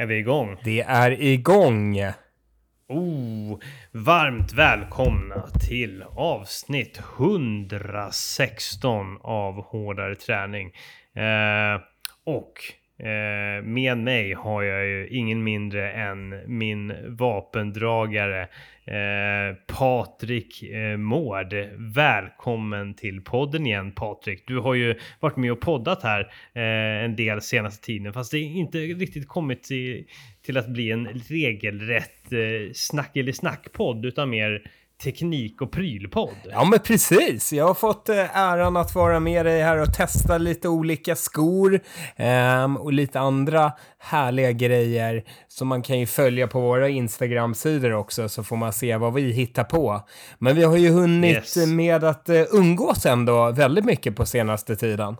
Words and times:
Är 0.00 0.06
vi 0.06 0.18
igång? 0.18 0.56
Det 0.64 0.80
är 0.80 1.22
igång! 1.22 1.98
Oh, 2.88 3.58
varmt 3.92 4.52
välkomna 4.52 5.46
till 5.68 6.02
avsnitt 6.02 7.00
116 7.18 9.18
av 9.20 9.64
Hårdare 9.64 10.14
träning. 10.14 10.66
Eh, 11.14 11.80
och 12.24 12.52
eh, 13.00 13.64
med 13.64 13.98
mig 13.98 14.32
har 14.32 14.62
jag 14.62 14.86
ju 14.86 15.08
ingen 15.08 15.44
mindre 15.44 15.92
än 15.92 16.40
min 16.46 16.94
vapendragare 17.08 18.48
eh, 18.84 19.56
Patrik 19.66 20.62
eh, 20.62 20.96
Mård. 20.96 21.54
Välkommen 21.94 22.94
till 22.94 23.20
podden 23.20 23.66
igen 23.66 23.92
Patrik. 23.92 24.44
Du 24.46 24.58
har 24.58 24.74
ju 24.74 24.94
varit 25.20 25.36
med 25.36 25.52
och 25.52 25.60
poddat 25.60 26.02
här 26.02 26.20
eh, 26.52 27.04
en 27.04 27.16
del 27.16 27.40
senaste 27.40 27.86
tiden 27.86 28.12
fast 28.12 28.30
det 28.30 28.38
är 28.38 28.42
inte 28.42 28.78
riktigt 28.78 29.28
kommit 29.28 29.62
till, 29.62 30.04
till 30.42 30.56
att 30.56 30.68
bli 30.68 30.90
en 30.90 31.08
regelrätt 31.28 32.32
eh, 32.32 32.72
snack 32.74 33.16
eller 33.16 33.32
snackpodd 33.32 34.06
utan 34.06 34.30
mer 34.30 34.62
teknik 35.02 35.62
och 35.62 35.72
prylpodd. 35.72 36.36
Ja 36.50 36.64
men 36.64 36.78
precis, 36.78 37.52
jag 37.52 37.66
har 37.66 37.74
fått 37.74 38.08
eh, 38.08 38.36
äran 38.36 38.76
att 38.76 38.94
vara 38.94 39.20
med 39.20 39.46
dig 39.46 39.62
här 39.62 39.78
och 39.78 39.94
testa 39.94 40.38
lite 40.38 40.68
olika 40.68 41.16
skor 41.16 41.80
um, 42.64 42.76
och 42.76 42.92
lite 42.92 43.20
andra 43.20 43.72
härliga 43.98 44.52
grejer 44.52 45.24
som 45.48 45.68
man 45.68 45.82
kan 45.82 45.98
ju 45.98 46.06
följa 46.06 46.46
på 46.46 46.60
våra 46.60 46.88
Instagram-sidor 46.88 47.92
också 47.92 48.28
så 48.28 48.44
får 48.44 48.56
man 48.56 48.72
se 48.72 48.96
vad 48.96 49.14
vi 49.14 49.32
hittar 49.32 49.64
på. 49.64 50.00
Men 50.38 50.56
vi 50.56 50.64
har 50.64 50.76
ju 50.76 50.90
hunnit 50.90 51.36
yes. 51.36 51.66
med 51.66 52.04
att 52.04 52.28
uh, 52.28 52.42
umgås 52.52 53.06
ändå 53.06 53.50
väldigt 53.50 53.84
mycket 53.84 54.16
på 54.16 54.26
senaste 54.26 54.76
tiden. 54.76 55.16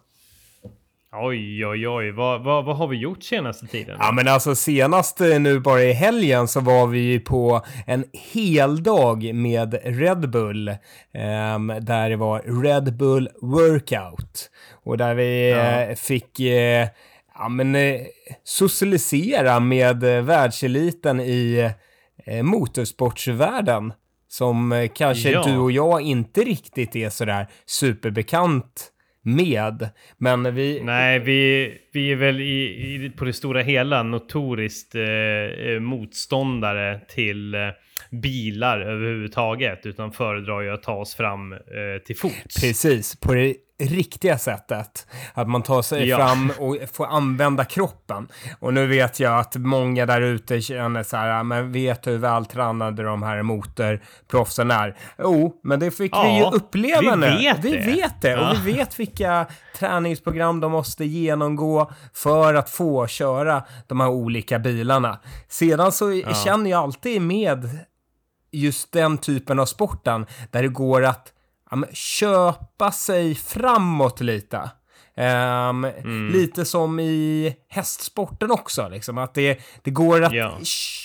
Oj, 1.13 1.67
oj, 1.67 1.89
oj. 1.89 2.11
Vad, 2.11 2.45
vad, 2.45 2.65
vad 2.65 2.77
har 2.77 2.89
vi 2.89 2.97
gjort 2.97 3.23
senaste 3.23 3.67
tiden? 3.67 3.97
Ja, 4.01 4.13
men 4.13 4.29
alltså 4.29 4.55
senast 4.55 5.21
eh, 5.21 5.41
nu 5.41 5.61
bara 5.61 5.83
i 5.83 5.93
helgen 5.93 6.49
så 6.49 6.61
var 6.61 6.87
vi 6.87 6.99
ju 6.99 7.21
på 7.21 7.65
en 7.87 8.05
hel 8.33 8.83
dag 8.83 9.35
med 9.35 9.81
Red 9.85 10.31
Bull. 10.31 10.69
Um, 10.69 11.67
där 11.81 12.11
det 12.11 12.17
var 12.17 12.63
Red 12.63 12.97
Bull 12.97 13.29
Workout. 13.41 14.51
Och 14.85 14.99
där 14.99 15.15
vi 15.15 15.51
ja. 15.51 15.89
uh, 15.89 15.95
fick 15.95 16.41
uh, 16.41 16.47
ja, 17.39 17.49
men, 17.51 17.75
uh, 17.75 18.01
socialisera 18.45 19.61
med 19.61 20.05
uh, 20.05 20.23
världseliten 20.23 21.21
i 21.21 21.71
motorsportsvärlden. 22.43 23.93
Som 24.29 24.89
kanske 24.95 25.31
ja. 25.31 25.43
du 25.43 25.59
och 25.59 25.73
jag 25.73 26.01
inte 26.03 26.41
riktigt 26.41 26.97
är 26.97 27.11
sådär 27.11 27.49
superbekant 27.67 28.93
med. 29.37 29.89
Men 30.19 30.55
vi... 30.55 30.81
Nej, 30.85 31.19
vi, 31.19 31.73
vi 31.93 32.13
är 32.13 32.17
väl 32.17 32.41
i, 32.41 33.05
i 33.05 33.13
på 33.17 33.25
det 33.25 33.33
stora 33.33 33.63
hela 33.63 34.03
notoriskt 34.03 34.95
eh, 34.95 35.03
eh, 35.03 35.81
motståndare 35.81 37.01
till 37.09 37.55
eh, 37.55 37.61
bilar 38.11 38.81
överhuvudtaget, 38.81 39.87
utan 39.87 40.13
föredrar 40.13 40.61
ju 40.61 40.71
att 40.71 40.83
ta 40.83 40.95
oss 40.95 41.15
fram 41.15 41.53
eh, 41.53 41.59
till 42.07 42.17
fots. 42.17 42.61
Precis, 42.61 43.17
på 43.17 43.35
det 43.35 43.55
riktiga 43.81 44.39
sättet. 44.39 45.07
Att 45.35 45.49
man 45.49 45.63
tar 45.63 45.83
sig 45.83 46.09
ja. 46.09 46.17
fram 46.17 46.53
och 46.59 46.77
får 46.93 47.07
använda 47.07 47.65
kroppen. 47.65 48.29
Och 48.59 48.75
nu 48.75 48.87
vet 48.87 49.21
jag 49.21 49.39
att 49.39 49.57
många 49.57 50.07
där 50.07 50.21
ute 50.21 50.61
känner 50.61 51.03
så 51.03 51.17
här, 51.17 51.45
men 51.45 51.73
vet 51.73 52.03
du 52.03 52.11
hur 52.11 52.19
vältränade 52.19 53.03
de 53.03 53.23
här 53.23 53.43
motorproffsen 53.43 54.71
är? 54.71 54.97
Jo, 55.19 55.61
men 55.63 55.81
det 55.81 55.91
fick 55.91 56.15
ja, 56.15 56.23
vi 56.23 56.37
ju 56.37 56.45
uppleva 56.45 57.01
vi 57.01 57.17
nu. 57.17 57.37
Vet 57.37 57.65
vi 57.65 57.71
det. 57.71 57.87
vet 57.87 58.23
det. 58.23 58.31
Ja. 58.31 58.51
Och 58.51 58.67
vi 58.67 58.73
vet 58.73 58.99
vilka 58.99 59.47
träningsprogram 59.79 60.61
de 60.61 60.73
måste 60.73 61.05
genomgå 61.05 61.91
för 62.15 62.55
att 62.55 62.71
få 62.71 63.07
köra 63.07 63.63
de 63.87 64.01
här 64.01 64.09
olika 64.09 64.59
bilarna. 64.59 65.19
Sedan 65.49 65.93
så 65.93 66.23
känner 66.45 66.71
jag 66.71 66.83
alltid 66.83 67.23
med 67.23 67.69
just 68.53 68.93
den 68.93 69.19
typen 69.19 69.59
av 69.59 69.67
sporten 69.67 70.27
där 70.51 70.63
det 70.63 70.69
går 70.69 71.05
att 71.05 71.33
ja, 71.71 71.77
men, 71.77 71.89
köpa 71.93 72.93
sig 72.93 73.35
framåt 73.35 74.21
lite. 74.21 74.71
Um, 75.17 75.85
mm. 75.85 76.33
Lite 76.33 76.65
som 76.65 77.01
i 77.01 77.57
hästsporten 77.69 78.51
också, 78.51 78.89
liksom, 78.89 79.19
att 79.19 79.35
det, 79.35 79.61
det 79.83 79.91
går 79.91 80.23
att 80.23 80.33
ja. 80.33 80.59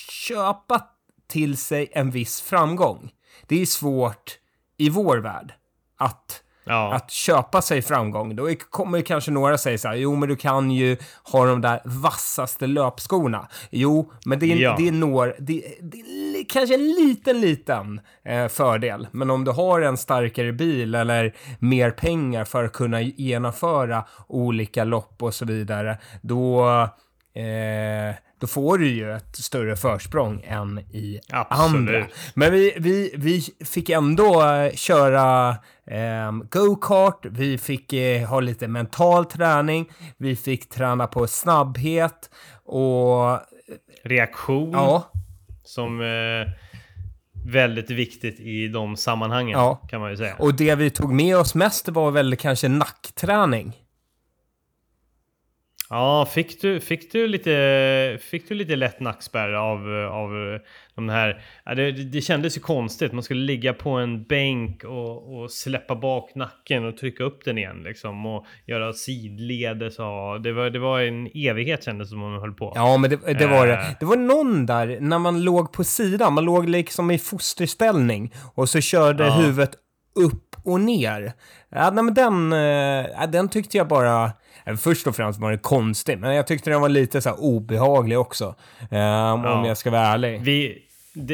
köpa 0.09 0.83
till 1.27 1.57
sig 1.57 1.89
en 1.91 2.11
viss 2.11 2.41
framgång. 2.41 3.11
Det 3.47 3.61
är 3.61 3.65
svårt 3.65 4.37
i 4.77 4.89
vår 4.89 5.17
värld 5.17 5.53
att 5.97 6.43
Ja. 6.65 6.93
Att 6.93 7.11
köpa 7.11 7.61
sig 7.61 7.81
framgång. 7.81 8.35
Då 8.35 8.49
kommer 8.69 9.01
kanske 9.01 9.31
några 9.31 9.57
säga 9.57 9.77
så 9.77 9.87
här, 9.87 9.95
jo 9.95 10.15
men 10.15 10.29
du 10.29 10.35
kan 10.35 10.71
ju 10.71 10.97
ha 11.23 11.45
de 11.45 11.61
där 11.61 11.81
vassaste 11.85 12.67
löpskorna. 12.67 13.47
Jo, 13.69 14.11
men 14.25 14.39
det 14.39 14.51
är, 14.51 14.55
ja. 14.55 14.75
det 14.79 14.91
några, 14.91 15.33
det, 15.39 15.63
det 15.81 15.97
är 15.97 16.49
kanske 16.49 16.75
en 16.75 16.87
liten, 16.87 17.41
liten 17.41 18.01
eh, 18.23 18.47
fördel. 18.47 19.07
Men 19.11 19.29
om 19.29 19.43
du 19.43 19.51
har 19.51 19.81
en 19.81 19.97
starkare 19.97 20.53
bil 20.53 20.95
eller 20.95 21.35
mer 21.59 21.91
pengar 21.91 22.45
för 22.45 22.63
att 22.63 22.73
kunna 22.73 23.01
genomföra 23.01 24.03
olika 24.27 24.83
lopp 24.83 25.23
och 25.23 25.33
så 25.33 25.45
vidare, 25.45 25.97
då 26.21 26.65
eh, 27.33 28.15
då 28.39 28.47
får 28.47 28.77
du 28.77 28.87
ju 28.87 29.11
ett 29.11 29.35
större 29.35 29.75
försprång 29.75 30.43
än 30.47 30.79
i 30.79 31.19
Absolut. 31.29 31.75
andra. 31.75 32.07
Men 32.33 32.51
vi, 32.51 32.73
vi, 32.77 33.13
vi 33.17 33.41
fick 33.65 33.89
ändå 33.89 34.43
uh, 34.43 34.71
köra 34.75 35.57
um, 36.27 36.47
go-kart, 36.51 37.25
vi 37.29 37.57
fick 37.57 37.93
uh, 37.93 38.27
ha 38.27 38.39
lite 38.39 38.67
mental 38.67 39.25
träning, 39.25 39.89
vi 40.17 40.35
fick 40.35 40.69
träna 40.69 41.07
på 41.07 41.27
snabbhet 41.27 42.29
och... 42.65 43.39
Reaktion. 44.03 44.71
Ja. 44.71 45.11
Som... 45.63 46.01
Uh 46.01 46.47
väldigt 47.45 47.89
viktigt 47.89 48.39
i 48.39 48.67
de 48.67 48.97
sammanhangen 48.97 49.59
ja. 49.59 49.75
kan 49.75 50.01
man 50.01 50.09
ju 50.09 50.17
säga. 50.17 50.35
Och 50.39 50.53
det 50.53 50.75
vi 50.75 50.89
tog 50.89 51.13
med 51.13 51.37
oss 51.37 51.55
mest 51.55 51.89
var 51.89 52.11
väl 52.11 52.35
kanske 52.35 52.67
nackträning. 52.67 53.73
Ja, 55.89 56.25
fick 56.25 56.61
du, 56.61 56.79
fick 56.79 57.11
du, 57.11 57.27
lite, 57.27 58.17
fick 58.21 58.49
du 58.49 58.55
lite 58.55 58.75
lätt 58.75 58.99
nackspärr 58.99 59.53
av, 59.53 59.79
av 60.11 60.59
de 60.95 61.09
här... 61.09 61.41
Det, 61.75 61.91
det 61.91 62.21
kändes 62.21 62.57
ju 62.57 62.61
konstigt. 62.61 63.13
Man 63.13 63.23
skulle 63.23 63.41
ligga 63.41 63.73
på 63.73 63.89
en 63.89 64.23
bänk 64.23 64.83
och, 64.83 65.35
och 65.35 65.51
släppa 65.51 65.95
bak 65.95 66.35
nacken 66.35 66.85
och 66.85 66.97
trycka 66.97 67.23
upp 67.23 67.45
den 67.45 67.57
igen 67.57 67.83
liksom. 67.83 68.25
Och 68.25 68.45
göra 68.65 68.93
sidledes 68.93 69.99
och... 69.99 70.41
Det 70.41 70.51
var, 70.51 70.69
det 70.69 70.79
var 70.79 71.01
en 71.01 71.29
evighet 71.33 71.83
kändes 71.83 72.09
som 72.09 72.19
man 72.19 72.39
höll 72.39 72.53
på. 72.53 72.71
Ja, 72.75 72.97
men 72.97 73.09
det, 73.09 73.33
det 73.33 73.47
var 73.47 73.67
det. 73.67 73.73
Eh. 73.73 73.85
Det 73.99 74.05
var 74.05 74.17
någon 74.17 74.65
där 74.65 74.97
när 74.99 75.19
man 75.19 75.43
låg 75.43 75.73
på 75.73 75.83
sidan. 75.83 76.33
Man 76.33 76.45
låg 76.45 76.69
liksom 76.69 77.11
i 77.11 77.17
fosterställning 77.17 78.33
och 78.55 78.69
så 78.69 78.81
körde 78.81 79.23
ja. 79.23 79.33
huvudet 79.33 79.71
upp 80.15 80.55
och 80.63 80.81
ner. 80.81 81.33
Ja, 81.69 81.91
men 81.91 82.13
den, 82.13 82.53
äh, 82.53 83.29
den 83.29 83.49
tyckte 83.49 83.77
jag 83.77 83.87
bara 83.87 84.31
Först 84.77 85.07
och 85.07 85.15
främst 85.15 85.39
var 85.39 85.51
det 85.51 85.57
konstigt, 85.57 86.19
men 86.19 86.35
jag 86.35 86.47
tyckte 86.47 86.69
den 86.69 86.81
var 86.81 86.89
lite 86.89 87.21
så 87.21 87.33
obehaglig 87.33 88.19
också. 88.19 88.55
Um, 88.79 88.97
ja. 88.97 89.59
Om 89.59 89.65
jag 89.65 89.77
ska 89.77 89.91
vara 89.91 90.01
ärlig. 90.01 90.41
Vi, 90.41 90.83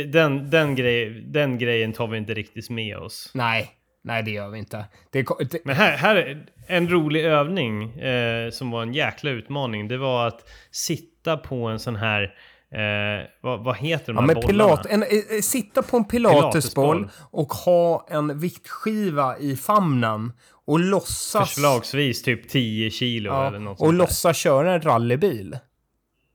den, 0.06 0.50
den, 0.50 0.76
grej, 0.76 1.10
den 1.10 1.58
grejen 1.58 1.94
tar 1.94 2.08
vi 2.08 2.18
inte 2.18 2.34
riktigt 2.34 2.70
med 2.70 2.98
oss. 2.98 3.32
Nej, 3.34 3.70
nej 4.04 4.24
det 4.24 4.32
gör 4.32 4.50
vi 4.50 4.60
inte. 4.60 4.86
Det, 5.12 5.28
det... 5.52 5.66
Men 5.66 5.76
här, 5.76 5.98
här, 5.98 6.46
en 6.68 6.90
rolig 6.90 7.26
övning 7.26 8.00
eh, 8.00 8.50
som 8.50 8.72
var 8.72 8.82
en 8.82 8.94
jäkla 8.94 9.30
utmaning. 9.32 9.88
Det 9.88 9.98
var 9.98 10.28
att 10.28 10.50
sitta 10.72 11.38
på 11.38 11.68
en 11.68 11.80
sån 11.80 11.96
här 11.96 12.34
Eh, 12.76 13.28
vad, 13.42 13.64
vad, 13.64 13.78
heter 13.78 14.14
de 14.14 14.16
ja, 14.16 14.22
här 14.22 14.28
men 14.28 14.44
pilat, 14.48 14.86
en, 14.86 15.04
eh, 15.04 15.42
Sitta 15.42 15.82
på 15.82 15.98
en 15.98 16.06
pilatesboll 16.06 17.10
och 17.32 17.54
ha 17.54 18.08
en 18.10 18.40
viktskiva 18.40 19.38
i 19.38 19.56
famnen 19.56 20.34
och 20.66 20.80
låtsas... 20.80 21.54
Förslagsvis 21.54 22.24
typ 22.24 22.50
10 22.50 22.90
kilo 22.90 23.30
ja, 23.30 23.48
eller 23.48 23.60
något 23.60 23.82
Och 23.82 23.94
låtsas 23.94 24.38
köra 24.38 24.74
en 24.74 24.82
rallybil. 24.82 25.58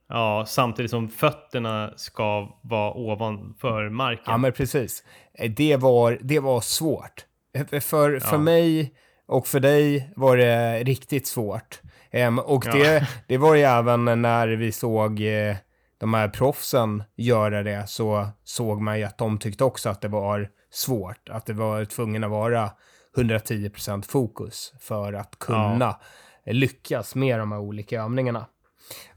Ja, 0.09 0.45
samtidigt 0.49 0.91
som 0.91 1.09
fötterna 1.09 1.93
ska 1.97 2.59
vara 2.63 2.93
ovanför 2.93 3.89
marken. 3.89 4.25
Ja, 4.27 4.37
men 4.37 4.53
precis. 4.53 5.05
Eh, 5.39 5.51
det 5.51 5.77
var, 5.77 6.19
det 6.23 6.41
var 6.41 6.61
svårt. 6.61 7.25
Eh, 7.73 7.81
för, 7.81 8.13
ja. 8.13 8.21
för 8.21 8.39
mig 8.39 8.95
och 9.27 9.47
för 9.47 9.61
dig 9.61 10.13
var 10.17 10.37
det 10.37 10.83
riktigt 10.85 11.27
svårt. 11.27 11.81
Um, 12.13 12.39
och 12.39 12.65
det, 12.65 12.95
ja. 12.95 13.07
det 13.27 13.39
var 13.39 13.55
ju 13.55 13.63
även 13.63 14.05
när 14.23 14.49
vi 14.49 14.73
såg 14.73 15.21
eh, 15.21 15.57
de 15.99 16.15
här 16.15 16.29
proffsen 16.29 17.03
göra 17.17 17.63
det 17.63 17.89
så 17.89 18.29
såg 18.45 18.81
man 18.81 18.99
ju 18.99 19.05
att 19.05 19.19
de 19.19 19.39
tyckte 19.39 19.65
också 19.65 19.89
att 19.89 20.01
det 20.01 20.09
var 20.09 20.49
svårt. 20.71 21.29
Att 21.29 21.47
det 21.47 21.53
var 21.53 21.85
tvungen 21.85 22.25
att 22.25 22.31
vara 22.31 22.71
110% 23.17 24.03
fokus 24.03 24.73
för 24.81 25.13
att 25.13 25.39
kunna 25.39 25.97
ja. 26.45 26.53
lyckas 26.53 27.15
med 27.15 27.39
de 27.39 27.53
här 27.53 27.59
olika 27.59 28.03
övningarna. 28.03 28.47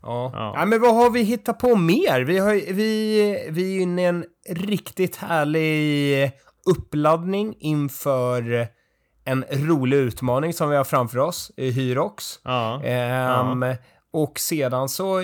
Ja. 0.01 0.31
ja. 0.33 0.53
ja. 0.55 0.65
men 0.65 0.81
vad 0.81 0.95
har 0.95 1.09
vi 1.09 1.23
hittat 1.23 1.59
på 1.59 1.75
mer? 1.75 2.21
Vi, 2.21 2.37
har, 2.37 2.53
vi, 2.53 3.47
vi 3.49 3.77
är 3.77 3.81
inne 3.81 4.01
i 4.01 4.05
en 4.05 4.25
riktigt 4.49 5.15
härlig 5.15 6.31
uppladdning 6.65 7.55
inför 7.59 8.67
en 9.25 9.45
rolig 9.51 9.97
utmaning 9.97 10.53
som 10.53 10.69
vi 10.69 10.75
har 10.75 10.83
framför 10.83 11.17
oss 11.17 11.51
i 11.57 11.71
Hyrox. 11.71 12.39
Ja. 12.43 12.85
Ja. 12.85 13.75
Och 14.11 14.39
sedan 14.39 14.89
så 14.89 15.21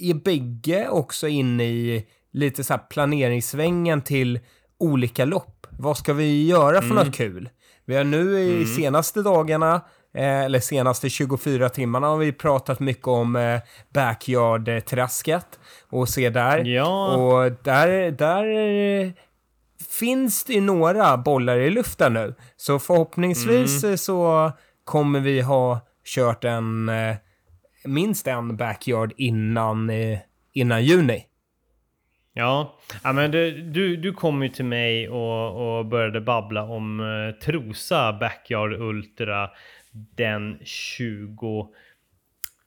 är 0.00 0.14
bägge 0.14 0.88
också 0.88 1.28
inne 1.28 1.64
i 1.64 2.06
lite 2.32 2.64
så 2.64 2.72
här 2.72 2.80
planeringssvängen 2.90 4.02
till 4.02 4.40
olika 4.78 5.24
lopp. 5.24 5.66
Vad 5.70 5.96
ska 5.96 6.12
vi 6.12 6.46
göra 6.46 6.82
för 6.82 6.94
något 6.94 7.14
kul? 7.14 7.48
Vi 7.84 7.96
har 7.96 8.04
nu 8.04 8.40
i 8.40 8.66
senaste 8.66 9.22
dagarna, 9.22 9.74
eh, 10.14 10.40
eller 10.40 10.60
senaste 10.60 11.10
24 11.10 11.68
timmarna 11.68 12.06
har 12.06 12.16
vi 12.16 12.32
pratat 12.32 12.80
mycket 12.80 13.06
om 13.06 13.36
eh, 13.36 13.60
backyard-träsket 13.94 15.58
och 15.90 16.08
se 16.08 16.30
där. 16.30 16.64
Ja. 16.64 17.16
Och 17.16 17.52
där, 17.62 18.10
där 18.10 18.44
eh, 19.04 19.10
finns 19.90 20.44
det 20.44 20.60
några 20.60 21.16
bollar 21.16 21.58
i 21.58 21.70
luften 21.70 22.12
nu. 22.12 22.34
Så 22.56 22.78
förhoppningsvis 22.78 23.84
eh, 23.84 23.96
så 23.96 24.52
kommer 24.84 25.20
vi 25.20 25.40
ha 25.40 25.80
kört 26.04 26.44
en 26.44 26.90
minst 27.86 28.26
en 28.26 28.56
backyard 28.56 29.12
innan, 29.16 29.90
eh, 29.90 30.18
innan 30.52 30.84
juni. 30.84 31.26
Ja, 32.32 32.78
ja 33.04 33.12
men 33.12 33.30
du, 33.30 33.62
du, 33.62 33.96
du 33.96 34.12
kom 34.12 34.42
ju 34.42 34.48
till 34.48 34.64
mig 34.64 35.08
och, 35.08 35.78
och 35.78 35.86
började 35.86 36.20
babbla 36.20 36.62
om 36.62 37.00
eh, 37.00 37.44
Trosa 37.44 38.12
Backyard 38.12 38.72
Ultra 38.72 39.50
den 40.16 40.58
20... 40.64 41.68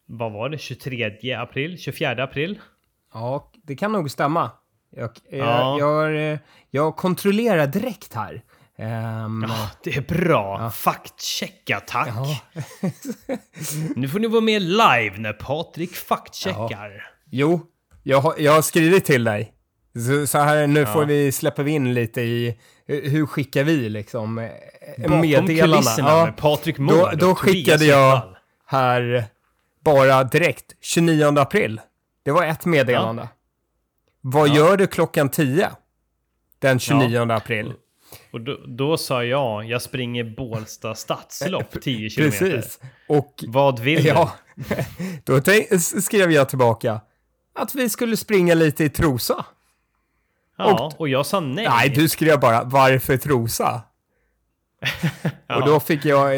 Vad 0.06 0.32
var 0.32 0.50
det? 0.50 0.58
23 0.58 1.34
april? 1.34 1.78
24 1.78 2.24
april? 2.24 2.60
Ja, 3.14 3.52
det 3.64 3.76
kan 3.76 3.92
nog 3.92 4.12
stämma. 4.12 4.52
Jag, 4.90 5.10
jag, 5.30 5.40
Ja. 5.48 5.80
jag, 5.80 6.32
eh, 6.32 6.40
jag 6.70 6.96
kontrollerar 6.96 7.68
direkt 7.68 8.14
här. 8.14 8.42
Ehm, 8.80 9.46
Ja, 9.50 9.70
det 9.84 9.96
är 9.98 10.02
bra. 10.02 10.70
Faktchecka, 10.70 11.80
tack. 11.80 12.08
ja. 12.08 12.38
Nu 13.96 14.10
får 14.10 14.20
ni 14.20 14.28
vara 14.28 14.42
med 14.42 14.62
live 14.62 15.14
när 15.18 15.34
Patrik 15.34 15.96
faktcheckar. 15.96 17.10
Jo, 17.32 17.62
jag, 18.04 18.22
har- 18.22 18.36
jag 18.38 18.52
har 18.52 18.62
skrivit 18.62 19.06
till 19.06 19.24
dig. 19.24 19.54
Så, 20.08 20.28
så 20.28 20.38
här, 20.38 20.68
nu 20.68 20.86
får 20.86 21.02
Ja. 21.02 21.08
vi, 21.08 21.32
släpper 21.32 21.64
vi 21.64 21.72
in 21.72 21.94
lite 21.94 22.22
i 22.22 22.60
hur 22.88 23.26
skickar 23.26 23.64
vi 23.64 23.90
liksom 23.90 24.38
eh, 24.38 24.50
Bakom 24.98 25.22
meddelarna. 25.22 25.82
Ja, 25.98 26.26
med 26.26 26.38
Patrik 26.38 26.78
då, 26.78 26.84
Mård 26.84 27.18
då 27.18 27.30
och 27.32 27.40
skickade 27.40 27.86
jag 27.86 28.36
här 28.66 29.26
bara 29.84 30.24
direkt 30.24 30.66
29 30.82 31.40
april. 31.40 31.82
Det 32.24 32.32
var 32.32 32.46
ett 32.46 32.66
meddelande. 32.66 33.28
Vad 34.22 34.48
Ja. 34.50 34.56
gör 34.56 34.78
du 34.78 34.88
klockan 34.88 35.30
10? 35.30 35.70
Den 36.60 36.80
29 36.80 37.32
april. 37.32 37.74
Och 38.32 38.42
då, 38.42 38.58
då 38.68 38.98
sa 38.98 39.24
jag, 39.24 39.66
jag 39.66 39.82
springer 39.82 40.24
Bålsta 40.24 40.96
stadslopp 40.96 41.72
10 41.82 42.10
kilometer. 42.10 42.40
Precis. 42.52 42.80
Och 43.08 43.44
Vad 43.48 43.80
vill 43.80 44.04
du? 44.04 44.10
ja, 44.10 44.32
då 45.24 45.42
tänk, 45.42 45.68
s- 45.72 46.06
skrev 46.06 46.32
jag 46.32 46.50
tillbaka 46.50 47.02
att 47.56 47.76
vi 47.76 47.90
skulle 47.90 48.18
springa 48.18 48.54
lite 48.54 48.84
i 48.84 48.90
Trosa. 48.90 49.46
Ja, 50.58 50.92
och 50.98 51.10
jag 51.10 51.26
sa 51.26 51.40
nej. 51.40 51.68
Nej, 51.70 51.90
du 51.90 52.10
skrev 52.10 52.40
bara 52.40 52.64
varför 52.64 53.18
Trosa? 53.18 53.82
Och 55.56 55.66
då 55.66 55.80
fick 55.80 56.06
jag 56.06 56.36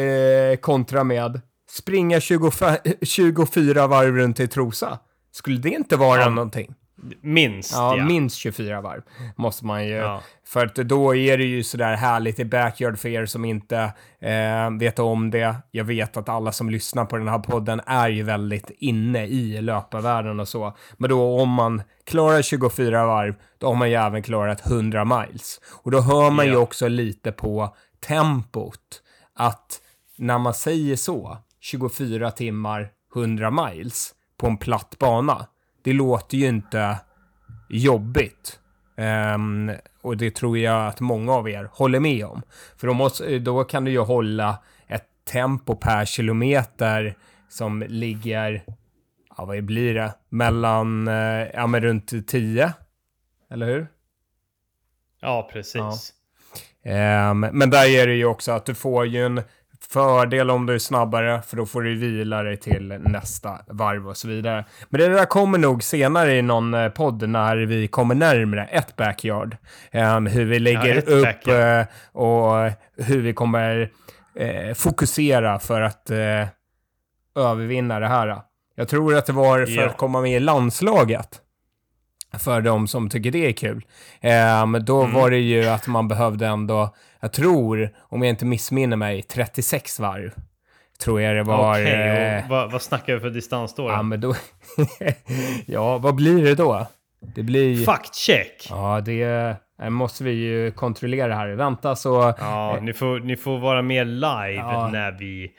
eh, 0.50 0.56
kontra 0.56 1.04
med 1.04 1.40
springa 1.70 2.20
25, 2.20 2.76
24 3.02 3.86
varv 3.86 4.16
runt 4.16 4.40
i 4.40 4.48
Trosa. 4.48 4.98
Skulle 5.32 5.58
det 5.58 5.68
inte 5.68 5.96
vara 5.96 6.20
Ja, 6.20 6.28
någonting? 6.28 6.74
Minst 7.20 7.72
Ja, 7.72 7.96
ja. 7.96 8.04
minst 8.04 8.36
24 8.36 8.80
varv 8.80 9.02
måste 9.36 9.66
man 9.66 9.86
ju. 9.86 9.94
Ja. 9.94 10.22
För 10.46 10.66
att 10.66 10.74
då 10.74 11.16
är 11.16 11.38
det 11.38 11.44
ju 11.44 11.62
sådär 11.62 11.94
härligt 11.96 12.38
i 12.40 12.44
backyard 12.44 12.98
för 12.98 13.08
er 13.08 13.26
som 13.26 13.44
inte 13.44 13.92
eh, 14.20 14.70
vet 14.78 14.98
om 14.98 15.30
det. 15.30 15.56
Jag 15.70 15.84
vet 15.84 16.16
att 16.16 16.28
alla 16.28 16.52
som 16.52 16.70
lyssnar 16.70 17.04
på 17.04 17.16
den 17.16 17.28
här 17.28 17.38
podden 17.38 17.80
är 17.86 18.08
ju 18.08 18.22
väldigt 18.22 18.70
inne 18.70 19.26
i 19.26 19.60
löparvärlden 19.62 20.40
och 20.40 20.48
så. 20.48 20.76
Men 20.96 21.10
då 21.10 21.40
om 21.40 21.48
man 21.48 21.82
klarar 22.04 22.42
24 22.42 23.06
varv, 23.06 23.34
då 23.58 23.66
har 23.66 23.74
man 23.74 23.90
ju 23.90 23.96
även 23.96 24.22
klarat 24.22 24.66
100 24.66 25.04
miles. 25.04 25.60
Och 25.82 25.90
då 25.90 26.00
hör 26.00 26.30
man 26.30 26.46
ju 26.46 26.52
Ja. 26.52 26.58
också 26.58 26.88
lite 26.88 27.32
på 27.32 27.76
tempot 28.06 29.02
att 29.34 29.80
när 30.16 30.38
man 30.38 30.54
säger 30.54 30.96
så, 30.96 31.38
24 31.60 32.30
timmar, 32.30 32.90
100 33.14 33.50
miles 33.50 34.14
på 34.36 34.46
en 34.46 34.56
platt 34.56 34.96
bana, 34.98 35.46
det 35.82 35.92
låter 35.92 36.36
ju 36.36 36.46
inte 36.46 36.98
jobbigt. 37.68 38.60
Ehm, 38.96 39.70
och 40.02 40.16
det 40.16 40.30
tror 40.30 40.58
jag 40.58 40.86
att 40.86 41.00
många 41.00 41.32
av 41.32 41.48
er 41.48 41.68
håller 41.72 42.00
med 42.00 42.26
om. 42.26 42.42
För 42.76 42.86
då, 42.86 42.92
måste, 42.94 43.38
då 43.38 43.64
kan 43.64 43.84
du 43.84 43.90
ju 43.90 44.00
hålla 44.00 44.58
ett 44.86 45.06
tempo 45.32 45.76
per 45.76 46.04
kilometer 46.04 47.16
som 47.48 47.84
ligger, 47.88 48.64
ja 49.36 49.44
vad 49.44 49.64
blir 49.64 49.94
det, 49.94 50.14
mellan, 50.28 51.08
eh, 51.08 51.48
ja 51.54 51.66
men 51.66 51.80
runt 51.80 52.28
10. 52.28 52.72
Eller 53.50 53.66
hur? 53.66 53.86
Ja, 55.20 55.48
precis. 55.52 56.12
Ehm, 56.84 57.40
men 57.40 57.70
där 57.70 57.86
är 57.86 58.06
det 58.06 58.14
ju 58.14 58.24
också 58.24 58.52
att 58.52 58.66
du 58.66 58.74
får 58.74 59.06
ju 59.06 59.26
en 59.26 59.42
fördel 59.92 60.50
om 60.50 60.66
du 60.66 60.74
är 60.74 60.78
snabbare, 60.78 61.42
för 61.42 61.56
då 61.56 61.66
får 61.66 61.82
du 61.82 61.94
vila 61.94 62.42
dig 62.42 62.56
till 62.56 62.88
nästa 62.88 63.58
varv 63.66 64.08
och 64.08 64.16
så 64.16 64.28
vidare. 64.28 64.64
Men 64.88 65.00
det 65.00 65.08
där 65.08 65.24
kommer 65.24 65.58
nog 65.58 65.82
senare 65.82 66.34
i 66.36 66.42
någon 66.42 66.74
eh, 66.74 66.88
podd 66.88 67.28
när 67.28 67.56
vi 67.56 67.88
kommer 67.88 68.14
närmare 68.14 68.64
ett 68.64 68.96
backyard. 68.96 69.56
Ehm, 69.90 70.26
hur 70.26 70.44
vi 70.44 70.58
lägger 70.58 70.96
ett 70.98 71.08
upp 71.08 71.24
backyard. 71.24 71.80
eh, 71.80 71.86
och 72.22 72.70
hur 72.96 73.20
vi 73.22 73.32
kommer 73.32 73.90
eh, 74.36 74.74
fokusera 74.74 75.58
för 75.58 75.80
att 75.80 76.10
eh, 76.10 76.46
övervinna 77.36 78.00
det 78.00 78.08
här. 78.08 78.40
Jag 78.74 78.88
tror 78.88 79.16
att 79.16 79.26
det 79.26 79.32
var 79.32 79.66
för 79.66 79.72
Ja. 79.82 79.86
att 79.86 79.96
komma 79.96 80.20
med 80.20 80.32
i 80.36 80.40
landslaget 80.40 81.40
för 82.38 82.60
de 82.60 82.88
som 82.88 83.08
tycker 83.10 83.30
det 83.30 83.48
är 83.48 83.52
kul. 83.52 83.84
Ehm, 84.20 84.76
då 84.84 85.02
Mm. 85.02 85.14
var 85.14 85.30
det 85.30 85.38
ju 85.38 85.66
att 85.68 85.86
man 85.86 86.08
behövde 86.08 86.46
ändå, 86.46 86.94
jag 87.22 87.32
tror, 87.32 87.90
om 88.00 88.22
jag 88.22 88.30
inte 88.30 88.44
missminner 88.44 88.96
mig, 88.96 89.22
36 89.22 90.00
varv. 90.00 90.32
Tror 91.00 91.20
jag 91.20 91.36
det 91.36 91.42
var. 91.42 91.72
Okej, 91.72 91.92
eh, 91.92 92.44
och 92.44 92.50
vad, 92.50 92.72
vad 92.72 92.82
snackar 92.82 93.14
vi 93.14 93.20
för 93.20 93.30
distans 93.30 93.74
då? 93.74 93.88
ja, 93.88 94.02
men 94.02 94.20
då... 94.20 94.34
ja, 95.66 95.98
vad 95.98 96.14
blir 96.14 96.44
det 96.44 96.54
då? 96.54 96.86
Det 97.20 97.42
blir... 97.42 97.84
Faktcheck! 97.84 98.66
Ja, 98.70 99.00
det 99.00 99.22
eh, 99.82 99.90
måste 99.90 100.24
vi 100.24 100.30
ju 100.30 100.70
kontrollera 100.70 101.34
här. 101.34 101.48
Vänta 101.48 101.96
så... 101.96 102.34
Ja, 102.38 102.78
ni 102.82 102.92
får, 102.92 103.20
ni 103.20 103.36
får 103.36 103.58
vara 103.58 103.82
med 103.82 104.06
live 104.06 104.54
Ja. 104.54 104.88
när, 104.92 105.12
vi, 105.12 105.52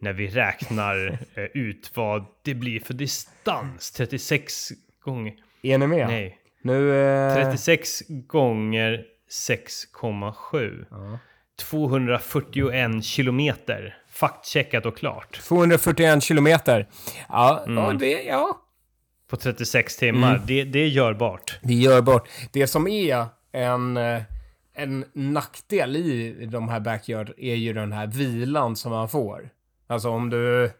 när 0.00 0.12
vi 0.12 0.28
räknar 0.28 1.18
eh, 1.34 1.44
ut 1.54 1.90
vad 1.94 2.24
det 2.44 2.54
blir 2.54 2.80
för 2.80 2.94
distans. 2.94 3.90
36 3.90 4.68
gånger... 5.04 5.34
Är 5.62 5.78
ni 5.78 5.86
med? 5.86 6.06
Nej. 6.06 6.38
Nu... 6.62 6.94
Eh... 6.94 7.34
36 7.34 8.02
gånger 8.08 9.04
6,7. 9.30 10.86
Ja. 10.90 11.18
241 11.58 13.04
kilometer. 13.04 13.96
Faktcheckat 14.10 14.86
och 14.86 14.96
klart. 14.96 15.40
241 15.42 16.22
kilometer. 16.22 16.88
Ja, 17.28 17.62
Mm. 17.66 17.84
ja, 17.84 17.92
det... 17.92 18.22
Ja. 18.22 18.60
På 19.30 19.36
36 19.36 19.96
timmar. 19.96 20.34
Mm. 20.34 20.46
Det, 20.46 20.64
det 20.64 20.78
är 20.78 20.86
görbart. 20.88 21.58
Det 21.62 21.74
gör 21.74 22.00
bort. 22.02 22.28
Det 22.52 22.66
som 22.66 22.88
är 22.88 23.26
en, 23.52 23.96
en 24.74 25.04
nackdel 25.12 25.96
i 25.96 26.46
de 26.46 26.68
här 26.68 26.80
backyard 26.80 27.32
är 27.36 27.54
ju 27.54 27.72
den 27.72 27.92
här 27.92 28.06
vilan 28.06 28.76
som 28.76 28.92
man 28.92 29.08
får. 29.08 29.50
Alltså 29.86 30.08
om 30.10 30.30
du, 30.30 30.70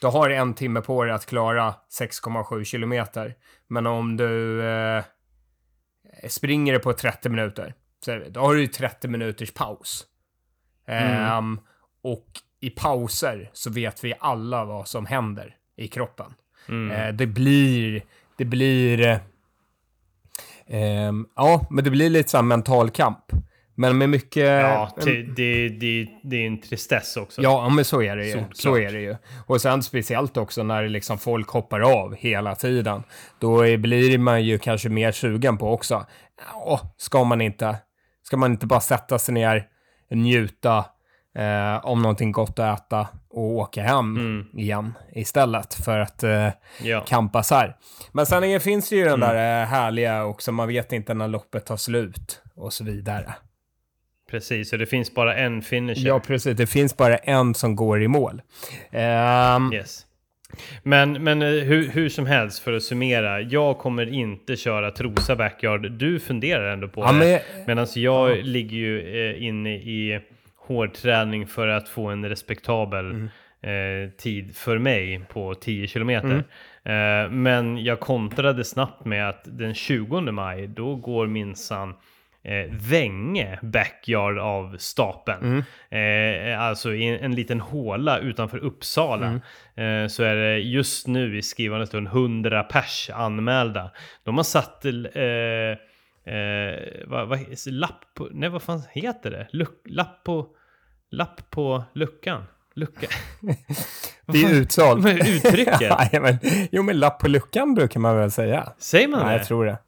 du 0.00 0.06
har 0.06 0.30
en 0.30 0.54
timme 0.54 0.80
på 0.80 1.04
dig 1.04 1.12
att 1.12 1.26
klara 1.26 1.74
6,7 2.00 2.64
kilometer. 2.64 3.34
Men 3.68 3.86
om 3.86 4.16
du 4.16 4.62
eh, 4.68 5.04
springer 6.28 6.72
det 6.72 6.78
på 6.78 6.92
30 6.92 7.28
minuter, 7.28 7.74
då 8.30 8.40
har 8.40 8.54
du 8.54 8.60
ju 8.60 8.66
30 8.66 9.08
minuters 9.08 9.50
paus. 9.50 10.06
Ehm, 10.86 11.60
och 12.02 12.26
i 12.60 12.70
pauser 12.70 13.50
så 13.52 13.70
vet 13.70 14.04
vi 14.04 14.14
alla 14.20 14.64
vad 14.64 14.88
som 14.88 15.06
händer 15.06 15.56
i 15.76 15.88
kroppen. 15.88 16.34
Mm. 16.68 16.90
Eh, 16.90 17.14
det 17.14 17.26
blir, 17.26 18.02
det 18.36 18.44
blir, 18.44 19.20
ehm, 20.66 21.26
ja, 21.36 21.66
men 21.70 21.84
det 21.84 21.90
blir 21.90 22.10
lite 22.10 22.30
så 22.30 22.36
här 22.36 22.42
mental 22.42 22.90
kamp. 22.90 23.32
Men 23.76 23.98
med 23.98 24.08
mycket... 24.08 24.44
Ja, 24.44 24.90
det, 25.04 25.22
det, 25.22 25.68
det, 25.68 26.08
det 26.22 26.36
är 26.36 26.46
en 26.46 26.60
tristess 26.60 27.16
också. 27.16 27.42
Ja, 27.42 27.68
men 27.68 27.84
så 27.84 28.02
är 28.02 28.16
det 28.16 28.26
ju. 28.26 28.44
Så 28.52 28.76
är 28.78 28.92
det 28.92 29.00
ju. 29.00 29.16
Och 29.46 29.60
sen 29.60 29.82
speciellt 29.82 30.36
också 30.36 30.62
när 30.62 30.88
liksom 30.88 31.18
folk 31.18 31.48
hoppar 31.48 31.80
av 31.80 32.14
hela 32.14 32.54
tiden. 32.54 33.02
Då 33.38 33.76
blir 33.76 34.18
man 34.18 34.44
ju 34.44 34.58
kanske 34.58 34.88
mer 34.88 35.12
sugen 35.12 35.58
på 35.58 35.72
också. 35.72 36.06
Ja, 36.52 36.94
ska 36.96 37.24
man 37.24 37.40
inte, 37.40 37.76
ska 38.24 38.36
man 38.36 38.50
inte 38.52 38.66
bara 38.66 38.80
sätta 38.80 39.18
sig 39.18 39.34
ner, 39.34 39.66
njuta 40.10 40.84
eh, 41.38 41.84
om 41.86 42.02
någonting 42.02 42.32
gott 42.32 42.58
att 42.58 42.80
äta 42.80 43.08
och 43.30 43.42
åka 43.56 43.82
hem 43.82 44.16
Mm. 44.16 44.46
igen 44.58 44.92
istället 45.14 45.74
för 45.74 45.98
att 45.98 46.22
eh, 46.22 46.48
Ja. 46.82 47.00
kampas 47.06 47.50
här. 47.50 47.76
Men 48.12 48.26
sen 48.26 48.60
finns 48.60 48.88
det 48.88 48.96
ju 48.96 49.04
den 49.04 49.12
Mm. 49.22 49.28
där 49.28 49.62
eh, 49.62 49.66
härliga 49.68 50.24
också, 50.24 50.52
man 50.52 50.68
vet 50.68 50.92
inte 50.92 51.14
när 51.14 51.28
loppet 51.28 51.66
tar 51.66 51.76
slut 51.76 52.42
och 52.56 52.72
så 52.72 52.84
vidare. 52.84 53.34
Precis, 54.30 54.72
och 54.72 54.78
det 54.78 54.86
finns 54.86 55.14
bara 55.14 55.36
en 55.36 55.62
finisher. 55.62 56.06
Ja, 56.08 56.20
precis. 56.20 56.56
Det 56.56 56.66
finns 56.66 56.96
bara 56.96 57.16
en 57.16 57.54
som 57.54 57.76
går 57.76 58.02
i 58.02 58.08
mål. 58.08 58.42
Ehm, 58.90 59.72
Yes. 59.72 60.06
Men, 60.82 61.12
men 61.24 61.42
eh, 61.42 61.48
hur, 61.48 61.88
hur 61.88 62.08
som 62.08 62.26
helst 62.26 62.58
för 62.62 62.72
att 62.72 62.82
summera. 62.82 63.40
Jag 63.40 63.78
kommer 63.78 64.12
inte 64.14 64.56
köra 64.56 64.90
Trosa 64.90 65.36
Backyard. 65.36 65.90
Du 65.92 66.20
funderar 66.20 66.72
ändå 66.72 66.88
på 66.88 67.00
Ja, 67.00 67.12
det. 67.12 67.18
men- 67.18 67.64
Medan 67.66 67.86
jag 67.94 68.36
ligger 68.44 68.76
ju 68.76 69.30
eh, 69.30 69.42
inne 69.44 69.74
i 69.74 70.20
hårdträning 70.56 71.46
för 71.46 71.68
att 71.68 71.88
få 71.88 72.06
en 72.06 72.28
respektabel 72.28 73.10
Mm. 73.10 73.28
eh, 74.04 74.10
tid 74.10 74.56
för 74.56 74.78
mig 74.78 75.20
på 75.28 75.54
10 75.54 75.86
kilometer. 75.86 76.44
Mm. 76.84 77.24
Eh, 77.24 77.30
men 77.30 77.84
jag 77.84 78.00
kontrade 78.00 78.64
snabbt 78.64 79.04
med 79.04 79.28
att 79.28 79.42
den 79.44 79.74
20 79.74 80.20
maj, 80.20 80.66
då 80.66 80.96
går 80.96 81.26
minsann 81.26 81.94
eh, 82.44 82.66
Vänge 82.70 83.58
backyard 83.62 84.38
av 84.38 84.76
stapeln. 84.78 85.64
Mm. 85.90 86.52
Eh, 86.52 86.60
alltså 86.60 86.94
i 86.94 87.04
en, 87.04 87.20
en 87.20 87.34
liten 87.34 87.60
håla 87.60 88.18
utanför 88.18 88.58
Uppsala. 88.58 89.26
Mm. 89.26 90.04
Eh, 90.04 90.08
så 90.08 90.22
är 90.22 90.36
det 90.36 90.58
just 90.58 91.06
nu 91.06 91.38
i 91.38 91.42
skrivande 91.42 91.86
stund 91.86 92.06
100 92.06 92.62
pers 92.62 93.10
anmälda. 93.14 93.90
De 94.24 94.36
har 94.36 94.44
satt 94.44 94.84
eh, 94.84 94.92
eh, 96.34 96.78
vad, 97.06 97.28
vad, 97.28 97.40
lapp 97.66 98.14
på, 98.14 98.28
nej 98.32 98.48
vad 98.48 98.62
fan 98.62 98.82
heter 98.92 99.30
det? 99.30 99.46
Luck, 99.50 99.82
lapp 99.84 100.24
på, 100.24 100.46
lapp 101.10 101.50
på 101.50 101.84
luckan. 101.92 102.44
Lucka. 102.74 103.06
Det 104.26 104.42
är 104.42 104.54
utsålt. 104.54 105.06
Uttrycket. 105.26 105.80
ja, 106.12 106.20
men, 106.20 106.38
jo, 106.72 106.82
men 106.82 106.98
lapp 106.98 107.18
på 107.18 107.28
luckan 107.28 107.74
brukar 107.74 108.00
man 108.00 108.16
väl 108.16 108.30
säga? 108.30 108.72
Säger 108.78 109.08
man 109.08 109.20
Nej, 109.20 109.28
det? 109.28 109.36
jag 109.36 109.46
tror 109.46 109.64
det. 109.64 109.78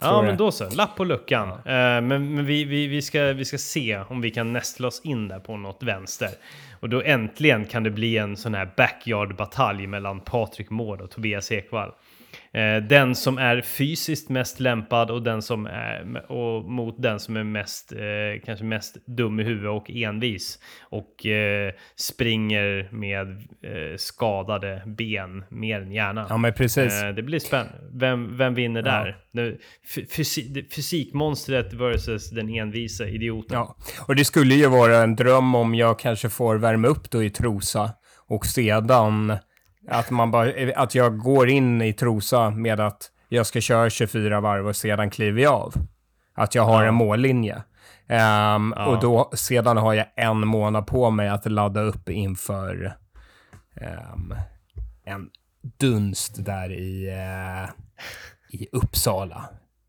Ja, 0.00 0.22
men 0.22 0.36
då 0.36 0.52
så. 0.52 0.70
Lapp 0.70 0.96
på 0.96 1.04
luckan. 1.04 1.48
Eh, 1.48 1.56
men 1.64 2.34
men 2.34 2.46
vi, 2.46 2.64
vi, 2.64 2.86
vi, 2.86 3.02
ska, 3.02 3.22
vi 3.22 3.44
ska 3.44 3.58
se 3.58 4.00
om 4.08 4.20
vi 4.20 4.30
kan 4.30 4.52
nästla 4.52 4.88
oss 4.88 5.00
in 5.04 5.28
där 5.28 5.38
på 5.38 5.56
något 5.56 5.82
vänster. 5.82 6.30
Och 6.80 6.88
då 6.88 7.02
äntligen 7.02 7.64
kan 7.64 7.82
det 7.82 7.90
bli 7.90 8.18
en 8.18 8.36
sån 8.36 8.54
här 8.54 8.70
backyard-batalj 8.76 9.86
mellan 9.86 10.20
Patrik 10.20 10.70
Mård 10.70 11.00
och 11.00 11.10
Tobias 11.10 11.52
Ekvall. 11.52 11.92
Eh, 12.52 12.76
den 12.82 13.14
som 13.14 13.38
är 13.38 13.60
fysiskt 13.60 14.28
mest 14.28 14.60
lämpad 14.60 15.10
och 15.10 15.22
den 15.22 15.42
som 15.42 15.66
är 15.66 16.30
och 16.32 16.64
mot 16.64 17.02
den 17.02 17.20
som 17.20 17.36
är 17.36 17.44
mest 17.44 17.92
eh, 17.92 17.98
kanske 18.46 18.64
mest 18.64 19.06
dum 19.06 19.40
i 19.40 19.42
huvudet 19.42 19.70
och 19.70 19.90
envis 19.90 20.58
och 20.80 21.26
eh, 21.26 21.72
springer 21.96 22.88
med 22.92 23.42
skadade 23.96 24.82
ben 24.86 25.44
mer 25.50 25.80
än 25.80 25.92
hjärna. 25.92 26.26
Ja, 26.28 26.36
men 26.36 26.52
precis. 26.52 27.00
Det 27.16 27.22
blir 27.22 27.38
spännande. 27.38 27.78
Vem, 27.94 28.36
vem 28.36 28.54
vinner 28.54 28.82
där? 28.82 29.16
Fysi- 30.16 30.48
det- 30.54 30.74
fysikmonstret 30.74 31.72
versus 31.72 32.30
den 32.30 32.48
envisa 32.48 33.06
idioten. 33.08 33.56
Ja, 33.56 33.76
och 34.06 34.16
det 34.16 34.24
skulle 34.24 34.54
ju 34.54 34.66
vara 34.66 34.96
en 34.96 35.16
dröm 35.16 35.54
om 35.54 35.74
jag 35.74 35.98
kanske 35.98 36.28
får 36.28 36.56
värma 36.56 36.88
upp 36.88 37.10
då 37.10 37.22
i 37.24 37.30
Trosa 37.30 37.90
och 38.26 38.46
sedan 38.46 39.36
att 39.90 40.10
man 40.10 40.30
bara, 40.30 40.52
att 40.76 40.94
jag 40.94 41.18
går 41.18 41.48
in 41.48 41.82
i 41.82 41.92
Trosa 41.92 42.50
med 42.50 42.80
att 42.80 43.10
jag 43.28 43.46
ska 43.46 43.60
köra 43.60 43.90
24 43.90 44.40
varv 44.40 44.66
och 44.68 44.76
sedan 44.76 45.10
kliver 45.10 45.42
jag 45.42 45.54
av. 45.54 45.74
Att 46.34 46.54
jag 46.54 46.62
har 46.62 46.82
Ja. 46.82 46.88
en 46.88 46.94
mållinje. 46.94 47.62
Ehm, 48.08 48.74
Ja. 48.76 48.86
Och 48.86 49.00
då, 49.00 49.30
sedan 49.34 49.76
har 49.76 49.94
jag 49.94 50.06
en 50.16 50.46
månad 50.46 50.86
på 50.86 51.10
mig 51.10 51.28
att 51.28 51.50
ladda 51.52 51.80
upp 51.80 52.08
inför 52.08 52.96
ehm, 53.80 54.34
en 55.04 55.28
dunst 55.78 56.44
där 56.44 56.72
i, 56.72 57.08
eh, 57.08 57.70
i 58.60 58.68
Uppsala. 58.72 59.44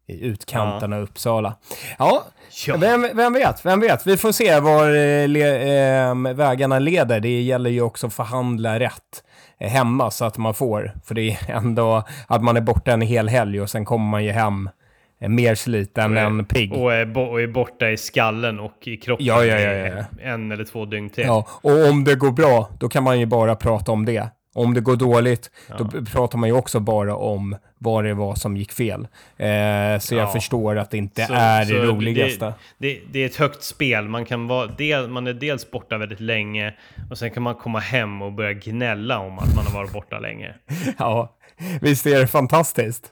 I 0.08 0.25
utkanten 0.25 0.94
av 0.94 1.01
Uppsala. 1.01 1.56
Ja, 2.00 2.24
Ja. 2.68 2.77
vem, 2.77 3.08
vem 3.13 3.34
vet? 3.34 3.65
Vem 3.65 3.79
vet? 3.79 4.08
Vi 4.08 4.18
får 4.18 4.32
se 4.32 4.60
var 4.60 4.89
eh, 4.96 5.27
le, 5.27 6.08
eh, 6.10 6.34
vägarna 6.34 6.79
leder. 6.79 7.20
Det 7.20 7.41
gäller 7.41 7.70
ju 7.70 7.82
också 7.82 8.08
att 8.08 8.13
förhandla 8.13 8.79
rätt 8.79 9.24
hemma 9.67 10.11
så 10.11 10.25
att 10.25 10.37
man 10.37 10.53
får. 10.53 10.91
För 11.05 11.15
det 11.15 11.29
är 11.29 11.37
ändå 11.47 12.03
att 12.27 12.43
man 12.43 12.57
är 12.57 12.61
borta 12.61 12.91
en 12.91 13.01
hel 13.01 13.29
helg 13.29 13.61
och 13.61 13.69
sen 13.69 13.85
kommer 13.85 14.05
man 14.05 14.23
ju 14.23 14.31
hem 14.31 14.69
eh, 15.21 15.29
mer 15.29 15.55
sliten 15.55 16.17
än 16.17 16.45
pigg. 16.45 16.73
Och 16.73 16.93
är, 16.93 17.17
och 17.17 17.41
är 17.41 17.47
borta 17.47 17.89
i 17.89 17.97
skallen 17.97 18.59
och 18.59 18.87
i 18.87 18.97
kroppen 18.97 19.25
Ja, 19.25 19.45
ja, 19.45 19.59
ja, 19.59 20.03
en 20.21 20.51
eller 20.51 20.65
två 20.65 20.85
dygn 20.85 21.09
till. 21.09 21.23
Ja, 21.23 21.47
och 21.49 21.89
om 21.89 22.03
det 22.03 22.15
går 22.15 22.31
bra, 22.31 22.69
då 22.79 22.89
kan 22.89 23.03
man 23.03 23.19
ju 23.19 23.25
bara 23.25 23.55
prata 23.55 23.91
om 23.91 24.05
det. 24.05 24.29
Om 24.56 24.74
det 24.74 24.82
går 24.82 24.96
dåligt, 24.96 25.51
då 25.77 25.84
b- 25.84 25.98
pratar 26.13 26.38
man 26.38 26.50
ju 26.50 26.56
också 26.56 26.79
bara 26.79 27.15
om 27.15 27.56
vad 27.77 28.03
det 28.03 28.13
var 28.13 28.36
som 28.36 28.58
gick 28.58 28.72
fel. 28.72 29.01
Eh, 29.38 30.00
så 30.00 30.15
jag 30.15 30.24
Ja. 30.24 30.27
förstår 30.34 30.75
att 30.77 30.91
det 30.91 30.98
inte 30.98 31.25
Så- 31.25 31.34
är 31.34 31.65
så 31.65 31.74
det 31.74 31.79
roligaste. 31.86 32.46
Det, 32.46 32.53
det, 32.94 33.01
det 33.12 33.20
är 33.20 33.25
ett 33.25 33.36
högt 33.36 33.63
spel. 33.63 34.08
Man, 34.10 34.25
kan 34.25 34.48
vara, 34.48 34.68
del, 34.68 35.08
man 35.10 35.27
är 35.27 35.34
dels 35.34 35.72
borta 35.72 35.98
väldigt 35.98 36.20
länge 36.20 36.74
och 37.10 37.18
sen 37.18 37.32
kan 37.32 37.44
man 37.44 37.56
komma 37.56 37.79
hem 37.79 38.22
och 38.22 38.34
börja 38.34 38.53
gnälla 38.53 39.20
om 39.20 39.39
att 39.39 39.56
man 39.56 39.65
har 39.65 39.74
varit 39.74 39.94
borta 39.94 40.20
länge. 40.20 40.53
Ja, 40.98 41.36
visst 41.82 42.06
är 42.06 42.20
det 42.20 42.27
fantastiskt? 42.27 43.12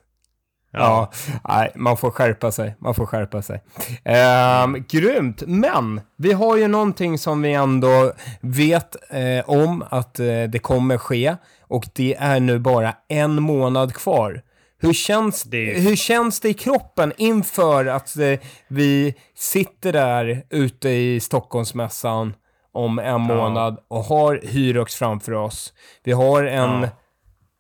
Ja, 0.71 1.11
nej, 1.49 1.71
man 1.75 1.97
får 1.97 2.11
skärpa 2.11 2.51
sig. 2.51 2.75
Man 2.79 2.93
får 2.95 3.05
skärpa 3.05 3.41
sig. 3.41 3.63
Ehm, 4.05 4.85
grymt, 4.89 5.43
men 5.47 6.01
vi 6.17 6.33
har 6.33 6.57
ju 6.57 6.67
någonting 6.67 7.17
som 7.17 7.41
vi 7.41 7.53
ändå 7.53 8.13
vet 8.41 8.95
eh, 9.09 9.49
om 9.49 9.83
att 9.89 10.19
eh, 10.19 10.25
det 10.49 10.59
kommer 10.61 10.97
ske 10.97 11.35
och 11.61 11.85
det 11.95 12.15
är 12.19 12.39
nu 12.39 12.59
bara 12.59 12.93
en 13.09 13.41
månad 13.41 13.93
kvar. 13.93 14.41
Hur 14.79 14.93
känns 14.93 15.43
Det- 15.43 15.79
hur 15.79 15.95
känns 15.95 16.39
det 16.39 16.49
i 16.49 16.53
kroppen 16.53 17.13
inför 17.17 17.85
att 17.85 18.17
eh, 18.17 18.39
vi 18.67 19.15
sitter 19.35 19.93
där 19.93 20.43
ute 20.49 20.89
i 20.89 21.19
Stockholmsmässan 21.19 22.33
om 22.73 22.99
en 22.99 23.21
månad 23.21 23.79
och 23.87 24.03
har 24.03 24.39
Hyrox 24.43 24.95
framför 24.95 25.31
oss? 25.31 25.73
Vi 26.03 26.11
har 26.11 26.43
en, 26.43 26.87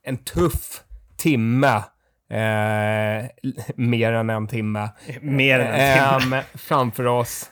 en 0.05 0.17
tuff 0.17 0.83
timme, 1.17 1.83
eh, 2.29 3.25
mer 3.75 4.13
än 4.13 4.29
en 4.29 4.47
timme, 4.47 4.89
Mer 5.21 5.59
än 5.59 5.67
en 5.73 6.19
timme. 6.21 6.37
ehm, 6.37 6.43
framför 6.55 7.05
oss. 7.07 7.45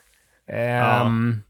Ehm, 0.52 1.42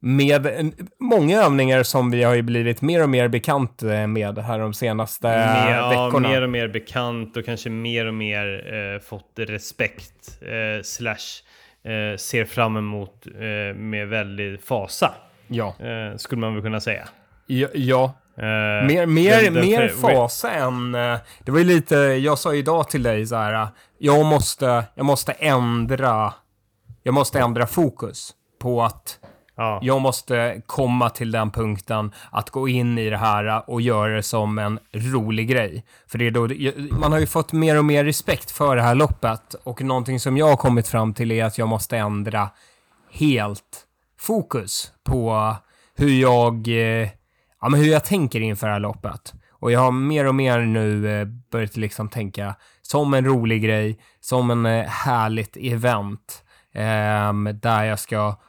Med 0.00 0.72
många 1.00 1.42
övningar 1.42 1.82
som 1.82 2.10
vi 2.10 2.22
har 2.22 2.34
ju 2.34 2.42
blivit 2.42 2.82
mer 2.82 3.02
och 3.02 3.08
mer 3.08 3.28
bekant 3.28 3.82
eh, 3.82 4.06
med 4.06 4.38
här 4.38 4.58
de 4.58 4.74
senaste 4.74 5.28
ja, 5.28 5.88
veckorna. 5.88 6.28
mer 6.28 6.42
och 6.42 6.50
mer 6.50 6.68
bekant 6.68 7.36
och 7.36 7.44
kanske 7.44 7.70
mer 7.70 8.06
och 8.06 8.14
mer 8.14 8.74
eh, 8.74 9.00
fått 9.00 9.32
respekt 9.36 10.38
eh, 10.42 10.82
slash 10.82 11.42
eh, 11.84 12.16
ser 12.16 12.44
fram 12.44 12.76
emot 12.76 13.26
eh, 13.26 13.76
med 13.76 14.08
väldig 14.08 14.62
fasa. 14.62 15.14
Ja, 15.48 15.74
Eh, 15.80 16.16
skulle 16.16 16.40
man 16.40 16.54
väl 16.54 16.62
kunna 16.62 16.80
säga. 16.80 17.08
ja, 17.46 17.68
ja. 17.74 18.12
Eh, 18.38 18.86
Mer, 18.86 19.06
mer, 19.06 19.42
den- 19.42 19.54
den 19.54 19.66
mer 19.66 19.88
fasa 19.88 20.50
än... 20.50 20.94
eh, 20.94 21.16
Det 21.44 21.50
var 21.52 21.58
ju 21.58 21.64
lite, 21.64 21.94
jag 21.96 22.38
sa 22.38 22.54
idag 22.54 22.88
till 22.88 23.02
dig 23.02 23.26
så 23.26 23.36
här, 23.36 23.54
eh, 23.62 23.68
jag 23.98 24.26
måste, 24.26 24.84
jag 24.94 25.06
måste 25.06 25.32
ändra, 25.32 26.34
jag 27.02 27.14
måste 27.14 27.40
ändra 27.40 27.66
fokus 27.66 28.30
på 28.62 28.82
att 28.82 29.18
Ja. 29.60 29.78
jag 29.82 30.00
måste 30.00 30.62
komma 30.66 31.10
till 31.10 31.30
den 31.32 31.50
punkten 31.50 32.12
att 32.30 32.50
gå 32.50 32.68
in 32.68 32.98
i 32.98 33.10
det 33.10 33.16
här 33.16 33.70
och 33.70 33.80
göra 33.80 34.16
det 34.16 34.22
som 34.22 34.58
en 34.58 34.78
rolig 34.92 35.48
grej. 35.48 35.84
För 36.08 36.18
det 36.18 36.26
är 36.26 36.30
då, 36.30 36.48
man 36.98 37.12
har 37.12 37.18
ju 37.18 37.26
fått 37.26 37.52
mer 37.52 37.78
och 37.78 37.84
mer 37.84 38.04
respekt 38.04 38.50
för 38.50 38.76
det 38.76 38.82
här 38.82 38.94
loppet 38.94 39.54
och 39.64 39.82
någonting 39.82 40.20
som 40.20 40.36
jag 40.36 40.46
har 40.48 40.56
kommit 40.56 40.88
fram 40.88 41.14
till 41.14 41.32
är 41.32 41.44
att 41.44 41.58
jag 41.58 41.68
måste 41.68 41.96
ändra 41.96 42.50
helt 43.12 43.84
fokus 44.20 44.92
på 45.04 45.54
hur 45.96 46.20
jag, 46.20 46.68
ja, 47.60 47.68
men 47.68 47.80
hur 47.80 47.88
jag 47.88 48.04
tänker 48.04 48.40
inför 48.40 48.66
det 48.66 48.72
här 48.72 48.80
loppet. 48.80 49.34
Och 49.50 49.72
jag 49.72 49.80
har 49.80 49.90
mer 49.90 50.24
och 50.24 50.34
mer 50.34 50.60
nu 50.60 51.20
eh, 51.20 51.26
börjat 51.50 51.76
liksom 51.76 52.08
tänka 52.08 52.54
som 52.82 53.14
en 53.14 53.24
rolig 53.24 53.62
grej, 53.62 53.98
som 54.20 54.50
en 54.50 54.66
eh, 54.66 54.84
härligt 54.86 55.56
event 55.56 56.44
ehm, 56.74 57.50
där 57.62 57.84
jag 57.84 57.98
ska 57.98 58.40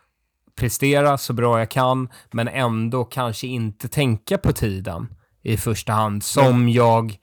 prestera 0.60 1.18
så 1.18 1.34
bra 1.34 1.60
jag 1.60 1.72
kan, 1.72 2.10
men 2.32 2.48
ändå 2.48 3.04
kanske 3.04 3.48
inte 3.48 3.88
tänka 3.88 4.38
på 4.38 4.52
tiden 4.52 5.08
i 5.44 5.58
första 5.58 5.94
hand, 5.94 6.24
som 6.24 6.70
jag 6.70 7.18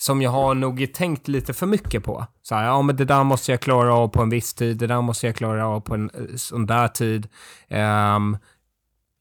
som 0.00 0.22
jag 0.22 0.30
har 0.30 0.54
nog 0.54 0.94
tänkt 0.94 1.28
lite 1.28 1.54
för 1.54 1.66
mycket 1.66 2.04
på. 2.04 2.26
Så 2.42 2.54
här, 2.54 2.64
ja 2.64 2.82
men 2.82 2.96
det 2.96 3.04
där 3.04 3.24
måste 3.24 3.52
jag 3.52 3.60
klara 3.60 3.94
av 3.94 4.08
på 4.08 4.22
en 4.22 4.30
viss 4.30 4.54
tid, 4.54 4.78
det 4.78 4.86
där 4.86 5.02
måste 5.02 5.26
jag 5.26 5.36
klara 5.36 5.66
av 5.66 5.80
på 5.80 5.94
en 5.94 6.10
eh, 6.14 6.36
sån 6.36 6.66
där 6.66 6.88
tid. 6.88 7.28
Ehm, 7.68 8.36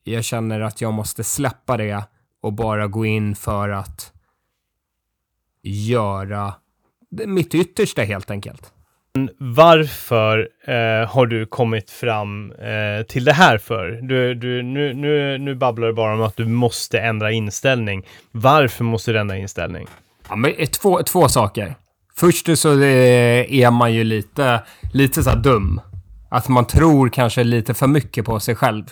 jag 0.08 0.24
känner 0.24 0.62
att 0.62 0.82
jag 0.82 0.94
måste 0.94 1.24
släppa 1.24 1.78
det 1.78 2.04
och 2.42 2.54
bara 2.54 2.88
gå 2.88 3.06
in 3.06 3.36
för 3.36 3.70
att 3.70 4.12
göra 5.64 6.54
mitt 7.10 7.56
yttersta 7.56 8.02
helt 8.02 8.32
enkelt. 8.32 8.74
Varför 9.38 10.50
eh, 10.68 11.10
har 11.10 11.26
du 11.26 11.46
kommit 11.46 11.92
fram 11.92 12.52
eh, 12.52 13.06
till 13.08 13.26
det 13.26 13.34
här 13.34 13.58
för? 13.58 14.00
Du, 14.02 14.34
du, 14.34 14.64
nu, 14.64 14.94
nu, 14.94 15.38
nu 15.38 15.56
babblar 15.56 15.88
du 15.88 15.94
bara 15.94 16.14
om 16.14 16.22
att 16.22 16.38
du 16.38 16.46
måste 16.46 17.00
ändra 17.00 17.32
inställning. 17.32 18.06
Varför 18.32 18.84
måste 18.84 19.12
du 19.12 19.20
ändra 19.20 19.38
inställning? 19.38 19.88
Ja, 20.30 20.36
men 20.36 20.54
eh, 20.58 20.70
två, 20.70 21.04
två 21.04 21.30
saker. 21.30 21.76
Först 22.16 22.58
så 22.58 22.82
eh, 22.82 23.54
är 23.54 23.72
man 23.72 23.94
ju 23.94 24.04
lite, 24.04 24.64
lite 24.94 25.24
så 25.24 25.36
dum. 25.36 25.82
Att 26.30 26.48
man 26.48 26.66
tror 26.66 27.10
kanske 27.10 27.44
lite 27.44 27.74
för 27.74 27.88
mycket 27.88 28.26
på 28.26 28.40
sig 28.40 28.56
själv 28.56 28.84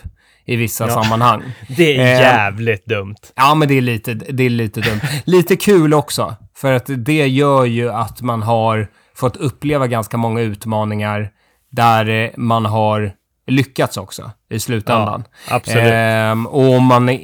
i 0.46 0.56
vissa 0.56 0.88
sammanhang. 0.88 1.42
Det 1.76 1.96
är 1.96 2.00
Eh, 2.14 2.20
jävligt 2.20 2.86
dumt. 2.86 3.16
Ja, 3.34 3.54
men 3.54 3.68
det 3.68 3.74
är 3.74 3.80
lite, 3.80 4.14
det 4.14 4.42
är 4.44 4.50
lite 4.50 4.80
dumt. 4.80 5.00
Lite 5.24 5.56
kul 5.56 5.94
också, 5.94 6.36
för 6.56 6.72
att 6.72 6.84
det 6.86 7.26
gör 7.28 7.64
ju 7.64 7.90
att 7.90 8.20
man 8.22 8.42
har 8.42 8.88
fått 9.16 9.36
uppleva 9.36 9.86
ganska 9.86 10.16
många 10.16 10.40
utmaningar 10.40 11.30
där 11.70 12.08
eh, 12.24 12.30
man 12.36 12.66
har 12.66 13.12
lyckats 13.46 13.96
också 13.96 14.30
i 14.50 14.58
slutändan. 14.60 15.24
absolut. 15.50 15.82
Ehm, 15.92 16.46
och 16.46 16.74
om 16.74 16.84
man, 16.84 17.18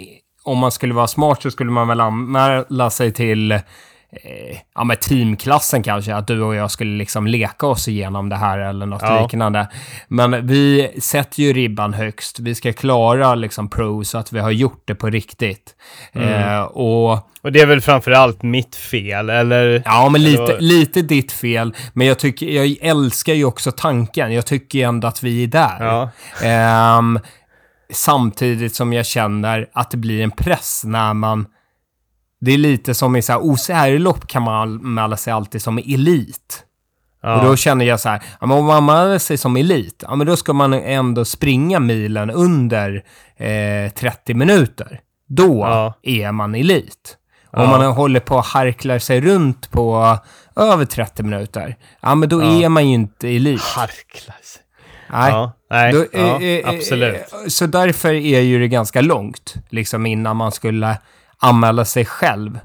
om 0.45 0.59
man 0.59 0.71
skulle 0.73 0.95
vara 0.95 1.07
smart 1.07 1.43
så 1.43 1.51
skulle 1.51 1.71
man 1.71 1.89
väl 1.89 2.01
anmäla 2.01 2.91
sig 2.91 3.13
till 3.13 3.61
eh, 4.13 4.59
ja, 4.75 4.85
men 4.85 4.97
teamklassen 4.97 5.83
kanske, 5.83 6.15
att 6.15 6.27
du 6.27 6.43
och 6.43 6.55
jag 6.55 6.71
skulle 6.71 6.97
liksom 6.99 7.27
leka 7.27 7.67
oss 7.67 7.89
igenom 7.89 8.29
det 8.29 8.37
här 8.37 8.59
eller 8.59 8.87
något 8.87 9.03
Ja. 9.03 9.23
liknande. 9.23 9.69
Men 10.09 10.47
vi 10.47 10.91
sätter 11.01 11.43
ju 11.43 11.53
ribban 11.53 11.95
högst. 11.95 12.41
Vi 12.41 12.55
ska 12.55 12.73
klara 12.73 13.35
liksom 13.35 13.71
pro 13.71 14.05
så 14.05 14.19
att 14.19 14.33
vi 14.33 14.41
har 14.41 14.51
gjort 14.51 14.83
det 14.85 14.95
på 14.95 15.11
riktigt. 15.11 15.75
Mm. 16.13 16.29
Eh, 16.29 16.63
och 16.63 17.29
Och 17.43 17.53
det 17.53 17.61
är 17.61 17.67
väl 17.67 17.81
framförallt 17.81 18.43
mitt 18.43 18.77
fel, 18.77 19.31
eller? 19.31 19.83
Ja, 19.85 20.09
men 20.09 20.23
lite, 20.25 20.57
lite 20.61 21.03
ditt 21.03 21.33
fel. 21.33 21.75
Men 21.93 22.07
jag, 22.07 22.19
tycker, 22.19 22.47
jag 22.47 22.77
älskar 22.81 23.33
ju 23.35 23.45
också 23.45 23.73
tanken. 23.73 24.33
Jag 24.33 24.47
tycker 24.47 24.79
ju 24.79 24.85
ändå 24.85 25.09
att 25.09 25.23
vi 25.23 25.43
är 25.43 25.47
där. 25.47 25.85
Ja. 25.85 26.11
Ehm, 26.43 27.19
samtidigt 27.93 28.75
som 28.75 28.93
jag 28.93 29.07
känner 29.07 29.67
att 29.73 29.91
det 29.91 29.97
blir 29.97 30.23
en 30.23 30.31
press 30.31 30.83
när 30.85 31.15
man... 31.15 31.47
Det 32.45 32.53
är 32.53 32.59
lite 32.59 32.95
som 32.95 33.17
i 33.17 33.23
så 33.23 33.33
här 33.33 33.41
OCR-lopp 33.41 34.27
kan 34.27 34.43
man 34.43 34.55
anmäla 34.63 35.17
sig 35.17 35.33
alltid 35.33 35.63
som 35.63 35.79
elit. 35.79 36.65
Ja. 37.23 37.37
Och 37.41 37.45
då 37.45 37.57
känner 37.57 37.85
jag 37.85 38.01
så 38.01 38.09
här, 38.09 38.23
ja, 38.41 38.47
men 38.47 38.59
om 38.59 38.65
man 38.65 38.77
anmäler 38.77 39.19
sig 39.19 39.37
som 39.39 39.57
elit, 39.57 40.05
ja 40.09 40.15
men 40.17 40.27
då 40.27 40.37
ska 40.37 40.53
man 40.53 40.73
ändå 40.75 41.25
springa 41.25 41.81
milen 41.81 42.31
under 42.31 43.05
eh, 43.37 43.93
30 43.93 44.35
minuter. 44.35 45.01
Då 45.29 45.59
Ja. 45.61 45.95
är 46.03 46.33
man 46.33 46.55
elit. 46.55 47.17
Om 47.57 47.69
man 47.69 47.83
håller 47.93 48.21
på 48.21 48.35
och 48.37 48.45
harklar 48.45 48.99
sig 48.99 49.21
runt 49.21 49.71
på 49.71 50.19
över 50.57 50.85
30 50.85 51.23
minuter, 51.23 51.77
ja 52.01 52.15
men 52.15 52.29
då 52.29 52.43
är 52.43 52.69
man 52.69 52.89
ju 52.89 52.95
inte 52.95 53.29
elit. 53.29 53.61
Harklar 53.63 54.37
sig. 54.43 54.63
Nej. 55.11 55.31
Ja, 55.31 55.53
nej, 55.71 55.93
Då, 55.93 56.05
ja, 56.13 56.19
eh, 56.41 56.43
eh, 56.43 56.69
absolut. 56.69 57.15
eh, 57.15 57.49
Så 57.49 57.67
därför 57.67 58.13
är 58.15 58.41
ju 58.41 58.59
det 58.59 58.69
ganska 58.69 59.01
långt, 59.01 59.55
liksom 59.71 60.07
innan 60.07 60.37
man 60.37 60.53
skulle 60.53 60.97
anmäla 61.43 61.85
sig 61.85 62.05
själv, 62.05 62.59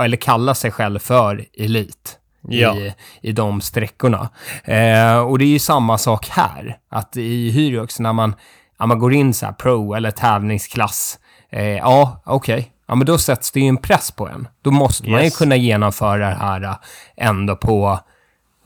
eller 0.00 0.16
kalla 0.16 0.54
sig 0.54 0.70
själv 0.70 0.98
för 0.98 1.44
elit. 1.58 2.18
Ja. 2.48 2.74
I, 2.76 2.94
i 3.20 3.32
de 3.32 3.60
sträckorna. 3.60 4.28
Eh, 4.64 5.18
och 5.18 5.38
det 5.38 5.44
är 5.44 5.48
ju 5.48 5.58
samma 5.58 5.98
sak 5.98 6.28
här. 6.28 6.76
Att 6.90 7.16
i 7.16 7.50
Hyrox 7.50 7.98
när 8.00 8.12
man, 8.12 8.34
ja, 8.78 8.86
man 8.86 8.98
går 8.98 9.14
in 9.14 9.34
så 9.34 9.46
här 9.46 9.52
pro 9.52 9.94
eller 9.94 10.10
tävlingsklass. 10.10 11.18
Eh, 11.52 11.64
ja, 11.76 12.22
okej. 12.24 12.72
Ja, 12.88 12.94
men 12.94 13.06
då 13.06 13.18
sätts 13.18 13.50
det 13.50 13.60
ju 13.60 13.66
en 13.66 13.76
press 13.76 14.10
på 14.10 14.28
en. 14.28 14.48
Då 14.62 14.70
måste 14.70 15.10
man 15.10 15.24
ju 15.24 15.30
kunna 15.30 15.56
genomföra 15.56 16.28
det 16.28 16.34
här 16.34 16.62
eh, 16.62 16.74
ändå 17.16 17.56
på 17.56 18.00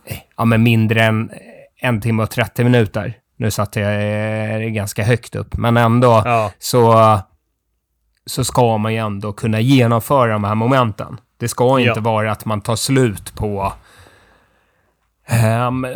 eh, 0.07 0.17
ja, 0.37 0.45
men 0.45 0.63
mindre 0.63 1.05
än 1.05 1.31
en 1.81 2.01
timme 2.01 2.23
och 2.23 2.31
30 2.31 2.65
minuter. 2.65 3.15
Nu 3.39 3.51
satte 3.51 3.81
jag 3.81 4.63
eh, 4.63 4.69
ganska 4.69 5.05
högt 5.05 5.35
upp, 5.37 5.57
men 5.57 5.77
ändå 5.77 6.23
Ja. 6.25 6.51
så, 6.59 7.19
så 8.27 8.45
ska 8.45 8.77
man 8.79 8.93
ju 8.93 8.99
ändå 8.99 9.33
kunna 9.33 9.61
genomföra 9.61 10.33
de 10.33 10.45
här 10.45 10.55
momenten. 10.55 11.21
Det 11.39 11.49
ska 11.49 11.79
inte 11.81 11.93
Ja. 11.97 12.01
vara 12.01 12.33
att 12.33 12.45
man 12.45 12.61
tar 12.61 12.77
slut 12.77 13.35
på... 13.35 13.73
ehm, 15.27 15.87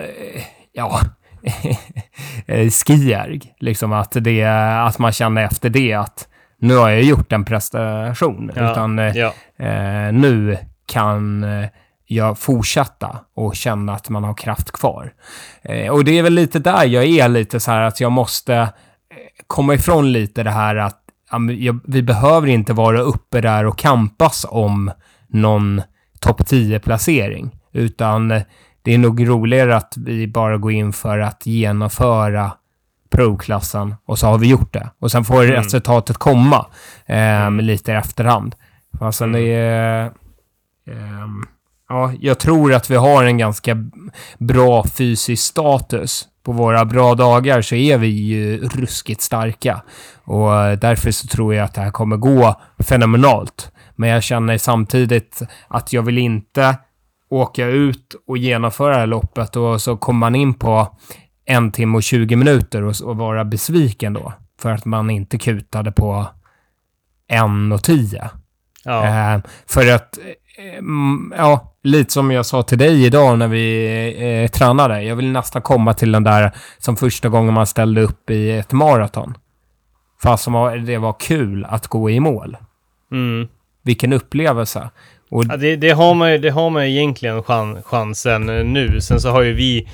ja... 0.72 1.00
eh, 2.46 2.70
skijärg. 2.70 3.40
Liksom 3.58 3.92
att, 3.92 4.12
det, 4.20 4.44
att 4.86 4.98
man 4.98 5.12
känner 5.12 5.44
efter 5.44 5.68
det 5.70 5.92
att 5.94 6.28
nu 6.58 6.76
har 6.76 6.90
jag 6.90 7.02
gjort 7.02 7.32
en 7.32 7.44
prestation. 7.44 8.52
Ja. 8.56 8.72
Utan 8.72 8.98
eh, 8.98 9.16
ja. 9.16 9.32
eh, 9.58 10.12
nu 10.12 10.58
kan 10.86 11.44
eh, 11.44 11.68
jag 12.06 12.38
fortsätta 12.38 13.18
och 13.34 13.56
känna 13.56 13.94
att 13.94 14.08
man 14.08 14.24
har 14.24 14.34
kraft 14.34 14.70
kvar. 14.72 15.12
Eh, 15.62 15.92
och 15.92 16.04
det 16.04 16.18
är 16.18 16.22
väl 16.22 16.32
lite 16.34 16.58
där 16.58 16.84
jag 16.84 17.04
är 17.04 17.28
lite 17.28 17.60
så 17.60 17.70
här 17.70 17.82
att 17.82 18.00
jag 18.00 18.12
måste 18.12 18.68
komma 19.46 19.74
ifrån 19.74 20.12
lite 20.12 20.42
det 20.42 20.50
här 20.50 20.76
att 20.76 20.96
vi 21.84 22.02
behöver 22.02 22.48
inte 22.48 22.72
vara 22.72 23.00
uppe 23.00 23.40
där 23.40 23.64
och 23.66 23.78
kampas 23.78 24.46
om 24.48 24.90
någon 25.28 25.82
topp 26.20 26.40
10-placering, 26.40 27.50
utan 27.72 28.30
eh, 28.30 28.42
det 28.82 28.94
är 28.94 28.98
nog 28.98 29.28
roligare 29.28 29.76
att 29.76 29.94
vi 29.96 30.26
bara 30.28 30.56
går 30.56 30.72
in 30.72 30.92
för 30.92 31.18
att 31.18 31.46
genomföra 31.46 32.52
pro-klassen 33.10 33.94
och 34.04 34.18
så 34.18 34.26
har 34.26 34.38
vi 34.38 34.48
gjort 34.48 34.72
det. 34.72 34.90
Och 34.98 35.10
sen 35.10 35.24
får 35.24 35.42
Mm. 35.44 35.54
resultatet 35.56 36.16
komma 36.16 36.66
eh, 37.06 37.50
lite 37.50 37.92
i 37.92 37.94
efterhand. 37.94 38.54
Alltså 39.00 39.26
det 39.26 39.40
är... 39.40 40.10
ehm, 40.90 41.42
ja, 41.88 42.12
jag 42.20 42.38
tror 42.38 42.74
att 42.74 42.90
vi 42.90 42.96
har 42.96 43.24
en 43.24 43.38
ganska 43.38 43.76
bra 44.38 44.84
fysisk 44.84 45.42
status. 45.44 46.28
På 46.42 46.52
våra 46.52 46.84
bra 46.84 47.14
dagar 47.14 47.62
så 47.62 47.74
är 47.74 47.98
vi 47.98 48.06
ju 48.06 48.68
ruskigt 48.68 49.20
starka. 49.20 49.82
Och 50.24 50.54
eh, 50.54 50.78
därför 50.78 51.10
så 51.10 51.26
tror 51.26 51.54
jag 51.54 51.64
att 51.64 51.74
det 51.74 51.80
här 51.80 51.90
kommer 51.90 52.16
gå 52.16 52.60
fenomenalt. 52.78 53.72
Men 53.96 54.08
jag 54.08 54.22
känner 54.22 54.58
samtidigt 54.58 55.42
att 55.68 55.92
jag 55.92 56.02
vill 56.02 56.18
inte 56.18 56.76
åka 57.30 57.66
ut 57.66 58.14
och 58.26 58.38
genomföra 58.38 58.92
det 58.92 59.00
här 59.00 59.06
loppet 59.06 59.56
och 59.56 59.80
så 59.80 59.96
kommer 59.96 60.18
man 60.18 60.34
in 60.34 60.54
på 60.54 60.96
en 61.44 61.72
timme 61.72 61.96
och 61.96 62.02
20 62.02 62.36
minuter 62.36 62.82
och, 62.82 62.94
och 63.04 63.16
vara 63.16 63.44
besviken 63.44 64.12
då. 64.12 64.32
För 64.60 64.70
att 64.70 64.84
man 64.84 65.10
inte 65.10 65.38
kutade 65.38 65.92
på 65.92 66.26
en 67.28 67.72
och 67.72 67.82
tio. 67.82 68.30
Ja. 68.84 69.04
Eh, 69.34 69.40
för 69.66 69.94
att, 69.94 70.18
eh, 70.18 70.78
mm, 70.78 71.34
ja, 71.36 71.74
lite 71.82 72.12
som 72.12 72.30
jag 72.30 72.46
sa 72.46 72.62
till 72.62 72.78
dig 72.78 73.04
idag 73.04 73.38
när 73.38 73.48
vi 73.48 74.42
eh, 74.44 74.50
tränade. 74.50 75.02
Jag 75.02 75.16
vill 75.16 75.32
nästan 75.32 75.62
komma 75.62 75.94
till 75.94 76.12
den 76.12 76.24
där 76.24 76.52
som 76.78 76.96
första 76.96 77.28
gången 77.28 77.54
man 77.54 77.66
ställde 77.66 78.00
upp 78.00 78.30
i 78.30 78.50
ett 78.50 78.72
maraton. 78.72 79.34
Fast 80.22 80.44
som 80.44 80.84
det 80.86 80.98
var 80.98 81.16
kul 81.20 81.66
att 81.68 81.86
gå 81.86 82.10
i 82.10 82.20
mål. 82.20 82.56
Mm. 83.12 83.48
Vilken 83.82 84.12
upplevelse. 84.12 84.90
Och, 85.30 85.44
Ja, 85.44 85.56
det, 85.56 85.76
det, 85.76 85.90
har 85.90 86.14
man 86.14 86.32
ju, 86.32 86.38
det 86.38 86.50
har 86.50 86.70
man 86.70 86.90
ju 86.90 86.96
egentligen 86.96 87.42
chan, 87.42 87.82
chansen 87.82 88.46
nu. 88.72 89.00
Sen 89.00 89.20
så 89.20 89.30
har 89.30 89.42
ju 89.42 89.52
vi... 89.52 89.88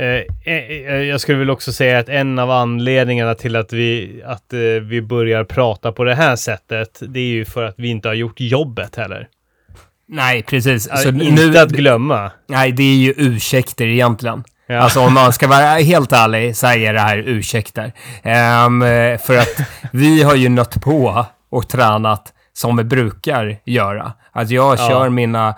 Eh, 0.00 0.54
eh, 0.54 0.94
jag 0.94 1.20
skulle 1.20 1.38
väl 1.38 1.50
också 1.50 1.72
säga 1.72 1.98
att 1.98 2.08
en 2.08 2.38
av 2.38 2.50
anledningarna 2.50 3.34
till 3.34 3.56
att 3.56 3.72
vi, 3.72 4.22
att, 4.26 4.52
eh, 4.52 4.58
vi 4.82 5.02
börjar 5.02 5.44
prata 5.44 5.92
på 5.92 6.04
det 6.04 6.14
här 6.14 6.36
sättet, 6.36 7.02
det 7.08 7.20
är 7.20 7.24
ju 7.30 7.44
för 7.44 7.64
att 7.64 7.74
vi 7.78 7.88
inte 7.88 8.08
har 8.08 8.14
gjort 8.14 8.40
jobbet 8.40 8.96
heller. 8.96 9.28
nej, 10.08 10.42
precis. 10.42 10.88
Så 10.88 10.96
Så 10.96 11.08
inte 11.08 11.46
nu, 11.46 11.58
att 11.58 11.70
glömma. 11.70 12.30
nej, 12.48 12.72
det 12.72 12.82
är 12.82 12.96
ju 12.96 13.14
ursäkter 13.16 13.86
egentligen. 13.86 14.44
Ja. 14.66 14.78
Alltså 14.78 15.00
om 15.00 15.14
man 15.14 15.32
ska 15.32 15.48
vara 15.48 15.74
helt 15.74 16.12
ärlig 16.12 16.56
så 16.56 16.66
är 16.66 16.92
det 16.92 17.00
här 17.00 17.18
ursäkter. 17.18 17.92
Eh, 18.22 19.18
för 19.18 19.38
att 19.38 19.60
vi 19.92 20.22
har 20.22 20.34
ju 20.34 20.48
nött 20.48 20.82
på 20.82 21.26
och 21.50 21.68
tränat 21.68 22.32
som 22.52 22.76
vi 22.76 22.84
brukar 22.84 23.58
göra. 23.64 24.12
Att 24.32 24.50
jag 24.50 24.72
Ja. 24.78 24.88
kör 24.88 25.08
mina 25.08 25.54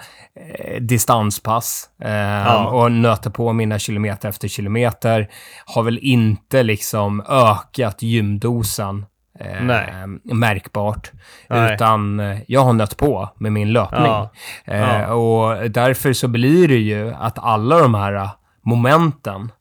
eh, 0.58 0.80
distanspass 0.80 1.90
ehm, 2.02 2.12
Ja. 2.46 2.66
och 2.66 2.92
nöter 2.92 3.30
på 3.30 3.52
mina 3.52 3.78
kilometer 3.78 4.28
efter 4.28 4.48
kilometer. 4.48 5.30
Har 5.66 5.82
väl 5.82 5.98
inte 6.02 6.62
liksom 6.62 7.20
ökat 7.28 8.02
gymdosen 8.02 9.06
eh, 9.40 9.62
Nej. 9.62 9.92
märkbart. 10.22 11.10
Nej. 11.48 11.74
Utan 11.74 12.20
eh, 12.20 12.38
jag 12.46 12.60
har 12.60 12.72
nött 12.72 12.96
på 12.96 13.28
med 13.38 13.52
min 13.52 13.72
löpning. 13.72 14.02
Ja. 14.04 14.30
Eh, 14.64 14.80
Ja. 14.80 15.14
Och 15.14 15.70
därför 15.70 16.12
så 16.12 16.28
blir 16.28 16.68
det 16.68 16.78
ju 16.78 17.14
att 17.14 17.38
alla 17.38 17.78
de 17.78 17.94
här 17.94 18.14
eh, 18.14 18.30
momenten 18.64 19.52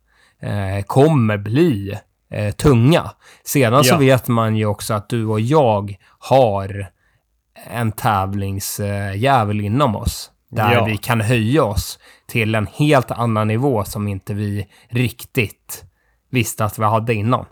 eh, 0.42 0.84
kommer 0.86 1.38
bli 1.38 1.98
eh, 2.34 2.52
tunga. 2.52 3.12
Sedan 3.44 3.84
så 3.84 3.94
Ja. 3.94 3.98
vet 3.98 4.28
man 4.28 4.56
ju 4.56 4.66
också 4.66 4.94
att 4.94 5.10
du 5.10 5.26
och 5.26 5.40
jag 5.42 5.96
har 6.20 6.86
en 7.70 7.92
tävlingsjävel 7.92 9.62
inom 9.62 9.96
oss. 9.96 10.32
Där 10.52 10.74
Ja. 10.74 10.86
vi 10.86 10.98
kan 10.98 11.22
höja 11.22 11.64
oss 11.64 12.00
till 12.28 12.56
en 12.56 12.68
helt 12.68 13.12
annan 13.12 13.48
nivå 13.48 13.84
som 13.84 14.08
inte 14.08 14.34
vi 14.34 14.68
riktigt 14.90 15.84
visste 16.30 16.66
att 16.66 16.80
vi 16.80 16.84
hade 16.84 17.14
innan. 17.14 17.46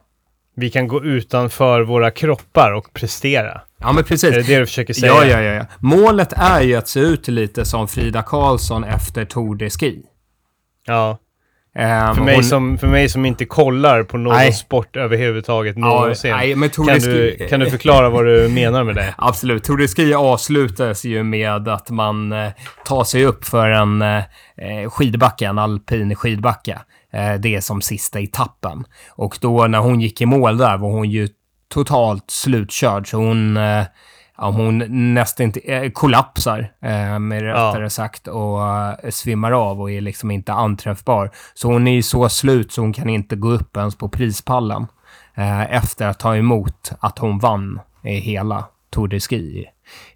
Vi 0.55 0.69
kan 0.69 0.87
gå 0.87 1.03
utanför 1.03 1.81
våra 1.81 2.11
kroppar 2.11 2.71
och 2.71 2.93
prestera. 2.93 3.61
Ja, 3.77 3.91
men 3.91 4.03
precis. 4.03 4.23
Är 4.29 4.35
det 4.35 4.43
det 4.47 4.59
du 4.59 4.65
försöker 4.65 4.93
säga? 4.93 5.13
Ja, 5.13 5.25
ja, 5.25 5.41
ja, 5.41 5.53
ja. 5.53 5.65
Målet 5.79 6.33
är 6.33 6.61
ju 6.61 6.75
att 6.75 6.87
se 6.87 6.99
ut 6.99 7.27
lite 7.27 7.65
som 7.65 7.87
Frida 7.87 8.21
Karlsson 8.21 8.83
efter 8.83 9.25
Tour 9.25 9.55
de 9.55 9.69
Ski. 9.69 10.01
Ja. 10.85 11.17
Ehm, 11.79 12.15
För, 12.15 12.23
mig 12.23 12.35
hon- 12.35 12.43
som, 12.43 12.77
för 12.77 12.87
mig 12.87 13.09
som 13.09 13.25
inte 13.25 13.45
kollar 13.45 14.03
på 14.03 14.17
någon 14.17 14.33
Nej. 14.35 14.53
sport 14.53 14.95
överhuvudtaget 14.95 15.75
Ja, 15.77 15.85
någonsin. 15.85 16.31
nej, 16.31 16.55
men 16.55 16.69
kan, 16.69 16.85
du, 16.85 16.99
Ski... 16.99 17.47
kan 17.49 17.59
du 17.59 17.69
förklara 17.69 18.09
vad 18.09 18.25
du 18.25 18.49
menar 18.49 18.83
med 18.83 18.95
det? 18.95 19.13
Absolut. 19.17 19.63
Tour 19.63 19.77
de 19.77 19.87
Ski 19.87 20.13
avslutas 20.13 21.05
ju 21.05 21.23
med 21.23 21.67
att 21.67 21.89
man 21.89 22.31
eh, 22.31 22.49
tar 22.85 23.03
sig 23.03 23.25
upp 23.25 23.45
för 23.45 23.69
en 23.69 24.01
eh, 24.01 24.89
skidbacke, 24.89 25.45
en 25.47 25.59
alpin 25.59 26.15
skidbacke. 26.15 26.79
Eh, 27.13 27.33
det 27.33 27.55
är 27.55 27.61
som 27.61 27.81
sista 27.81 28.19
etappen. 28.19 28.83
Och 29.09 29.37
då 29.41 29.67
när 29.67 29.79
hon 29.79 30.01
gick 30.01 30.21
i 30.21 30.25
mål 30.25 30.57
där 30.57 30.77
var 30.77 30.89
hon 30.91 31.09
ju 31.09 31.27
totalt 31.73 32.31
slutkörd. 32.31 33.07
Så 33.09 33.17
hon, 33.17 33.57
eh, 33.57 33.83
ja, 34.39 34.49
hon 34.49 34.83
nästan 35.13 35.43
inte 35.43 35.59
eh, 35.59 35.91
kollapsar, 35.91 36.71
eh, 36.81 37.19
med 37.19 37.41
rättare 37.41 37.83
ja. 37.83 37.89
sagt, 37.89 38.27
och 38.27 38.67
eh, 38.67 39.09
svimmar 39.09 39.51
av 39.51 39.81
och 39.81 39.91
är 39.91 40.01
liksom 40.01 40.31
inte 40.31 40.53
anträffbar. 40.53 41.31
Så 41.53 41.67
hon 41.67 41.87
är 41.87 41.91
ju 41.91 42.03
så 42.03 42.29
slut 42.29 42.71
så 42.71 42.81
hon 42.81 42.93
kan 42.93 43.09
inte 43.09 43.35
gå 43.35 43.49
upp 43.49 43.77
ens 43.77 43.95
på 43.95 44.09
prispallen 44.09 44.87
eh, 45.35 45.75
efter 45.75 46.07
att 46.07 46.19
ta 46.19 46.35
emot 46.35 46.91
att 46.99 47.19
hon 47.19 47.39
vann 47.39 47.79
hela 48.03 48.65
Tour 48.89 49.07
de 49.07 49.19
Ski 49.19 49.35
i, 49.35 49.65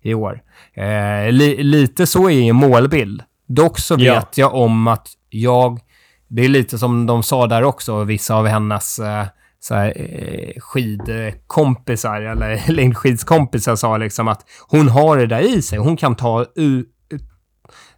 i 0.01 0.13
år. 0.13 0.41
Eh, 0.73 1.31
li, 1.31 1.63
lite 1.63 2.07
så 2.07 2.29
är 2.29 2.41
ju 2.41 2.53
målbild. 2.53 3.23
Dock 3.47 3.79
så 3.79 3.95
vet 3.95 4.05
ja. 4.05 4.25
jag 4.35 4.53
om 4.53 4.87
att 4.87 5.07
jag, 5.29 5.79
det 6.27 6.45
är 6.45 6.49
lite 6.49 6.77
som 6.77 7.05
de 7.05 7.23
sa 7.23 7.47
där 7.47 7.63
också, 7.63 8.03
vissa 8.03 8.35
av 8.35 8.47
hennes 8.47 8.99
eh, 8.99 9.25
så 9.63 9.75
här, 9.75 9.93
eh, 9.95 10.59
skidkompisar 10.59 12.21
eller 12.21 12.71
längdskidskompisar 12.71 13.75
sa 13.75 13.97
liksom 13.97 14.27
att 14.27 14.45
hon 14.67 14.89
har 14.89 15.17
det 15.17 15.27
där 15.27 15.39
i 15.39 15.61
sig. 15.61 15.79
Hon 15.79 15.97
kan 15.97 16.15
ta, 16.15 16.45
u, 16.55 16.85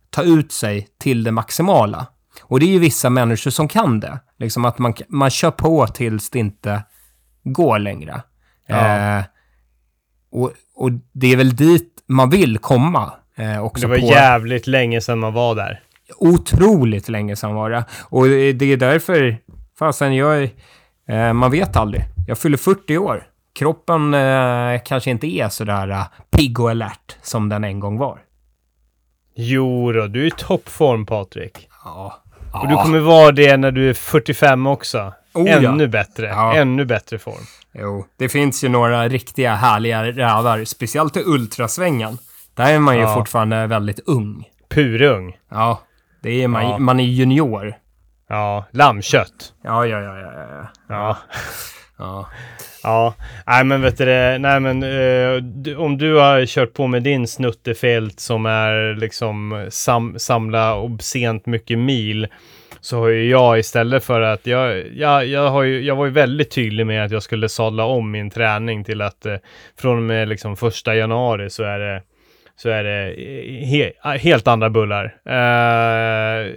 ta 0.09 0.23
ut 0.23 0.51
sig 0.51 0.87
till 0.99 1.23
det 1.23 1.31
maximala. 1.31 2.07
Och 2.41 2.59
det 2.59 2.65
är 2.65 2.69
ju 2.69 2.79
vissa 2.79 3.09
människor 3.09 3.51
som 3.51 3.67
kan 3.67 3.99
det. 3.99 4.19
Liksom 4.39 4.65
att 4.65 4.77
man, 4.77 4.93
man 5.07 5.29
kör 5.29 5.51
på 5.51 5.87
tills 5.87 6.29
det 6.29 6.39
inte 6.39 6.83
går 7.43 7.79
längre. 7.79 8.21
Ja. 8.67 9.17
Eh, 9.17 9.23
och, 10.31 10.51
och 10.75 10.91
det 11.11 11.33
är 11.33 11.37
väl 11.37 11.55
dit 11.55 12.03
man 12.07 12.29
vill 12.29 12.57
komma. 12.57 13.13
Eh, 13.35 13.63
också 13.63 13.81
det 13.81 13.87
var 13.87 13.99
på... 13.99 14.05
jävligt 14.05 14.67
länge 14.67 15.01
sedan 15.01 15.19
man 15.19 15.33
var 15.33 15.55
där. 15.55 15.81
Otroligt 16.17 17.09
länge 17.09 17.35
sedan 17.35 17.55
var 17.55 17.69
det. 17.69 17.85
Och 18.01 18.27
det 18.27 18.65
är 18.65 18.77
därför, 18.77 19.37
fasen 19.79 20.15
jag, 20.15 20.49
eh, 21.09 21.33
man 21.33 21.51
vet 21.51 21.75
aldrig. 21.75 22.03
Jag 22.27 22.37
fyller 22.37 22.57
40 22.57 22.97
år. 22.97 23.23
Kroppen 23.53 24.13
eh, 24.13 24.81
kanske 24.85 25.11
inte 25.11 25.27
är 25.27 25.49
sådär 25.49 25.89
uh, 25.89 26.03
pigg 26.31 26.59
och 26.59 26.69
alert 26.69 27.17
som 27.21 27.49
den 27.49 27.63
en 27.63 27.79
gång 27.79 27.97
var. 27.97 28.19
Jo 29.35 29.91
då, 29.91 30.07
du 30.07 30.21
är 30.21 30.27
i 30.27 30.31
toppform 30.31 31.05
Patrik. 31.05 31.69
Ja. 31.83 32.23
Och 32.53 32.67
du 32.67 32.75
kommer 32.75 32.99
vara 32.99 33.31
det 33.31 33.57
när 33.57 33.71
du 33.71 33.89
är 33.89 33.93
45 33.93 34.67
också. 34.67 35.13
Oh, 35.33 35.51
ännu 35.51 35.83
ja. 35.83 35.87
bättre. 35.89 36.25
Ja. 36.25 36.55
Ännu 36.55 36.85
bättre 36.85 37.19
form. 37.19 37.45
Jo, 37.73 38.05
det 38.17 38.29
finns 38.29 38.63
ju 38.63 38.69
några 38.69 39.07
riktiga 39.07 39.55
härliga 39.55 40.03
rävar. 40.03 40.63
Speciellt 40.63 41.17
i 41.17 41.23
ultrasvängen. 41.25 42.17
Där 42.53 42.73
är 42.73 42.79
man 42.79 42.95
ju 42.95 43.01
ja. 43.01 43.13
fortfarande 43.13 43.67
väldigt 43.67 43.99
ung. 44.05 44.43
Purung. 44.69 45.37
Ja, 45.49 45.81
det 46.21 46.43
är 46.43 46.47
man, 46.47 46.63
ja. 46.63 46.77
man 46.77 46.99
är 46.99 47.03
junior. 47.03 47.75
Ja, 48.29 48.65
lammkött. 48.71 49.53
Ja, 49.63 49.85
ja, 49.85 50.01
ja, 50.01 50.19
ja, 50.19 50.31
ja. 50.49 50.67
Ja. 50.89 51.17
Ja. 51.97 52.27
Ja, 52.83 53.13
nej 53.45 53.63
men 53.63 53.81
vet 53.81 53.97
du 53.97 54.05
det, 54.05 54.37
nej 54.39 54.59
men 54.59 54.83
eh, 54.83 55.79
om 55.79 55.97
du 55.97 56.15
har 56.15 56.45
kört 56.45 56.73
på 56.73 56.87
med 56.87 57.03
din 57.03 57.27
snuttefält 57.27 58.19
som 58.19 58.45
är 58.45 58.95
liksom 58.95 59.67
sam, 59.69 60.19
samla 60.19 60.75
obscent 60.75 61.45
mycket 61.45 61.79
mil 61.79 62.27
så 62.81 62.97
har 62.99 63.07
ju 63.07 63.29
jag 63.29 63.59
istället 63.59 64.03
för 64.03 64.21
att 64.21 64.47
jag, 64.47 64.87
jag, 64.95 65.25
jag, 65.25 65.49
har 65.49 65.63
ju, 65.63 65.81
jag 65.81 65.95
var 65.95 66.05
ju 66.05 66.11
väldigt 66.11 66.51
tydlig 66.51 66.87
med 66.87 67.05
att 67.05 67.11
jag 67.11 67.23
skulle 67.23 67.49
sadla 67.49 67.85
om 67.85 68.11
min 68.11 68.29
träning 68.29 68.83
till 68.83 69.01
att 69.01 69.25
eh, 69.25 69.35
från 69.79 69.97
och 69.97 70.03
med 70.03 70.27
liksom 70.27 70.55
första 70.55 70.95
januari 70.95 71.49
så 71.49 71.63
är 71.63 71.79
det 71.79 72.01
så 72.55 72.69
är 72.69 72.83
det 72.83 73.15
he, 73.65 74.17
helt 74.17 74.47
andra 74.47 74.69
bullar. 74.69 75.15
Eh, 75.25 76.53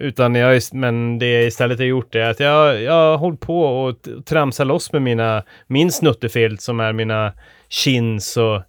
utan 0.00 0.34
jag, 0.34 0.62
men 0.72 1.18
det 1.18 1.30
jag 1.30 1.44
istället 1.44 1.78
har 1.78 1.86
gjort 1.86 2.14
är 2.14 2.30
att 2.30 2.40
jag, 2.40 2.82
jag 2.82 2.92
har 2.92 3.16
hållit 3.16 3.40
på 3.40 3.62
och 3.64 3.96
tramsa 4.26 4.64
loss 4.64 4.92
med 4.92 5.02
mina, 5.02 5.42
min 5.66 5.92
snuttefilt 5.92 6.60
som 6.60 6.80
är 6.80 6.92
mina 6.92 7.32
chins 7.68 8.36
och 8.36 8.62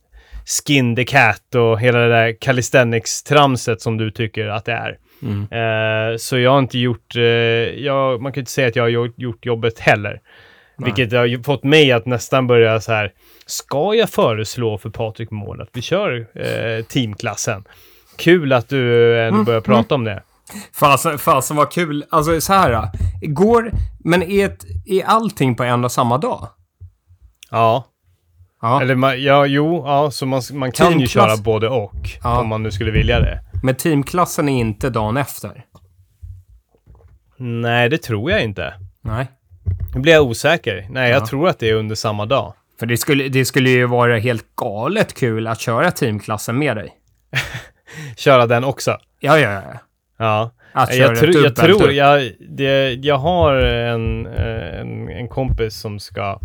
skin 0.45 0.95
the 0.95 1.03
cat 1.03 1.55
och 1.55 1.79
hela 1.79 1.99
det 1.99 2.09
där 2.09 2.31
calisthenics-tramset 2.31 3.81
som 3.81 3.97
du 3.97 4.11
tycker 4.11 4.47
att 4.47 4.65
det 4.65 4.71
är. 4.71 4.97
Mm. 5.21 5.41
Uh, 5.41 6.17
så 6.17 6.37
jag 6.37 6.51
har 6.51 6.59
inte 6.59 6.79
gjort, 6.79 7.15
uh, 7.15 7.23
jag, 7.23 8.21
man 8.21 8.33
kan 8.33 8.41
inte 8.41 8.51
säga 8.51 8.67
att 8.67 8.75
jag 8.75 8.83
har 8.83 9.11
gjort, 9.17 9.45
jobbet 9.45 9.79
heller. 9.79 10.21
Nej. 10.77 10.85
Vilket 10.85 11.17
har 11.17 11.43
fått 11.43 11.63
mig 11.63 11.91
att 11.91 12.05
nästan 12.05 12.47
börja 12.47 12.81
så 12.81 12.91
här, 12.91 13.11
ska 13.45 13.93
jag 13.95 14.09
föreslå 14.09 14.77
för 14.77 14.89
Patrik 14.89 15.31
Mål 15.31 15.61
att 15.61 15.69
vi 15.73 15.81
kör 15.81 16.17
uh, 16.19 16.85
teamklassen? 16.85 17.63
Kul 18.17 18.53
att 18.53 18.69
du 18.69 19.19
ändå 19.19 19.35
mm. 19.35 19.45
börjar 19.45 19.61
prata 19.61 19.95
mm. 19.95 20.01
om 20.01 20.03
det. 20.03 20.23
Fasen, 20.73 21.17
fasen 21.17 21.57
vad 21.57 21.71
kul. 21.71 22.05
Alltså 22.09 22.41
så 22.41 22.53
här. 22.53 22.89
Går, 23.21 23.71
men 23.99 24.23
är, 24.23 24.45
ett, 24.45 24.65
är 24.85 25.03
allting 25.03 25.55
på 25.55 25.63
en 25.63 25.85
och 25.85 25.91
samma 25.91 26.17
dag? 26.17 26.47
Ja. 27.51 27.85
ja. 28.61 28.81
Eller 28.81 28.95
man, 28.95 29.23
ja, 29.23 29.45
jo, 29.45 29.83
ja, 29.85 30.11
så 30.11 30.25
man, 30.25 30.41
man 30.53 30.71
kan 30.71 30.87
Teamklass... 30.87 31.01
ju 31.01 31.07
köra 31.07 31.37
både 31.37 31.69
och. 31.69 32.09
Ja. 32.23 32.39
Om 32.39 32.47
man 32.47 32.63
nu 32.63 32.71
skulle 32.71 32.91
vilja 32.91 33.19
det. 33.19 33.41
Men 33.63 33.75
teamklassen 33.75 34.49
är 34.49 34.59
inte 34.59 34.89
dagen 34.89 35.17
efter? 35.17 35.65
Nej, 37.37 37.89
det 37.89 37.97
tror 37.97 38.31
jag 38.31 38.43
inte. 38.43 38.73
Nej. 39.01 39.27
Nu 39.95 40.01
blir 40.01 40.13
jag 40.13 40.23
osäker. 40.23 40.87
Nej, 40.89 41.09
ja. 41.09 41.15
jag 41.15 41.25
tror 41.25 41.49
att 41.49 41.59
det 41.59 41.69
är 41.69 41.73
under 41.73 41.95
samma 41.95 42.25
dag. 42.25 42.53
För 42.79 42.85
det 42.85 42.97
skulle, 42.97 43.29
det 43.29 43.45
skulle 43.45 43.69
ju 43.69 43.85
vara 43.85 44.17
helt 44.17 44.55
galet 44.55 45.13
kul 45.13 45.47
att 45.47 45.59
köra 45.59 45.91
teamklassen 45.91 46.57
med 46.57 46.77
dig. 46.77 46.93
köra 48.17 48.47
den 48.47 48.63
också? 48.63 48.97
Ja, 49.19 49.39
ja, 49.39 49.51
ja. 49.51 49.61
Ja. 50.17 50.51
Att 50.73 50.95
jag, 50.95 51.15
tr 51.15 51.43
jag 51.43 51.55
tror, 51.55 51.91
jag, 51.91 52.31
det, 52.49 52.93
jag 52.93 53.17
har 53.17 53.55
en, 53.55 54.25
en, 54.25 55.09
en 55.09 55.27
kompis 55.27 55.75
som 55.75 55.99
ska 55.99 56.39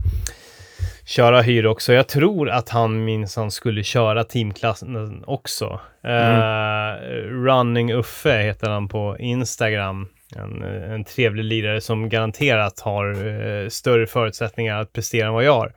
köra 1.04 1.42
hyr 1.42 1.66
också. 1.66 1.92
Jag 1.92 2.08
tror 2.08 2.50
att 2.50 2.68
han 2.68 3.04
minsann 3.04 3.50
skulle 3.50 3.82
köra 3.82 4.24
teamklassen 4.24 5.24
också. 5.26 5.80
Mm. 6.04 6.36
Uh, 6.36 7.44
Running 7.44 7.92
Uffe 7.92 8.42
heter 8.42 8.70
han 8.70 8.88
på 8.88 9.16
Instagram. 9.18 10.08
En, 10.36 10.62
en 10.62 11.04
trevlig 11.04 11.44
lirare 11.44 11.80
som 11.80 12.08
garanterat 12.08 12.80
har 12.80 13.26
uh, 13.26 13.68
större 13.68 14.06
förutsättningar 14.06 14.80
att 14.80 14.92
prestera 14.92 15.26
än 15.26 15.32
vad 15.32 15.44
jag 15.44 15.54
har. 15.54 15.72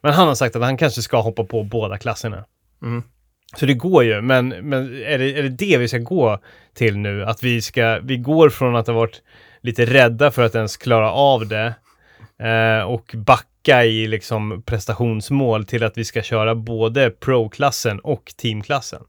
Men 0.00 0.12
han 0.12 0.28
har 0.28 0.34
sagt 0.34 0.56
att 0.56 0.62
han 0.62 0.76
kanske 0.76 1.02
ska 1.02 1.20
hoppa 1.20 1.44
på 1.44 1.62
båda 1.62 1.98
klasserna. 1.98 2.44
Mm. 2.82 3.02
Så 3.56 3.66
det 3.66 3.74
går 3.74 4.04
ju, 4.04 4.20
men, 4.20 4.48
men 4.48 5.02
är, 5.02 5.18
det, 5.18 5.38
är 5.38 5.42
det 5.42 5.48
det 5.48 5.78
vi 5.78 5.88
ska 5.88 5.98
gå 5.98 6.38
till 6.74 6.98
nu? 6.98 7.24
Att 7.24 7.42
vi 7.42 7.62
ska, 7.62 7.98
vi 8.02 8.16
går 8.16 8.48
från 8.50 8.76
att 8.76 8.86
ha 8.86 8.94
varit 8.94 9.22
lite 9.60 9.84
rädda 9.84 10.30
för 10.30 10.42
att 10.42 10.54
ens 10.54 10.76
klara 10.76 11.12
av 11.12 11.48
det 11.48 11.74
eh, 12.38 12.82
och 12.82 13.14
backa 13.14 13.84
i 13.84 14.06
liksom 14.06 14.62
prestationsmål 14.66 15.64
till 15.64 15.84
att 15.84 15.98
vi 15.98 16.04
ska 16.04 16.22
köra 16.22 16.54
både 16.54 17.10
pro-klassen 17.10 17.98
och 17.98 18.32
teamklassen. 18.36 19.02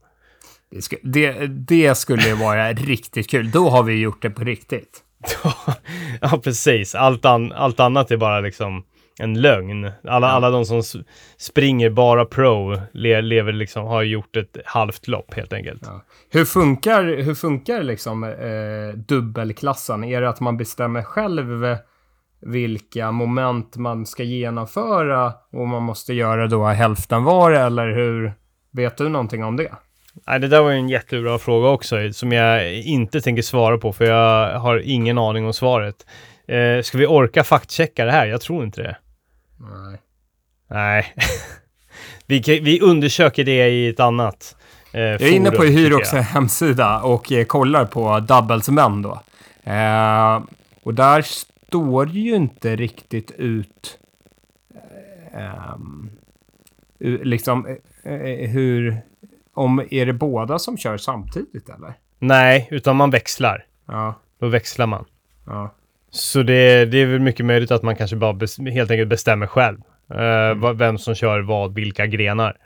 Det, 0.71 0.81
ska, 0.81 0.95
det, 1.03 1.47
det 1.47 1.95
skulle 1.95 2.34
vara 2.34 2.71
riktigt 2.73 3.29
kul. 3.29 3.51
Då 3.51 3.69
har 3.69 3.84
vi 3.84 3.93
gjort 3.99 4.21
det 4.21 4.29
på 4.29 4.43
riktigt. 4.43 5.03
ja, 6.21 6.39
precis. 6.43 6.95
Allt, 6.95 7.25
an, 7.25 7.51
allt 7.51 7.79
annat 7.79 8.12
är 8.12 8.17
bara 8.17 8.39
liksom 8.39 8.84
en 9.19 9.41
lögn. 9.41 9.91
Alla, 10.04 10.28
ja. 10.28 10.34
alla 10.34 10.49
de 10.49 10.65
som 10.65 10.84
springer 11.38 11.89
bara 11.89 12.25
pro 12.25 12.78
le, 12.91 13.21
lever 13.21 13.51
liksom, 13.51 13.86
har 13.86 14.04
gjort 14.04 14.36
ett 14.36 14.58
halvt 14.65 15.08
lopp 15.08 15.34
helt 15.34 15.54
enkelt. 15.54 15.82
Ja. 15.86 16.01
Hur 16.32 16.45
funkar, 16.45 17.04
hur 17.04 17.36
funkar 17.36 17.84
liksom 17.84 18.23
eh, 18.23 18.97
dubbelklassen? 18.97 20.04
Är 20.04 20.21
det 20.21 20.30
att 20.30 20.39
man 20.39 20.58
bestämmer 20.58 21.04
själv 21.04 21.78
vilka 22.41 23.12
moment 23.12 23.78
man 23.78 24.06
ska 24.06 24.23
genomföra 24.23 25.34
och 25.51 25.67
man 25.67 25.84
måste 25.84 26.13
göra 26.13 26.47
då 26.47 26.65
hälften 26.65 27.23
var 27.23 27.51
eller 27.51 27.88
hur? 27.88 28.34
Vet 28.71 28.97
du 28.97 29.10
någonting 29.10 29.43
om 29.43 29.58
det? 29.58 29.71
Nej, 30.28 30.39
det 30.39 30.47
där 30.47 30.62
var 30.62 30.71
en 30.71 30.89
jättebra 30.89 31.39
fråga 31.39 31.69
också 31.69 32.13
som 32.13 32.32
jag 32.32 32.73
inte 32.73 33.21
tänker 33.21 33.41
svara 33.41 33.78
på 33.78 33.93
för 33.93 34.06
jag 34.06 34.60
har 34.60 34.82
ingen 34.86 35.17
aning 35.17 35.45
om 35.45 35.54
svaret. 35.54 36.06
Eh, 36.47 36.82
ska 36.82 36.97
vi 36.97 37.06
orka 37.06 37.43
faktchecka 37.43 38.06
det 38.06 38.12
här? 38.12 38.28
Jag 38.28 38.41
tror 38.41 38.63
inte 38.63 38.82
det. 38.82 38.97
Nej. 39.57 40.01
Nej. 40.67 41.13
vi, 42.25 42.59
vi 42.59 42.81
undersöker 42.81 43.43
det 43.43 43.69
i 43.69 43.87
ett 43.87 43.99
annat 43.99 44.55
eh, 44.91 45.01
Jag 45.01 45.21
är 45.21 45.31
inne 45.31 45.51
på 45.51 45.63
Hyrox 45.63 46.11
hemsida 46.11 47.01
och 47.01 47.31
eh, 47.31 47.45
kollar 47.45 47.85
på 47.85 48.19
Doubles 48.19 48.69
män 48.69 49.01
då. 49.01 49.21
Eh, 49.63 50.41
och 50.83 50.93
där 50.93 51.21
står 51.67 52.09
ju 52.09 52.35
inte 52.35 52.75
riktigt 52.75 53.31
ut 53.31 53.97
eh, 55.33 55.41
ehm, 55.41 56.09
liksom 56.99 57.65
eh, 58.03 58.13
eh, 58.13 58.49
hur... 58.49 59.01
Om, 59.53 59.83
är 59.91 60.05
det 60.05 60.13
båda 60.13 60.59
som 60.59 60.77
kör 60.77 60.97
samtidigt 60.97 61.69
eller? 61.69 61.93
Nej, 62.19 62.67
utan 62.71 62.95
man 62.95 63.09
växlar. 63.09 63.65
Ja. 63.85 64.15
Då 64.39 64.47
växlar 64.47 64.87
man. 64.87 65.05
Ja. 65.45 65.75
Så 66.15 66.43
det, 66.43 66.86
det 66.86 67.01
är 67.01 67.06
väl 67.06 67.19
mycket 67.19 67.45
möjligt 67.45 67.71
att 67.71 67.84
man 67.84 67.95
kanske 67.95 68.15
bara 68.15 68.34
bes, 68.34 68.60
helt 68.60 68.91
enkelt 68.91 69.10
bestämmer 69.10 69.47
själv. 69.47 69.78
Uh, 70.13 70.19
mm. 70.19 70.78
Vem 70.78 70.97
som 70.97 71.15
kör 71.15 71.39
vad, 71.39 71.73
vilka 71.73 72.06
grenar. 72.06 72.58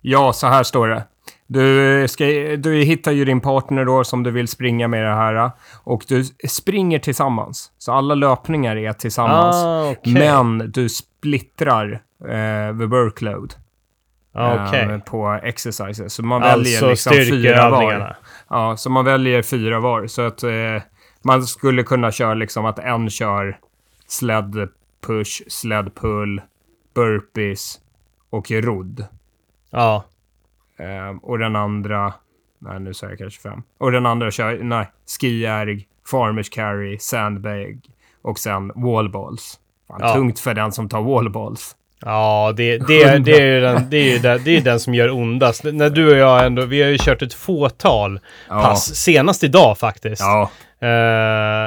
Ja, 0.00 0.32
så 0.32 0.46
här 0.46 0.62
står 0.62 0.88
det. 0.88 1.04
Du, 1.46 2.08
ska, 2.08 2.24
du 2.56 2.82
hittar 2.82 3.12
ju 3.12 3.24
din 3.24 3.40
partner 3.40 3.84
då 3.84 4.04
som 4.04 4.22
du 4.22 4.30
vill 4.30 4.48
springa 4.48 4.88
med 4.88 5.04
det 5.04 5.14
här. 5.14 5.50
Och 5.84 6.04
du 6.08 6.24
springer 6.48 6.98
tillsammans. 6.98 7.72
Så 7.78 7.92
alla 7.92 8.14
löpningar 8.14 8.76
är 8.76 8.92
tillsammans. 8.92 9.56
Ah, 9.56 9.90
okej. 9.90 10.12
Men 10.12 10.70
du 10.72 10.88
splittrar 10.88 11.92
eh, 12.24 12.78
the 12.78 12.84
workload. 12.84 13.54
Ah, 14.34 14.68
Okej. 14.68 14.80
eh, 14.80 14.98
på 14.98 15.40
exercises. 15.42 16.14
Så 16.14 16.22
man 16.22 16.40
väljer 16.40 16.56
Alltså 16.56 17.10
liksom 17.10 17.12
fyra 17.12 17.70
var. 17.70 18.16
Ja, 18.50 18.76
så 18.76 18.90
man 18.90 19.04
väljer 19.04 19.42
fyra 19.42 19.80
var. 19.80 20.06
Så 20.06 20.22
att 20.22 20.42
eh, 20.42 20.50
man 21.24 21.42
skulle 21.46 21.82
kunna 21.82 22.12
köra 22.12 22.34
liksom 22.34 22.64
att 22.64 22.78
en 22.78 23.10
kör 23.10 23.58
sled 24.06 24.68
push, 25.06 25.42
sled 25.48 25.94
pull, 25.94 26.40
burpees 26.94 27.80
och 28.30 28.50
rodd. 28.50 29.06
Ja. 29.70 30.04
Eh, 30.76 31.16
och 31.22 31.38
den 31.38 31.56
andra, 31.56 32.14
nej 32.58 32.80
nu 32.80 32.94
säger 32.94 33.10
jag 33.10 33.18
kanske 33.18 33.40
fem. 33.40 33.62
Och 33.78 33.92
den 33.92 34.06
andra 34.06 34.30
kör, 34.30 34.58
nej, 34.62 34.90
skijärg, 35.20 35.88
farmers 36.10 36.50
carry, 36.50 36.98
sandbag 36.98 37.80
och 38.22 38.38
sen 38.38 38.72
wallballs. 38.74 39.60
Fan, 39.88 40.00
Ja. 40.00 40.14
Tungt 40.14 40.38
för 40.38 40.54
den 40.54 40.72
som 40.72 40.88
tar 40.88 41.02
wallballs. 41.02 41.76
Ja, 42.04 42.52
det, 42.56 42.78
det, 42.78 43.18
det 43.18 43.32
är 43.32 43.54
ju 43.54 43.60
den, 43.60 43.90
det 43.90 44.14
är 44.14 44.18
den, 44.18 44.40
det 44.44 44.56
är 44.56 44.60
den 44.60 44.80
som 44.80 44.94
gör 44.94 45.10
ondast. 45.10 45.64
När 45.64 45.90
du 45.90 46.10
och 46.10 46.16
jag 46.16 46.46
ändå, 46.46 46.64
vi 46.64 46.82
har 46.82 46.88
ju 46.88 46.98
kört 47.00 47.22
ett 47.22 47.34
fåtal 47.34 48.20
Ja. 48.48 48.62
pass, 48.62 48.94
senast 48.94 49.44
idag 49.44 49.78
faktiskt. 49.78 50.22
Ja, 50.22 50.50
Eh, 50.82 51.64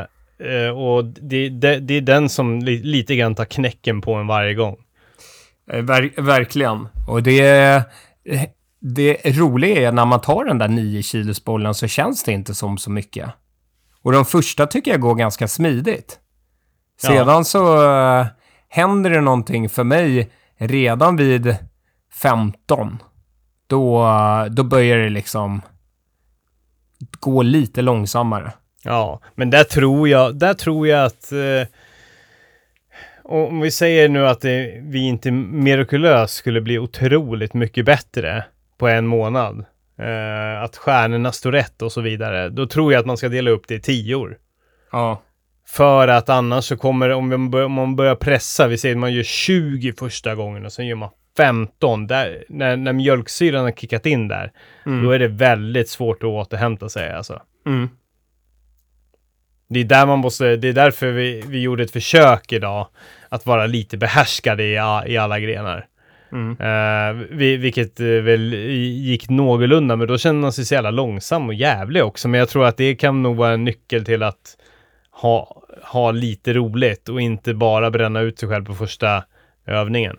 eh, 0.47 0.69
och 0.69 1.05
det, 1.05 1.49
det, 1.49 1.79
det 1.79 1.93
är 1.93 2.01
den 2.01 2.29
som 2.29 2.59
li, 2.59 2.83
lite 2.83 3.15
grann 3.15 3.35
tar 3.35 3.45
knäcken 3.45 4.01
på 4.01 4.13
en 4.13 4.27
varje 4.27 4.53
gång. 4.53 4.75
Eh, 5.71 5.81
Ver 5.81 6.21
verkligen. 6.21 6.87
Och 7.07 7.23
det, 7.23 7.83
det 8.79 9.17
roliga 9.37 9.87
är 9.87 9.91
när 9.91 10.05
man 10.05 10.21
tar 10.21 10.45
den 10.45 10.57
där 10.57 10.67
9 10.67 11.03
kilos 11.03 11.43
bollen 11.43 11.73
så 11.73 11.87
känns 11.87 12.23
det 12.23 12.31
inte 12.31 12.55
som 12.55 12.77
så 12.77 12.91
mycket. 12.91 13.29
Och 14.01 14.11
de 14.11 14.25
första 14.25 14.67
tycker 14.67 14.91
jag 14.91 14.99
går 15.01 15.15
ganska 15.15 15.47
smidigt. 15.47 16.19
Ja. 17.03 17.09
Sedan 17.09 17.45
så 17.45 17.75
eh, 17.93 18.25
händer 18.69 19.09
det 19.09 19.21
någonting 19.21 19.69
för 19.69 19.83
mig 19.83 20.29
redan 20.57 21.15
vid 21.15 21.55
15. 22.21 23.03
Då, 23.67 24.07
då 24.49 24.63
börjar 24.63 24.97
det 24.97 25.09
liksom 25.09 25.61
gå 27.19 27.41
lite 27.41 27.81
långsammare. 27.81 28.51
Ja, 28.83 29.21
men 29.35 29.49
där 29.49 29.63
tror 29.63 30.09
jag, 30.09 30.35
där 30.35 30.53
tror 30.53 30.87
jag 30.87 31.05
att 31.05 31.31
eh, 31.31 31.67
om 33.23 33.59
vi 33.59 33.71
säger 33.71 34.09
nu 34.09 34.27
att 34.27 34.41
det, 34.41 34.79
vi 34.81 34.99
inte 34.99 35.31
mirakulöst 35.31 36.33
skulle 36.33 36.61
bli 36.61 36.79
otroligt 36.79 37.53
mycket 37.53 37.85
bättre 37.85 38.45
på 38.77 38.87
en 38.87 39.07
månad. 39.07 39.65
Eh, 39.99 40.63
att 40.63 40.77
stjärnorna 40.77 41.31
står 41.31 41.51
rätt 41.51 41.81
och 41.81 41.91
så 41.91 42.01
vidare. 42.01 42.49
Då 42.49 42.67
tror 42.67 42.93
jag 42.93 42.99
att 42.99 43.05
man 43.05 43.17
ska 43.17 43.29
dela 43.29 43.51
upp 43.51 43.67
det 43.67 43.75
i 43.75 43.81
tior. 43.81 44.37
Ja, 44.91 45.21
För 45.67 46.07
att 46.07 46.29
annars 46.29 46.65
så 46.65 46.77
kommer, 46.77 47.09
om 47.09 47.29
man 47.29 47.49
börjar, 47.51 47.65
om 47.65 47.71
man 47.71 47.95
börjar 47.95 48.15
pressa, 48.15 48.67
vi 48.67 48.77
säger 48.77 48.95
att 48.95 48.99
man 48.99 49.13
gör 49.13 49.23
20 49.23 49.93
första 49.93 50.35
gången 50.35 50.65
och 50.65 50.71
sen 50.73 50.87
gör 50.87 50.95
man 50.95 51.09
15, 51.37 52.07
där, 52.07 52.43
när, 52.49 52.77
när 52.77 52.93
mjölksyran 52.93 53.63
har 53.63 53.71
kickat 53.71 54.05
in 54.05 54.27
där, 54.27 54.51
Mm. 54.85 55.03
då 55.03 55.11
är 55.11 55.19
det 55.19 55.27
väldigt 55.27 55.89
svårt 55.89 56.23
att 56.23 56.27
återhämta 56.27 56.89
sig 56.89 57.11
alltså. 57.13 57.41
mm. 57.65 57.89
Det 59.69 59.79
är 59.79 59.83
där 59.83 60.05
man 60.05 60.19
måste, 60.19 60.55
det 60.55 60.67
är 60.67 60.73
därför 60.73 61.11
vi, 61.11 61.43
vi 61.47 61.61
gjorde 61.61 61.83
ett 61.83 61.91
försök 61.91 62.51
idag 62.53 62.87
att 63.29 63.45
vara 63.45 63.65
lite 63.65 63.97
behärskade 63.97 64.63
i, 64.63 64.73
i 65.07 65.17
alla 65.17 65.39
grenar. 65.39 65.85
Mm. 66.31 66.51
Eh, 66.59 67.25
vi, 67.31 67.57
vilket 67.57 67.99
eh, 67.99 68.05
väl 68.07 68.53
gick 68.53 69.29
någorlunda, 69.29 69.95
men 69.95 70.07
då 70.07 70.17
känner 70.17 70.39
man 70.41 70.53
sig 70.53 70.65
så 70.65 70.73
jävla 70.73 70.91
långsam 70.91 71.47
och 71.47 71.53
jävlig 71.53 72.03
också. 72.03 72.27
Men 72.27 72.39
jag 72.39 72.49
tror 72.49 72.65
att 72.65 72.77
det 72.77 72.95
kan 72.95 73.23
nog 73.23 73.35
vara 73.35 73.53
en 73.53 73.63
nyckel 73.63 74.05
till 74.05 74.23
att 74.23 74.57
ha, 75.21 75.61
ha 75.83 76.11
lite 76.11 76.53
roligt 76.53 77.09
och 77.09 77.21
inte 77.21 77.53
bara 77.53 77.91
bränna 77.91 78.19
ut 78.19 78.39
sig 78.39 78.49
själv 78.49 78.65
på 78.65 78.73
första 78.73 79.23
övningen. 79.67 80.15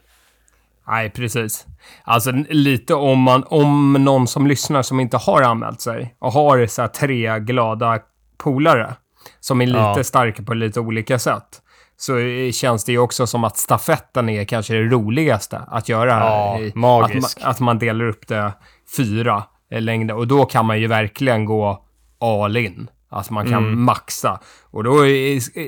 Nej, 0.89 1.11
precis. 1.11 1.67
Alltså 2.05 2.33
lite 2.49 2.95
om 2.95 3.19
man, 3.23 3.45
om 3.47 3.93
någon 3.93 4.27
som 4.27 4.47
lyssnar 4.47 4.83
som 4.83 5.01
inte 5.01 5.17
har 5.17 5.43
anmält 5.43 5.81
sig 5.81 6.15
och 6.19 6.33
har 6.33 6.67
så 6.67 6.83
här 6.83 6.89
tre 6.89 7.39
glada 7.39 7.99
polare 8.39 8.95
som 9.41 9.61
är 9.61 9.67
lite 9.67 9.79
Ja. 9.79 10.05
starka 10.05 10.43
på 10.43 10.55
lite 10.55 10.81
olika 10.81 11.19
sätt. 11.19 11.63
Så 11.97 12.13
känns 12.53 12.85
det 12.85 12.93
ju 12.93 12.99
också 12.99 13.27
som 13.27 13.45
att 13.45 13.57
stafetten 13.57 14.29
är 14.29 14.45
kanske 14.45 14.75
det 14.75 14.83
roligaste 14.83 15.59
att 15.69 15.89
göra. 15.89 16.11
Ja, 16.21 16.59
i- 16.59 16.73
magisk. 16.75 17.37
Att 17.39 17.43
man, 17.45 17.51
att 17.51 17.61
man 17.61 17.79
delar 17.79 18.05
upp 18.05 18.27
det 18.29 18.53
fyra 18.97 19.43
längder 19.71 20.15
och 20.17 20.27
då 20.27 20.45
kan 20.45 20.67
man 20.67 20.81
ju 20.81 20.87
verkligen 20.87 21.45
gå 21.45 21.85
all 22.21 22.57
in. 22.57 22.91
Att 23.17 23.31
man 23.31 23.45
kan 23.51 23.65
Mm. 23.65 23.83
maxa. 23.85 24.41
Och 24.71 24.85
då 24.85 24.97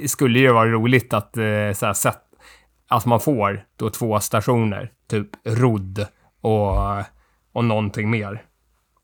skulle 0.06 0.40
det 0.40 0.52
vara 0.52 0.68
roligt 0.70 1.12
att 1.12 1.36
eh, 1.36 1.42
så 1.74 1.86
här, 1.86 1.92
sätt, 1.92 2.18
att 2.88 3.06
man 3.06 3.20
får 3.20 3.60
då 3.78 3.90
två 3.90 4.20
stationer, 4.20 4.90
typ 5.10 5.28
rodd 5.46 6.06
och, 6.42 6.76
och 7.52 7.64
någonting 7.64 8.10
mer. 8.10 8.42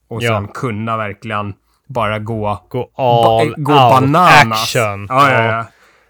Och 0.09 0.23
Ja. 0.23 0.35
sen 0.37 0.49
kunna 0.49 0.97
verkligen 0.97 1.55
bara 1.89 2.19
gå, 2.19 2.67
Gå 2.69 2.91
ba- 2.97 3.41
all 3.41 3.55
gå 3.57 3.73
out 3.73 3.91
bananas. 4.01 4.63
action. 4.63 5.07
Ja, 5.09 5.31
ja, 5.33 5.43
ja. 5.45 5.65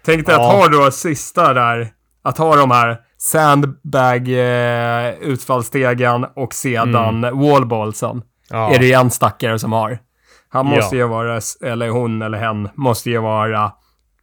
Tänk 0.05 0.25
dig 0.25 0.35
Ja. 0.35 0.47
att 0.47 0.55
ha 0.55 0.67
då 0.67 0.91
sista 0.91 1.53
där, 1.53 1.87
att 2.23 2.37
ha 2.37 2.55
de 2.55 2.71
här 2.71 2.97
sandbag 3.17 4.27
eh, 4.29 5.09
utfallsstegen 5.19 6.25
och 6.35 6.53
sedan 6.53 7.21
wallballsen. 7.21 8.09
Mm. 8.11 8.23
Ja. 8.49 8.73
Är 8.73 8.79
det 8.79 8.93
en 8.93 9.11
stackare 9.11 9.59
som 9.59 9.73
har. 9.73 9.99
Han 10.49 10.65
måste 10.65 10.95
Ja. 10.95 11.01
ju 11.01 11.07
vara, 11.07 11.39
eller 11.61 11.89
hon 11.89 12.21
eller 12.21 12.37
hen, 12.37 12.69
måste 12.75 13.09
ju 13.09 13.17
vara 13.21 13.71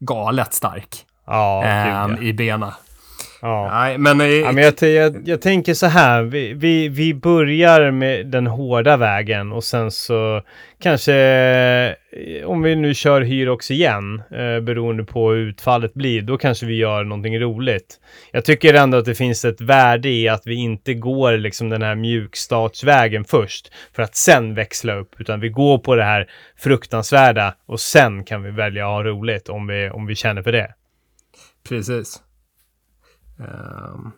galet 0.00 0.54
stark 0.54 0.96
Ja, 1.26 1.66
ja. 1.66 2.18
i 2.18 2.32
benen. 2.32 2.70
Ja. 3.42 3.68
Nej, 3.72 3.98
men... 3.98 4.20
eh, 4.20 4.26
Ja, 4.26 4.52
men 4.52 4.64
jag, 4.64 4.74
jag, 4.82 5.28
jag 5.28 5.40
tänker 5.40 5.74
så 5.74 5.86
här, 5.86 6.22
vi, 6.22 6.52
vi, 6.52 6.88
vi 6.88 7.14
börjar 7.14 7.90
med 7.90 8.26
den 8.26 8.46
hårda 8.46 8.96
vägen 8.96 9.52
och 9.52 9.64
sen 9.64 9.90
så 9.90 10.42
kanske, 10.80 11.14
eh, 11.14 12.46
om 12.46 12.62
vi 12.62 12.76
nu 12.76 12.94
kör 12.94 13.20
Hyrox 13.20 13.70
igen, 13.70 14.22
eh, 14.30 14.60
beroende 14.60 15.04
på 15.04 15.30
hur 15.30 15.48
utfallet 15.48 15.94
blir, 15.94 16.22
då 16.22 16.38
kanske 16.38 16.66
vi 16.66 16.76
gör 16.76 17.04
någonting 17.04 17.40
roligt. 17.40 18.00
Jag 18.32 18.44
tycker 18.44 18.74
ändå 18.74 18.98
att 18.98 19.04
det 19.04 19.14
finns 19.14 19.44
ett 19.44 19.60
värde 19.60 20.08
i 20.08 20.28
att 20.28 20.42
vi 20.46 20.54
inte 20.54 20.94
går 20.94 21.32
liksom 21.32 21.68
den 21.68 21.82
här 21.82 21.94
mjukstartsvägen 21.94 23.24
först, 23.24 23.72
för 23.96 24.02
att 24.02 24.16
sen 24.16 24.54
växla 24.54 24.94
upp, 24.94 25.14
utan 25.18 25.40
vi 25.40 25.48
går 25.48 25.78
på 25.78 25.94
det 25.94 26.04
här 26.04 26.26
fruktansvärda 26.56 27.54
och 27.66 27.80
sen 27.80 28.24
kan 28.24 28.42
vi 28.42 28.50
välja 28.50 28.84
att 28.84 28.92
ha 28.92 29.04
roligt 29.04 29.48
om 29.48 29.66
vi, 29.66 29.90
om 29.90 30.06
vi 30.06 30.14
känner 30.14 30.42
för 30.42 30.52
det. 30.52 30.74
Precis. 31.68 32.22
Ehm, 33.40 34.10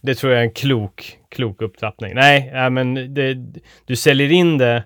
Det 0.00 0.14
tror 0.14 0.32
jag 0.32 0.40
är 0.40 0.44
en 0.44 0.52
klok, 0.52 1.18
klok 1.30 1.62
upptrappning. 1.62 2.14
Nej, 2.14 2.50
ja, 2.54 2.70
men 2.70 3.14
det, 3.14 3.36
du 3.86 3.96
säljer 3.96 4.32
in 4.32 4.58
det 4.58 4.84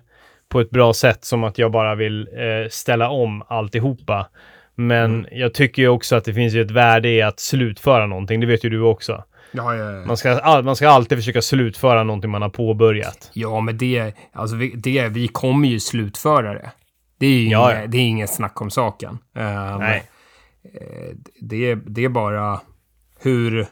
på 0.49 0.59
ett 0.59 0.69
bra 0.69 0.93
sätt 0.93 1.25
som 1.25 1.43
att 1.43 1.57
jag 1.57 1.71
bara 1.71 1.95
vill 1.95 2.21
eh, 2.33 2.69
ställa 2.69 3.09
om 3.09 3.43
alltihopa. 3.47 4.27
Men 4.75 5.27
jag 5.31 5.53
tycker 5.53 5.81
ju 5.81 5.87
också 5.87 6.15
att 6.15 6.25
det 6.25 6.33
finns 6.33 6.53
ju 6.53 6.61
ett 6.61 6.71
värde 6.71 7.09
i 7.09 7.21
att 7.21 7.39
slutföra 7.39 8.05
någonting. 8.05 8.39
Det 8.39 8.47
vet 8.47 8.63
ju 8.65 8.69
du 8.69 8.81
också. 8.81 9.23
ja, 9.51 9.75
ja, 9.75 9.91
ja. 9.91 10.05
Man 10.05 10.17
ska, 10.17 10.39
all, 10.39 10.63
man 10.63 10.75
ska 10.75 10.89
alltid 10.89 11.17
försöka 11.17 11.41
slutföra 11.41 12.03
någonting 12.03 12.31
man 12.31 12.41
har 12.41 12.49
påbörjat. 12.49 13.31
ja, 13.33 13.59
men 13.61 13.77
det, 13.77 14.13
alltså 14.33 14.55
vi, 14.55 14.69
det, 14.75 15.07
vi 15.07 15.27
kommer 15.27 15.67
ju 15.67 15.79
slutföra 15.79 16.53
det. 16.53 16.71
Det 17.19 17.25
är 17.25 17.31
ju 17.31 17.45
inget, 17.45 17.91
det 17.91 17.97
är 17.97 18.01
inget 18.01 18.29
snack 18.33 18.61
om 18.61 18.69
saken. 18.69 19.17
Ehm, 19.35 19.79
Nej. 19.79 20.03
eh, 20.63 21.15
det, 21.41 21.75
det 21.75 22.03
är 22.05 22.09
bara 22.09 22.61
hur, 23.21 23.65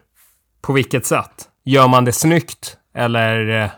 på 0.66 0.74
vilket 0.74 1.06
sätt? 1.06 1.50
Gör 1.64 1.88
man 1.88 2.06
det 2.06 2.12
snyggt? 2.12 2.78
Eller 2.96 3.64
eh, 3.64 3.70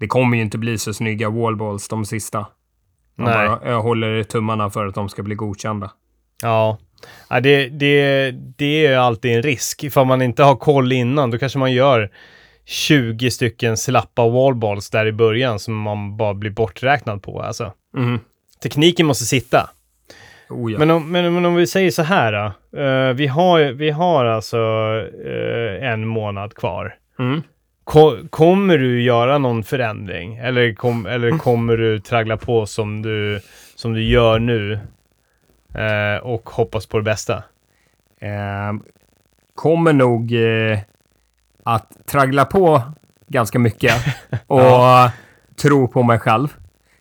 det 0.00 0.06
kommer 0.06 0.36
ju 0.36 0.42
inte 0.42 0.58
bli 0.58 0.78
så 0.78 0.94
snygga 0.94 1.30
wallballs 1.30 1.88
de 1.88 2.04
sista. 2.04 2.46
Man 3.18 3.30
Nej. 3.32 3.48
bara, 3.48 3.70
jag 3.70 3.82
håller 3.82 4.22
tummarna 4.22 4.70
för 4.70 4.86
att 4.86 4.94
de 4.94 5.08
ska 5.08 5.22
bli 5.22 5.34
godkända. 5.34 5.90
Ja. 6.42 6.78
Ja, 7.28 7.40
det, 7.40 7.68
det, 7.68 8.30
det 8.56 8.86
är 8.86 8.98
alltid 8.98 9.36
en 9.36 9.42
risk. 9.42 9.84
Ifall 9.84 10.06
man 10.06 10.22
inte 10.22 10.42
har 10.42 10.56
koll 10.56 10.92
innan, 10.92 11.30
då 11.30 11.38
kanske 11.38 11.58
man 11.58 11.72
gör 11.72 12.10
20 12.64 13.30
stycken 13.30 13.76
slappa 13.76 14.28
wallballs 14.28 14.90
där 14.90 15.06
i 15.06 15.12
början 15.12 15.58
som 15.58 15.74
man 15.76 16.16
bara 16.16 16.34
blir 16.34 16.50
borträknad 16.50 17.22
på. 17.22 17.42
Alltså, 17.42 17.72
Mhm. 17.96 18.20
tekniken 18.62 19.06
måste 19.06 19.24
sitta. 19.24 19.70
Oh, 20.48 20.72
ja. 20.72 20.78
Men, 20.78 20.90
om, 20.90 21.12
men, 21.12 21.34
men 21.34 21.44
om 21.44 21.54
vi 21.54 21.66
säger 21.66 21.90
så 21.90 22.02
här 22.02 22.32
då. 22.32 22.78
Eh, 22.80 23.12
vi, 23.12 23.26
har, 23.26 23.72
vi 23.72 23.90
har 23.90 24.24
alltså 24.24 24.58
eh, 25.24 25.90
en 25.90 26.06
månad 26.06 26.54
kvar. 26.54 26.94
Mm. 27.18 27.42
Ko, 27.84 28.16
kommer 28.30 28.78
du 28.78 29.02
göra 29.02 29.38
någon 29.38 29.62
förändring? 29.62 30.36
Eller, 30.36 30.74
kom, 30.74 31.06
eller 31.06 31.38
kommer 31.38 31.76
du 31.76 32.00
traggla 32.00 32.36
på 32.36 32.66
som 32.66 33.02
du, 33.02 33.40
som 33.74 33.94
du 33.94 34.02
gör 34.02 34.38
nu? 34.38 34.78
Eh, 35.74 36.22
och 36.22 36.50
hoppas 36.50 36.86
på 36.86 36.96
det 36.96 37.02
bästa? 37.04 37.42
Ehm, 38.20 38.82
kommer 39.54 39.92
nog 39.92 40.34
att 41.62 42.06
traggla 42.06 42.44
på 42.44 42.82
ganska 43.26 43.58
mycket 43.58 43.94
och 44.46 45.10
tro 45.62 45.88
på 45.88 46.02
mig 46.02 46.18
själv. 46.18 46.48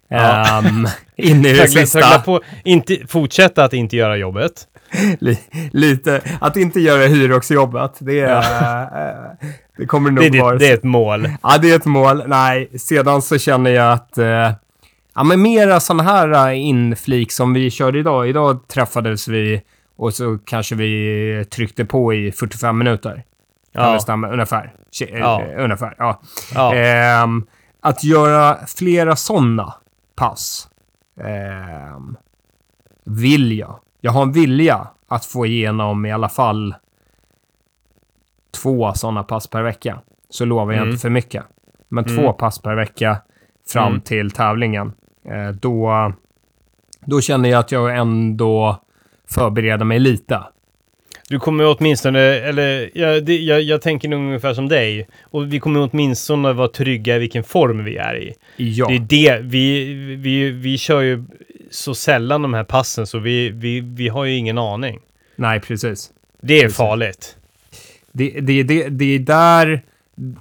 Ja. 0.10 0.62
Um, 0.66 0.88
i 1.16 1.34
det 1.34 1.68
sista. 1.68 2.20
på, 2.20 2.42
inte, 2.64 2.98
fortsätta 3.08 3.64
att 3.64 3.74
inte 3.74 3.96
göra 3.96 4.18
jobbet. 4.18 4.68
Li, 5.20 5.40
lite, 5.72 6.22
att 6.42 6.58
inte 6.58 6.80
göra 6.80 7.08
hyroxjobbet, 7.08 7.92
det, 8.00 8.20
är, 8.20 8.82
eh, 8.82 9.48
det 9.78 9.86
kommer 9.86 10.12
nog 10.12 10.32
Det 10.32 10.38
är, 10.38 10.42
vara... 10.42 10.58
det 10.58 10.70
är 10.70 10.74
ett 10.74 10.84
mål. 10.84 11.30
Ja, 11.44 11.58
det 11.58 11.72
är 11.72 11.76
ett 11.76 11.86
mål. 11.86 12.24
Nej, 12.28 12.70
sedan 12.80 13.22
så 13.22 13.38
känner 13.38 13.72
jag 13.72 13.94
att... 13.94 14.18
Eh, 14.18 14.52
ja, 15.16 15.24
men 15.24 15.42
mera 15.42 15.80
sådana 15.80 16.04
här 16.04 16.50
eh, 16.50 16.66
inflik 16.66 17.32
som 17.32 17.54
vi 17.54 17.72
körde 17.72 18.00
idag. 18.00 18.30
Idag 18.30 18.68
träffades 18.68 19.28
vi 19.28 19.62
och 19.98 20.14
så 20.14 20.38
kanske 20.46 20.76
vi 20.76 21.46
tryckte 21.52 21.86
på 21.86 22.14
i 22.14 22.32
45 22.32 22.78
minuter. 22.78 23.24
Ja. 23.74 23.94
det 23.94 24.00
stämma? 24.00 24.30
Ungefär. 24.30 24.74
Ja. 25.00 25.44
Ungefär, 25.58 25.96
ja. 25.98 26.22
Ja. 26.54 26.76
Ehm, 26.76 27.46
att 27.82 28.04
göra 28.04 28.58
flera 28.68 29.16
sådana 29.16 29.74
pass 30.16 30.70
ehm, 31.22 32.18
vill 33.04 33.58
jag. 33.58 33.80
Jag 34.02 34.12
har 34.12 34.22
en 34.24 34.32
vilja 34.32 34.88
att 35.08 35.26
få 35.26 35.46
igenom 35.46 36.06
i 36.06 36.12
alla 36.12 36.30
fall 36.30 36.76
två 38.62 38.94
sådana 38.94 39.24
pass 39.24 39.48
per 39.48 39.62
vecka. 39.64 40.02
Så 40.30 40.46
lovar 40.46 40.74
jag 40.74 40.78
Mm. 40.82 40.90
inte 40.90 41.02
för 41.02 41.10
mycket. 41.10 41.44
Men 41.88 42.06
Mm. 42.06 42.18
två 42.18 42.34
pass 42.34 42.60
per 42.62 42.76
vecka 42.76 43.18
fram 43.68 43.88
Mm. 43.88 44.02
till 44.02 44.32
tävlingen. 44.32 44.94
Eh, 45.26 45.50
då, 45.50 46.12
då 47.06 47.22
känner 47.22 47.50
jag 47.50 47.60
att 47.60 47.72
jag 47.72 47.98
ändå 47.98 48.82
förbereder 49.30 49.86
mig 49.86 50.00
lite. 50.00 50.44
Du 51.30 51.40
kommer 51.40 51.76
åtminstone, 51.78 52.20
eller 52.20 52.90
jag, 52.94 53.26
det, 53.26 53.38
jag, 53.38 53.62
jag 53.62 53.82
tänker 53.82 54.10
nog 54.10 54.20
ungefär 54.20 54.54
som 54.54 54.70
dig. 54.70 55.08
Och 55.24 55.54
vi 55.54 55.60
kommer 55.60 55.90
åtminstone 55.92 56.54
vara 56.54 56.68
trygga 56.68 57.16
i 57.16 57.20
vilken 57.20 57.44
form 57.44 57.84
vi 57.84 57.98
är 57.98 58.18
i. 58.18 58.34
Ja, 58.56 58.88
Det 58.88 58.96
är 58.96 59.00
det, 59.00 59.40
vi, 59.44 59.94
vi, 60.16 60.50
vi 60.50 60.78
kör 60.78 61.02
ju 61.02 61.24
så 61.72 61.96
sällan 61.96 62.42
de 62.42 62.54
här 62.54 62.64
passen 62.64 63.08
så 63.08 63.20
vi, 63.20 63.50
vi, 63.50 63.80
vi 63.80 64.08
har 64.08 64.26
ju 64.26 64.36
ingen 64.36 64.58
aning. 64.58 65.00
nej 65.36 65.60
precis. 65.60 66.12
Det 66.42 66.58
är 66.58 66.62
Precis. 66.62 66.78
farligt. 66.78 67.38
Det, 68.12 68.30
det, 68.42 68.64
det, 68.64 68.90
det 68.90 69.16
är 69.16 69.20
där 69.20 69.82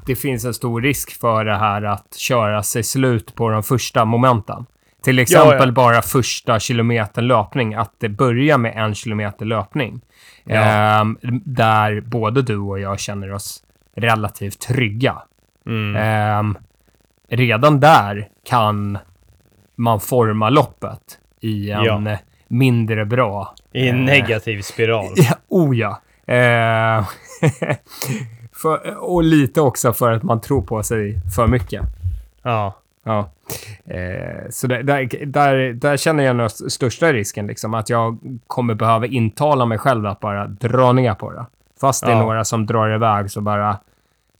det 0.06 0.16
finns 0.16 0.44
en 0.44 0.54
stor 0.54 0.80
risk 0.82 1.20
för 1.20 1.44
det 1.44 1.56
här 1.56 1.82
att 1.82 2.14
köra 2.16 2.62
sig 2.62 2.82
slut 2.82 3.34
på 3.34 3.50
de 3.50 3.62
första 3.62 4.04
momenten. 4.04 4.66
Till 5.04 5.18
exempel 5.18 5.68
ja. 5.68 5.72
bara 5.72 6.02
första 6.02 6.60
kilometern 6.60 7.26
löpning, 7.26 7.74
att 7.74 7.92
det 7.98 8.08
börjar 8.08 8.58
med 8.58 8.72
en 8.76 8.94
kilometer 8.94 9.46
löpning. 9.46 10.00
Ja. 10.44 10.54
Ehm, 10.56 11.18
där 11.44 12.00
både 12.00 12.42
du 12.42 12.56
och 12.58 12.80
jag 12.80 13.00
känner 13.00 13.32
oss 13.32 13.62
relativt 13.96 14.60
trygga. 14.60 15.22
Mm. 15.66 15.96
Ehm, 15.96 16.58
redan 17.28 17.80
där 17.80 18.28
kan 18.44 18.98
man 19.76 20.00
forma 20.00 20.50
loppet 20.50 21.18
i 21.40 21.70
en 21.70 21.84
Ja. 21.84 22.16
mindre 22.48 23.04
bra 23.04 23.54
I 23.72 23.88
en 23.88 23.96
eh, 23.98 24.04
negativ 24.04 24.62
spiral. 24.62 25.12
Ja, 25.16 25.34
oh 25.48 25.76
ja. 25.76 26.00
Eh, 26.34 27.06
för, 28.62 28.96
och 28.96 29.22
lite 29.22 29.60
också 29.60 29.92
för 29.92 30.12
att 30.12 30.22
man 30.22 30.40
tror 30.40 30.62
på 30.62 30.82
sig 30.82 31.20
för 31.36 31.46
mycket. 31.46 31.82
Ja. 32.42 32.74
Ja. 33.04 33.30
Eh, 33.84 34.48
så 34.50 34.66
där, 34.66 34.82
där, 34.82 35.26
där, 35.26 35.72
där 35.72 35.96
känner 35.96 36.24
jag 36.24 36.40
st- 36.40 36.70
största 36.70 37.12
risken, 37.12 37.46
liksom, 37.46 37.74
att 37.74 37.90
jag 37.90 38.18
kommer 38.46 38.74
behöva 38.74 39.06
intala 39.06 39.66
mig 39.66 39.78
själv 39.78 40.06
att 40.06 40.20
bara 40.20 40.46
dra 40.46 40.92
ner 40.92 41.14
på 41.14 41.30
det. 41.32 41.46
Fast 41.80 42.04
det 42.06 42.10
är 42.12 42.16
Ja. 42.16 42.22
några 42.22 42.44
som 42.44 42.66
drar 42.66 42.94
iväg 42.94 43.30
så 43.30 43.40
bara 43.40 43.76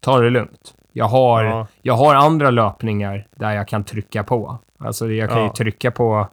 ta 0.01 0.19
det 0.21 0.31
lugnt. 0.31 0.75
Jag 0.93 1.05
har, 1.05 1.45
Ja. 1.45 1.67
jag 1.83 1.95
har 1.95 2.15
andra 2.15 2.51
löpningar 2.51 3.27
där 3.37 3.53
jag 3.53 3.69
kan 3.69 3.85
trycka 3.85 4.25
på. 4.25 4.59
Alltså 4.79 5.11
jag 5.11 5.29
kan 5.31 5.39
ju 5.39 5.45
Ja. 5.45 5.55
trycka 5.57 5.91
på 5.91 6.29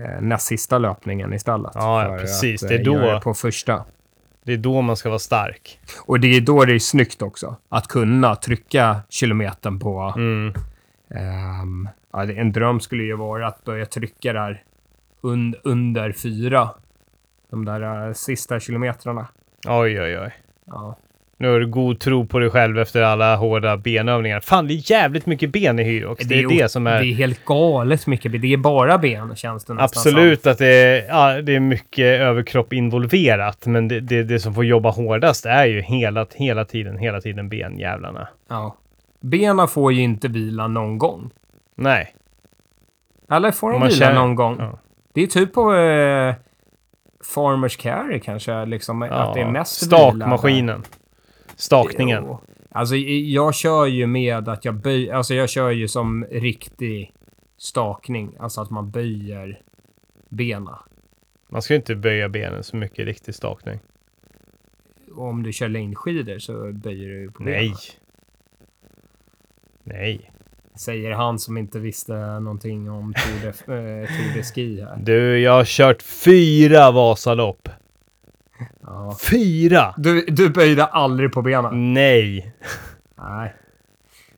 eh, 0.00 0.20
näst 0.20 0.46
sista 0.46 0.78
löpningen 0.78 1.32
istället. 1.32 1.72
Ja, 1.74 2.02
ja, 2.12 2.18
precis. 2.18 2.62
Att, 2.62 2.68
Det 2.68 2.74
är 2.74 2.78
eh, 2.78 2.84
då- 2.84 2.92
göra 2.92 3.20
på 3.20 3.34
första. 3.34 3.84
Det 4.44 4.52
är 4.52 4.56
då 4.56 4.80
man 4.80 4.96
ska 4.96 5.08
vara 5.08 5.18
stark. 5.18 5.78
Och 6.06 6.20
det 6.20 6.36
är 6.36 6.40
då 6.40 6.64
det 6.64 6.72
är 6.74 6.78
snyggt 6.78 7.22
också. 7.22 7.56
Att 7.68 7.88
kunna 7.88 8.36
trycka 8.36 8.96
kilometern 9.08 9.78
på... 9.80 10.12
Mm. 10.16 10.54
Ehm, 11.16 11.88
ja, 12.12 12.24
det- 12.24 12.34
en 12.34 12.52
dröm 12.52 12.80
skulle 12.80 13.02
ju 13.02 13.16
vara 13.16 13.46
att 13.46 13.64
börja 13.64 13.86
trycka 13.86 14.32
där 14.32 14.62
un, 15.20 15.54
under 15.64 16.12
fyra. 16.12 16.68
De 17.50 17.64
där 17.64 18.06
eh, 18.06 18.12
sista 18.12 18.60
kilometrarna. 18.60 19.26
Oj, 19.68 20.00
oj, 20.00 20.18
oj. 20.18 20.30
Ja. 20.66 20.96
Nu 21.38 21.48
har 21.52 21.60
du 21.60 21.66
god 21.66 22.00
tro 22.00 22.26
på 22.26 22.38
dig 22.38 22.50
själv 22.50 22.78
efter 22.78 23.02
alla 23.02 23.36
hårda 23.36 23.76
benövningar. 23.76 24.40
Fan, 24.40 24.66
det 24.66 24.74
är 24.74 24.90
jävligt 24.90 25.26
mycket 25.26 25.50
ben 25.52 25.78
i 25.78 25.82
Hyrox. 25.82 26.24
Det 26.26 26.34
är 26.34 26.38
ju- 26.40 26.48
det 26.48 26.68
som 26.70 26.86
är... 26.86 27.00
Det 27.00 27.06
är 27.06 27.14
helt 27.14 27.44
galet 27.44 28.06
mycket. 28.06 28.42
Det 28.42 28.52
är 28.52 28.56
bara 28.56 28.98
ben, 28.98 29.36
känns 29.36 29.64
det 29.64 29.74
nästan 29.74 29.84
Absolut 29.84 30.46
att 30.46 30.58
det 30.58 30.66
är, 30.66 31.06
ja, 31.08 31.42
det 31.42 31.54
är 31.56 31.60
mycket 31.60 32.20
överkropp 32.20 32.72
involverat, 32.72 33.66
men 33.66 33.88
det, 33.88 34.00
det, 34.00 34.22
det 34.22 34.38
som 34.40 34.54
får 34.54 34.64
jobba 34.64 34.90
hårdast 34.90 35.46
är 35.46 35.64
ju 35.66 35.80
hela, 35.80 36.26
hela 36.34 36.64
tiden, 36.64 36.98
hela 36.98 37.20
tiden 37.20 37.48
benjävlarna. 37.48 38.28
Som. 38.48 38.56
Ja. 38.56 38.76
Benen 39.20 39.68
får 39.68 39.92
ju 39.92 40.02
inte 40.02 40.28
vila 40.28 40.68
någon 40.68 40.98
gång. 40.98 41.30
Nej. 41.74 42.14
Eller 43.30 43.50
får 43.50 43.72
de 43.72 43.78
man 43.80 43.88
vila 43.88 43.98
känner- 44.06 44.20
någon 44.20 44.34
gång? 44.34 44.56
Ja. 44.58 44.78
Det 45.12 45.22
är 45.22 45.26
typ 45.26 45.52
på 45.52 45.74
eh, 45.74 46.34
Farmers 47.24 47.76
Carry 47.76 48.20
kanske, 48.20 48.64
liksom. 48.66 49.02
Att 49.02 49.34
det 49.34 49.40
är 49.40 49.50
mest 49.50 49.82
vila. 49.86 49.96
Stakmaskinen. 50.10 50.82
Stakningen. 51.56 52.24
Jo. 52.26 52.40
Alltså, 52.70 52.94
i- 52.94 53.34
jag 53.34 53.54
kör 53.54 53.86
ju 53.86 54.06
med 54.06 54.48
att 54.48 54.64
jag 54.64 54.74
böjer... 54.74 55.14
Alltså, 55.14 55.34
jag 55.34 55.48
kör 55.50 55.70
ju 55.70 55.88
som 55.88 56.24
riktig 56.30 57.12
stakning. 57.56 58.36
Alltså 58.38 58.60
att 58.60 58.70
man 58.70 58.90
böjer 58.90 59.60
bena. 60.28 60.78
Man 61.48 61.62
ska 61.62 61.74
ju 61.74 61.78
inte 61.78 61.94
böja 61.94 62.28
benen 62.28 62.62
så 62.62 62.76
mycket 62.76 62.98
i 62.98 63.04
riktig 63.04 63.34
stakning. 63.34 63.78
Och 65.14 65.24
om 65.28 65.42
du 65.42 65.52
kör 65.52 65.68
längdskidor 65.68 66.38
så 66.38 66.72
böjer 66.72 67.08
du 67.08 67.20
ju 67.20 67.30
på 67.30 67.42
benen. 67.42 67.60
Nej. 67.60 67.74
Säger 70.78 71.10
han 71.10 71.38
som 71.38 71.56
inte 71.56 71.78
visste 71.78 72.40
någonting 72.40 72.90
om 72.90 73.14
Tour 73.14 73.40
de, 73.42 73.48
eh, 73.72 74.08
Tour 74.08 74.34
de 74.34 74.42
Ski 74.42 74.80
här. 74.80 74.96
Du, 74.96 75.38
jag 75.38 75.52
har 75.52 75.64
kört 75.64 76.02
fyra 76.02 76.90
Vasalopp. 76.90 77.68
Ja. 78.82 79.16
Fyra! 79.30 79.94
Du, 79.96 80.20
du 80.28 80.50
böjde 80.50 80.84
aldrig 80.84 81.32
på 81.32 81.42
benen? 81.42 81.94
Nej. 81.94 82.54
Nej. 83.18 83.54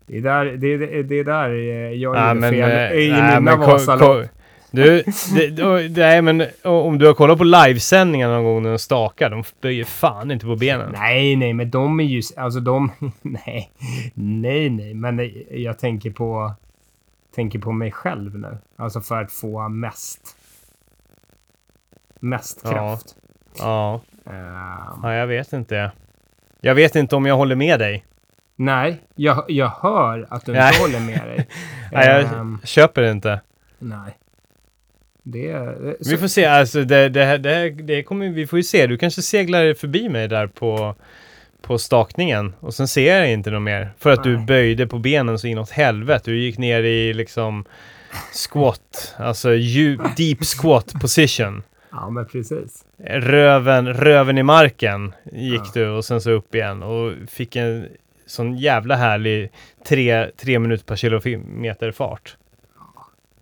Det 0.07 0.19
är 0.19 0.23
där, 0.23 0.45
det 0.45 0.67
är, 0.67 1.03
det 1.03 1.19
är 1.19 1.25
där 1.25 1.51
eh, 1.51 1.93
jag 1.93 2.15
Nej, 2.15 2.35
gjorde 2.35 2.51
fel 2.51 2.93
eh, 2.93 2.99
i 2.99 3.11
nej, 3.13 3.41
mina 3.41 3.57
Vasalopp. 3.57 4.29
Du, 4.71 5.03
det, 5.51 5.89
nej 5.97 6.23
men 6.23 6.47
om 6.63 6.99
du 6.99 7.07
har 7.07 7.15
kollat 7.15 7.39
på 7.39 7.45
livesändningar 7.45 8.29
någon 8.29 8.45
gång 8.45 8.63
när 8.63 8.71
de 8.71 8.79
stakar, 8.79 9.31
de 9.31 9.45
böjer 9.61 9.85
fan 9.85 10.31
inte 10.31 10.47
på 10.47 10.57
benen. 10.57 10.93
Nej, 10.93 11.37
nej, 11.37 11.53
men 11.53 11.71
de 11.71 12.01
är 12.01 12.05
ju... 12.05 12.23
Alltså 12.37 12.61
de... 12.61 12.91
Nej, 13.23 13.71
nej, 14.15 14.71
nej. 14.71 14.95
Men 14.95 15.31
jag 15.51 15.79
tänker 15.79 16.11
på... 16.11 16.53
Tänker 17.35 17.59
på 17.59 17.73
mig 17.73 17.93
själv 17.93 18.39
nu. 18.39 18.59
Alltså 18.77 19.01
för 19.01 19.23
att 19.23 19.33
få 19.33 19.69
mest... 19.69 20.37
Mest 22.21 22.61
Ja. 22.65 22.71
kraft. 22.73 23.15
Ja, 23.59 24.01
Ehm, 24.27 25.01
ja, 25.03 25.15
jag 25.15 25.27
vet 25.27 25.53
inte. 25.53 25.91
Jag 26.61 26.75
vet 26.75 26.97
inte 26.97 27.17
om 27.17 27.27
jag 27.27 27.37
håller 27.37 27.55
med 27.57 27.79
dig. 27.79 28.05
nej, 28.57 29.01
jag, 29.15 29.45
jag 29.49 29.69
hör 29.69 30.27
att 30.31 30.45
du 30.47 30.53
inte 30.53 30.81
håller 30.81 31.01
med 31.01 31.29
dig. 31.29 31.49
Nej, 31.93 32.09
jag 32.09 32.21
Ehm, 32.41 32.59
köper 32.65 33.03
det 33.03 33.11
inte. 33.11 33.41
nej. 33.79 34.19
Det 35.33 35.51
är... 35.51 35.97
Vi 36.11 36.17
får 36.17 36.29
se, 36.29 36.45
alltså 36.45 36.85
det, 36.85 37.09
det, 37.09 37.39
det, 37.39 37.71
det 37.71 38.03
kommer, 38.03 38.29
vi 38.29 38.47
får 38.47 38.59
ju 38.59 38.63
se. 38.63 38.87
Du 38.87 38.97
kanske 38.99 39.23
seglar 39.23 39.75
förbi 39.75 40.09
mig 40.09 40.29
där 40.29 40.47
på, 40.47 40.95
på 41.63 41.79
stakningen 41.79 42.55
och 42.61 42.75
sen 42.75 42.89
ser 42.89 43.17
jag 43.17 43.33
inte 43.33 43.51
något 43.51 43.63
mer. 43.63 43.93
För 43.99 44.11
att 44.11 44.25
du 44.25 44.37
Nej. 44.37 44.47
böjde 44.47 44.87
på 44.87 44.99
benen 44.99 45.39
så 45.39 45.47
inåt 45.47 45.71
helvete. 45.71 46.31
Du 46.31 46.39
gick 46.39 46.59
ner 46.59 46.83
i 46.83 47.15
liksom 47.15 47.65
squat, 48.49 49.15
alltså 49.19 49.55
djup, 49.55 50.01
deep 50.17 50.39
squat 50.45 50.93
position. 51.01 51.63
Ja, 51.91 52.11
men 52.11 52.27
precis. 52.27 52.85
Röven, 53.07 53.95
röven 53.95 54.39
i 54.39 54.43
marken 54.43 55.13
gick 55.33 55.61
Ja. 55.65 55.71
du 55.75 55.89
och 55.89 56.05
sen 56.05 56.21
så 56.21 56.31
upp 56.31 56.55
igen 56.55 56.83
och 56.83 57.13
fick 57.31 57.57
en 57.57 57.87
sån 58.27 58.57
jävla 58.57 58.97
härlig 58.97 59.51
tre, 59.89 60.27
tre 60.37 60.59
minuter 60.59 60.85
per 60.85 60.97
kilometer 60.97 61.93
fart. 61.93 62.37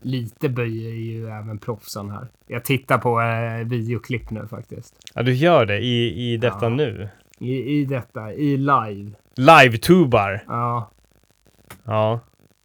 Lite 0.07 0.49
böjer 0.49 0.91
ju 0.91 1.29
även 1.29 1.59
proffsen 1.59 2.11
här. 2.11 2.29
Jag 2.47 2.65
tittar 2.65 2.99
på 2.99 3.21
eh, 3.21 3.69
videoklipp 3.69 4.31
nu 4.31 4.47
faktiskt. 4.51 4.95
Ja, 5.15 5.23
du 5.23 5.35
gör 5.35 5.67
det 5.67 5.79
i, 5.79 6.33
i 6.33 6.37
detta 6.37 6.59
Ja. 6.63 6.69
nu. 6.69 7.09
I, 7.39 7.79
I 7.81 7.85
detta, 7.85 8.33
i 8.33 8.57
live. 8.57 9.11
Live-tubar. 9.37 10.45
Ja. 10.49 10.91
Ja. 11.85 12.21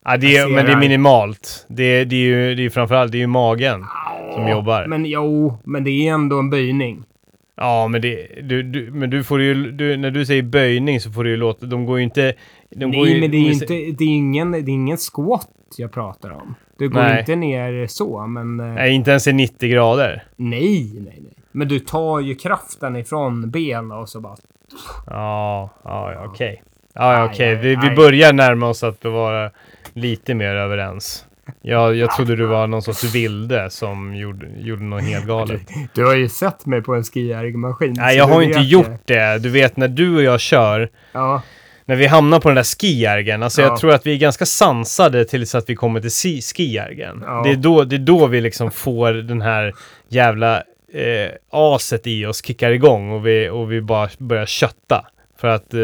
ja 0.05 0.17
det 0.17 0.37
är, 0.37 0.55
men 0.55 0.65
det 0.65 0.71
är 0.71 0.77
minimalt. 0.77 1.65
Det, 1.69 2.05
det 2.05 2.15
är 2.15 2.19
ju 2.19 2.55
det 2.55 2.65
är 2.65 2.69
framförallt 2.69 3.11
det 3.11 3.17
är 3.17 3.19
ju 3.19 3.27
magen 3.27 3.85
som 4.33 4.47
jobbar. 4.47 4.87
Men 4.87 5.05
jo, 5.05 5.57
men 5.63 5.83
det 5.83 5.91
är 5.91 6.13
ändå 6.13 6.39
en 6.39 6.49
böjning. 6.49 7.03
Ja, 7.55 7.87
men, 7.87 8.01
det, 8.01 8.27
du, 8.41 8.63
du, 8.63 8.91
men 8.91 9.09
du 9.09 9.23
får 9.23 9.41
ju, 9.41 9.71
du, 9.71 9.97
när 9.97 10.11
du 10.11 10.25
säger 10.25 10.43
böjning 10.43 10.99
så 10.99 11.11
får 11.11 11.23
du 11.23 11.29
ju 11.29 11.37
låta, 11.37 11.65
de 11.65 11.85
går 11.85 11.97
ju 11.97 12.03
inte... 12.03 12.33
De 12.69 12.85
Nej, 12.85 12.99
går 12.99 13.07
ju, 13.07 13.21
men 13.21 13.31
det 13.31 13.37
är 13.37 13.41
ju 13.41 13.53
inte, 13.53 13.73
det 13.73 14.03
är 14.03 14.15
ingen, 14.15 14.51
det 14.51 14.57
är 14.57 14.69
ingen 14.69 14.97
squat 14.97 15.49
jag 15.77 15.91
pratar 15.91 16.29
om. 16.29 16.55
Du 16.82 16.89
går 16.89 16.99
Nej. 17.01 17.19
inte 17.19 17.36
ner 17.36 17.88
så, 17.88 18.27
men... 18.27 18.59
eh, 18.59 18.65
Nej, 18.65 18.91
inte 18.93 19.11
ens 19.11 19.27
i 19.27 19.34
90 19.34 19.69
grader. 19.71 20.23
Nej, 20.36 20.91
nej, 20.93 21.19
nej. 21.21 21.34
Men 21.51 21.67
du 21.67 21.79
tar 21.79 22.19
ju 22.19 22.36
kraften 22.36 22.95
ifrån 22.95 23.49
benen 23.51 23.91
och 23.91 24.09
så 24.09 24.19
bara... 24.19 24.36
Ja, 25.07 25.69
ja, 25.84 26.25
okej. 26.25 26.63
Ja, 26.93 27.13
ja, 27.13 27.25
okej. 27.25 27.55
Vi, 27.55 27.75
vi 27.75 27.95
börjar 27.95 28.34
närma 28.34 28.67
oss 28.67 28.84
att 28.84 29.05
vara 29.05 29.51
lite 29.93 30.34
mer 30.34 30.55
överens. 30.55 31.25
Jag, 31.61 31.95
jag 31.95 32.11
trodde 32.11 32.36
du 32.36 32.45
var 32.45 32.67
någon 32.67 32.82
sorts 32.82 33.15
vilde 33.15 33.69
som 33.69 34.15
gjorde, 34.15 34.47
gjorde 34.57 34.84
något 34.84 35.03
helt 35.03 35.25
galet. 35.27 35.61
Du 35.93 36.05
har 36.05 36.15
ju 36.15 36.29
sett 36.29 36.65
mig 36.65 36.82
på 36.82 36.93
en 36.95 37.03
skijärgmaskin. 37.03 37.93
Nej, 37.97 38.17
jag 38.17 38.29
du 38.29 38.34
har 38.34 38.41
inte 38.41 38.59
gjort 38.59 38.88
ju. 38.88 39.15
det. 39.15 39.39
Du 39.39 39.49
vet 39.49 39.77
när 39.77 39.88
du 39.88 40.15
och 40.15 40.23
jag 40.23 40.39
kör, 40.39 40.89
Ja, 41.11 41.41
när 41.91 41.97
vi 41.97 42.07
hamnar 42.07 42.39
på 42.39 42.49
den 42.49 42.55
där 42.55 42.63
skijärgen, 42.63 43.43
alltså 43.43 43.61
Ja. 43.61 43.67
jag 43.67 43.77
tror 43.79 43.91
att 43.91 44.05
vi 44.05 44.13
är 44.13 44.17
ganska 44.17 44.45
sansade 44.45 45.25
tills 45.25 45.55
att 45.55 45.69
vi 45.69 45.75
kommer 45.75 46.01
till 46.01 46.41
skijärgen. 46.41 47.23
Ja. 47.25 47.41
Det, 47.43 47.51
är 47.51 47.55
då, 47.55 47.83
det 47.83 47.95
är 47.95 47.99
då 47.99 48.27
vi 48.27 48.41
liksom 48.41 48.71
får 48.71 49.13
den 49.13 49.41
här 49.41 49.73
jävla 50.07 50.57
eh, 50.93 51.31
aset 51.49 52.07
i 52.07 52.25
oss 52.25 52.45
kickar 52.45 52.71
igång 52.71 53.11
och 53.11 53.27
vi, 53.27 53.49
och 53.49 53.71
vi 53.71 53.81
bara 53.81 54.09
börjar 54.17 54.45
kötta. 54.45 55.07
För 55.37 55.47
att 55.47 55.73
eh, 55.73 55.79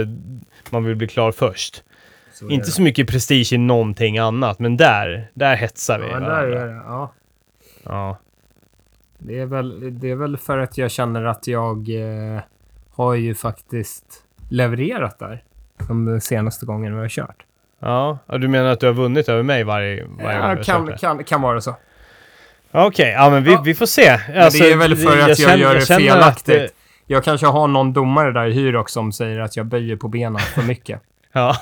man 0.69 0.83
vill 0.83 0.95
bli 0.95 1.07
klar 1.07 1.31
först. 1.31 1.83
så 2.33 2.49
Inte 2.49 2.71
så 2.71 2.81
mycket 2.81 3.07
prestige 3.07 3.53
i 3.53 3.57
någonting 3.57 4.17
annat, 4.17 4.59
men 4.59 4.77
där, 4.77 5.31
där 5.33 5.55
hetsar 5.55 5.99
vi 5.99 6.07
Ja, 6.07 6.19
där 6.19 6.43
är 6.43 6.67
det. 6.67 6.73
Ja. 6.85 7.13
Ja. 7.83 8.17
Det 9.17 9.39
är, 9.39 9.45
väl, 9.45 9.99
det 9.99 10.09
är 10.11 10.15
väl 10.15 10.37
för 10.37 10.57
att 10.57 10.77
jag 10.77 10.91
känner 10.91 11.23
att 11.23 11.47
jag 11.47 11.89
eh, 11.89 12.41
har 12.91 13.13
ju 13.13 13.35
faktiskt 13.35 14.23
levererat 14.49 15.19
där. 15.19 15.43
De 15.88 16.21
senaste 16.21 16.65
gångerna 16.65 16.95
vi 16.95 17.01
har 17.01 17.09
kört. 17.09 17.43
Ja. 17.80 18.17
du 18.28 18.47
menar 18.47 18.69
att 18.69 18.80
du 18.80 18.86
har 18.86 18.93
vunnit 18.93 19.30
över 19.30 19.43
mig 19.43 19.63
varje, 19.63 19.95
varje 19.95 20.07
gång 20.07 20.19
Ja, 20.21 20.47
har 20.47 20.63
kan, 20.63 20.97
kan, 20.97 21.23
kan 21.23 21.41
vara 21.41 21.61
så. 21.61 21.75
Okej, 22.71 23.09
ja 23.11 23.30
men 23.30 23.43
vi, 23.43 23.51
Ja. 23.51 23.61
vi 23.65 23.75
får 23.75 23.86
se. 23.86 24.09
Alltså, 24.36 24.63
det 24.63 24.71
är 24.71 24.78
väl 24.78 24.95
för 24.95 25.19
att 25.21 25.28
jag 25.28 25.38
känner- 25.38 25.57
gör 25.57 25.75
det 25.75 25.82
felaktigt. 25.86 26.63
att, 26.65 26.71
Jag 27.05 27.23
kanske 27.23 27.47
har 27.47 27.67
någon 27.67 27.93
domare 27.93 28.32
där 28.32 28.45
i 28.47 28.51
Hyrox 28.53 28.91
som 28.93 29.11
säger 29.11 29.39
att 29.39 29.57
jag 29.57 29.65
böjer 29.65 29.95
på 29.95 30.07
benen 30.07 30.39
för 30.39 30.61
mycket. 30.61 31.01
ja, 31.32 31.55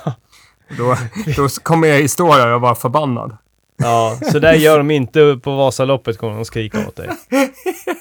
Då, 0.77 0.95
då 1.35 1.47
kommer 1.63 1.87
jag 1.87 2.09
stå 2.09 2.35
där 2.37 2.53
och 2.53 2.61
vara 2.61 2.75
förbannad. 2.75 3.37
ja, 3.77 4.17
så 4.31 4.39
där 4.39 4.53
gör 4.53 4.77
de 4.77 4.91
inte 4.91 5.39
på 5.43 5.55
Vasaloppet 5.55 6.17
kommer 6.17 6.35
de 6.35 6.45
skrika 6.45 6.87
åt 6.87 6.95
dig. 6.95 7.09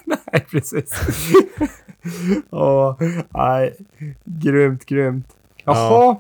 Nej, 0.04 0.46
precis. 0.50 1.00
Åh, 2.50 2.96
nej. 3.28 3.74
Grymt, 4.24 4.86
grymt. 4.86 5.26
Jaha. 5.64 6.16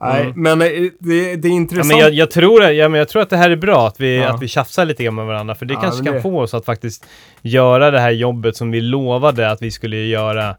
Nej, 0.00 0.22
Mm. 0.22 0.42
men 0.42 0.62
eh, 0.62 0.68
det, 1.00 1.36
det 1.36 1.48
är 1.48 1.50
Ja, 1.50 1.56
intressant. 1.56 1.88
men 1.88 1.98
jag, 1.98 2.12
jag, 2.12 2.30
tror, 2.30 2.62
ja, 2.64 2.88
men 2.88 2.98
jag 2.98 3.08
tror 3.08 3.22
att 3.22 3.30
det 3.30 3.36
här 3.36 3.50
är 3.50 3.56
bra, 3.56 3.86
att 3.86 4.00
vi, 4.00 4.16
Ja. 4.16 4.34
att 4.34 4.42
vi 4.42 4.48
tjafsar 4.48 4.84
lite 4.84 5.04
grann 5.04 5.14
med 5.14 5.26
varandra, 5.26 5.54
för 5.54 5.66
det 5.66 5.74
Ja, 5.74 5.80
kanske 5.80 5.98
men 5.98 6.06
kan 6.06 6.14
det- 6.14 6.22
få 6.22 6.40
oss 6.40 6.54
att 6.54 6.64
faktiskt 6.64 7.06
göra 7.42 7.90
det 7.90 8.00
här 8.00 8.10
jobbet 8.10 8.56
som 8.56 8.70
vi 8.70 8.80
lovade 8.80 9.50
att 9.50 9.62
vi 9.62 9.70
skulle 9.70 9.96
göra 9.96 10.56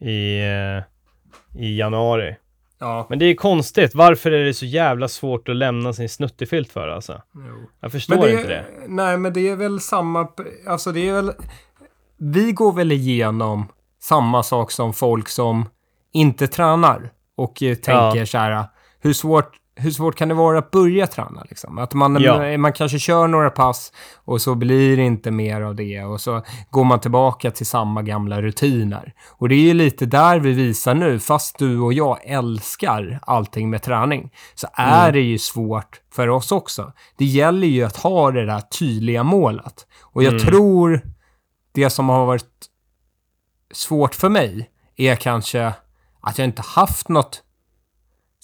i, 0.00 0.38
eh, 0.40 1.62
i 1.62 1.78
januari. 1.78 2.36
Ja. 2.78 3.06
Men 3.10 3.18
det 3.18 3.24
är 3.24 3.34
konstigt, 3.34 3.94
varför 3.94 4.30
är 4.32 4.44
det 4.44 4.54
så 4.54 4.66
jävla 4.66 5.08
svårt 5.08 5.48
att 5.48 5.56
lämna 5.56 5.92
sin 5.92 6.08
snuttefilt 6.08 6.72
för 6.72 6.88
alltså? 6.88 7.22
Jo. 7.34 7.40
Jag 7.80 7.92
förstår 7.92 8.16
det, 8.26 8.32
inte 8.32 8.48
det. 8.48 8.64
Nej, 8.88 9.18
men 9.18 9.32
det 9.32 9.48
är 9.48 9.56
väl 9.56 9.80
samma... 9.80 10.28
Alltså 10.66 10.92
det 10.92 11.08
är 11.08 11.12
väl... 11.12 11.32
Vi 12.18 12.52
går 12.52 12.72
väl 12.72 12.92
igenom 12.92 13.68
samma 14.02 14.42
sak 14.42 14.70
som 14.70 14.92
folk 14.92 15.28
som 15.28 15.68
inte 16.12 16.46
tränar 16.48 17.10
och 17.36 17.62
eh, 17.62 17.74
tänker 17.74 18.24
så 18.24 18.38
här, 18.38 18.64
hur 19.00 19.12
svårt, 19.12 19.52
hur 19.76 19.90
svårt 19.90 20.16
kan 20.16 20.28
det 20.28 20.34
vara 20.34 20.58
att 20.58 20.70
börja 20.70 21.06
träna? 21.06 21.44
Liksom? 21.48 21.78
Att 21.78 21.94
man, 21.94 22.22
Ja. 22.22 22.58
man 22.58 22.72
kanske 22.72 22.98
kör 22.98 23.26
några 23.28 23.50
pass 23.50 23.92
och 24.24 24.40
så 24.42 24.54
blir 24.54 24.96
det 24.96 25.02
inte 25.02 25.30
mer 25.30 25.60
av 25.60 25.74
det 25.74 26.04
och 26.04 26.20
så 26.20 26.42
går 26.70 26.84
man 26.84 27.00
tillbaka 27.00 27.50
till 27.50 27.66
samma 27.66 28.02
gamla 28.02 28.42
rutiner. 28.42 29.14
Och 29.28 29.48
det 29.48 29.54
är 29.54 29.60
ju 29.60 29.74
lite 29.74 30.06
där 30.06 30.38
vi 30.38 30.52
visar 30.52 30.94
nu, 30.94 31.18
fast 31.18 31.58
du 31.58 31.78
och 31.80 31.92
jag 31.92 32.18
älskar 32.24 33.18
allting 33.22 33.70
med 33.70 33.82
träning, 33.82 34.30
så 34.54 34.66
är 34.72 35.12
det 35.12 35.20
ju 35.20 35.38
svårt 35.38 36.00
för 36.12 36.28
oss 36.28 36.52
också. 36.52 36.92
Det 37.18 37.24
gäller 37.24 37.66
ju 37.68 37.84
att 37.84 37.96
ha 37.96 38.30
det 38.30 38.46
där 38.46 38.60
tydliga 38.60 39.22
målet. 39.22 39.86
Och 40.02 40.22
jag 40.22 40.32
Mm. 40.34 40.46
tror 40.46 41.00
det 41.72 41.90
som 41.90 42.08
har 42.08 42.26
varit 42.26 42.66
svårt 43.72 44.14
för 44.14 44.28
mig 44.28 44.70
är 44.96 45.16
kanske 45.16 45.72
att 46.26 46.38
jag 46.38 46.44
inte 46.44 46.62
haft 46.62 47.08
något 47.08 47.42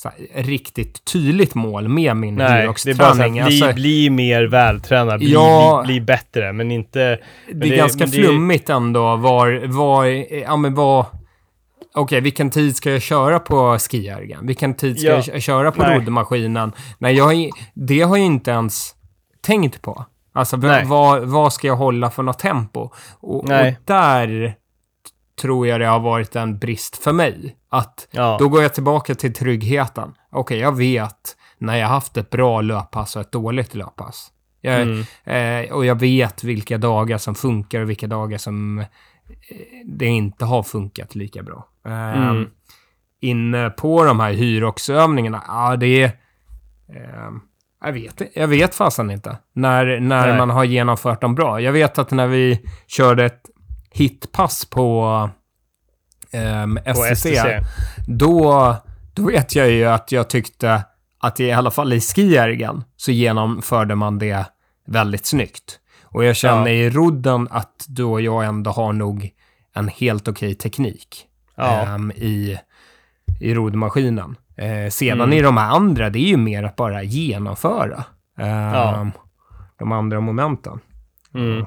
här, 0.05 0.43
riktigt 0.43 1.05
tydligt 1.05 1.55
mål 1.55 1.89
med 1.89 2.16
min 2.16 2.35
Nej, 2.35 2.49
det 2.49 2.62
är 2.62 2.66
bara 2.66 2.74
så 2.76 2.91
att 2.91 2.97
idrottsträning. 2.97 3.33
bli, 3.33 3.62
Alltså, 3.62 3.72
bli 3.74 4.11
mer 4.11 4.43
vältränad, 4.45 5.18
bli, 5.18 5.33
Ja. 5.33 5.83
bli, 5.87 5.93
bli 5.95 6.01
bättre, 6.01 6.53
men 6.53 6.70
inte... 6.70 6.99
det 6.99 7.66
är 7.66 7.70
det- 7.70 7.76
ganska 7.76 8.07
det- 8.07 8.11
flummigt 8.12 8.70
ändå 8.70 9.16
var, 9.16 9.66
var, 9.66 10.05
ja 10.37 10.57
men 10.57 10.74
vad, 10.74 11.07
okej, 11.95 12.20
vilken 12.20 12.51
tid 12.51 12.76
ska 12.76 12.91
jag 12.91 13.03
köra 13.03 13.39
på 13.39 13.78
skijärgen? 13.78 14.47
Vilken 14.47 14.74
tid 14.74 14.99
ska 14.99 15.09
Ja. 15.09 15.14
jag 15.14 15.24
kö- 15.24 15.41
köra 15.41 15.72
på 15.72 15.83
Nej. 15.83 15.99
roddmaskinen? 15.99 16.72
Nej, 16.99 17.14
jag 17.16 17.51
det 17.74 18.01
har 18.01 18.16
jag 18.16 18.26
inte 18.26 18.51
ens 18.51 18.95
tänkt 19.41 19.83
på. 19.83 20.05
Alltså, 20.35 20.57
vad, 20.87 21.22
vad 21.22 21.53
ska 21.53 21.66
jag 21.66 21.76
hålla 21.76 22.11
för 22.11 22.22
något 22.22 22.39
tempo? 22.39 22.80
Och, 23.20 23.41
och 23.41 23.49
där 23.87 24.55
tror 25.41 25.66
jag 25.66 25.80
det 25.80 25.87
har 25.87 26.01
varit 26.01 26.37
en 26.37 26.59
brist 26.59 26.97
för 26.97 27.12
mig. 27.12 27.57
Att 27.68 28.09
Ja. 28.11 28.37
då 28.41 28.49
går 28.49 28.62
jag 28.62 28.74
tillbaka 28.74 29.14
till 29.14 29.35
tryggheten. 29.35 30.14
Okej, 30.30 30.59
jag 30.59 30.76
vet 30.76 31.37
när 31.59 31.76
jag 31.76 31.89
haft 31.89 32.16
ett 32.16 32.30
bra 32.30 32.61
löppass 32.61 33.16
och 33.16 33.22
ett 33.22 33.33
dåligt 33.33 33.74
löppass. 33.74 34.28
Jag, 34.61 34.80
Mm. 34.83 35.64
eh, 35.66 35.72
och 35.72 35.85
jag 35.87 36.01
vet 36.01 36.45
vilka 36.45 36.78
dagar 36.78 37.18
som 37.18 37.35
funkar 37.35 37.80
och 37.80 37.91
vilka 37.91 38.07
dagar 38.07 38.39
som 38.39 38.78
eh, 38.78 38.87
det 39.87 40.07
inte 40.07 40.45
har 40.45 40.62
funkat 40.62 41.14
lika 41.14 41.43
bra. 41.43 41.68
Eh, 41.87 42.22
Mm. 42.28 42.47
Inne 43.20 43.70
på 43.70 44.05
de 44.05 44.20
här 44.20 44.33
hyroxövningarna, 44.33 45.43
ja 45.49 45.76
det 45.76 46.03
är... 46.03 46.07
Eh, 46.89 47.30
jag 47.85 47.93
vet, 47.93 48.22
jag 48.35 48.49
vet 48.49 48.74
fasen 48.74 49.11
inte 49.11 49.37
när, 49.53 50.01
när 50.01 50.26
Nej. 50.28 50.39
man 50.39 50.51
har 50.51 50.64
genomfört 50.64 51.20
dem 51.20 51.35
bra. 51.35 51.61
Jag 51.61 51.72
vet 51.72 51.99
att 51.99 52.11
när 52.11 52.26
vi 52.26 52.66
körde 52.87 53.24
ett 53.24 53.43
hitpass 53.93 54.64
på 54.64 55.30
ehm, 56.30 56.78
På 56.84 57.05
SCC, 57.05 57.18
STC. 57.18 57.45
då, 58.07 58.76
då 59.14 59.22
vet 59.26 59.55
jag 59.55 59.70
ju 59.70 59.84
att 59.84 60.12
jag 60.12 60.30
tyckte 60.30 60.82
att 61.20 61.40
i 61.40 61.53
alla 61.53 61.70
fall 61.70 61.93
i 61.93 62.01
skijärgen 62.01 62.84
så 62.97 63.11
genomförde 63.12 63.95
man 63.95 64.18
det 64.18 64.47
väldigt 64.86 65.26
snyggt. 65.26 65.78
Och 66.05 66.24
jag 66.24 66.36
känner 66.36 66.66
Ja. 66.66 66.68
i 66.86 66.90
rodden 66.90 67.49
att 67.51 67.86
och 68.05 68.20
jag 68.20 68.45
ändå 68.45 68.70
har 68.70 68.93
nog 68.93 69.30
en 69.74 69.88
helt 69.88 70.28
okej 70.28 70.55
teknik 70.55 71.26
Ja. 71.57 71.80
ehm, 71.80 72.11
i, 72.11 72.59
i 73.40 73.55
roddmaskinen. 73.55 74.36
Eh, 74.57 74.90
sedan 74.90 75.20
Mm. 75.20 75.32
i 75.32 75.43
de 75.43 75.57
här 75.57 75.70
andra, 75.70 76.11
det 76.11 76.18
är 76.18 76.28
ju 76.28 76.36
mer 76.36 76.62
att 76.62 76.76
bara 76.76 77.03
genomföra 77.03 78.05
ehm, 78.38 78.49
Ja. 78.74 79.07
de 79.78 79.93
andra 79.93 80.20
momenten. 80.20 80.80
Mm. 81.34 81.66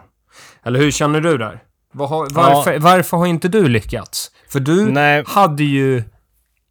Eller 0.63 0.79
hur 0.79 0.91
känner 0.91 1.21
du 1.21 1.37
där? 1.37 1.59
Vad 1.97 2.09
har, 2.09 2.27
varför, 2.31 2.79
varför 2.79 3.17
har 3.17 3.25
inte 3.25 3.47
du 3.47 3.67
lyckats? 3.67 4.31
För 4.49 4.59
du 4.59 4.85
Nej. 4.85 5.23
hade 5.27 5.63
ju 5.63 6.03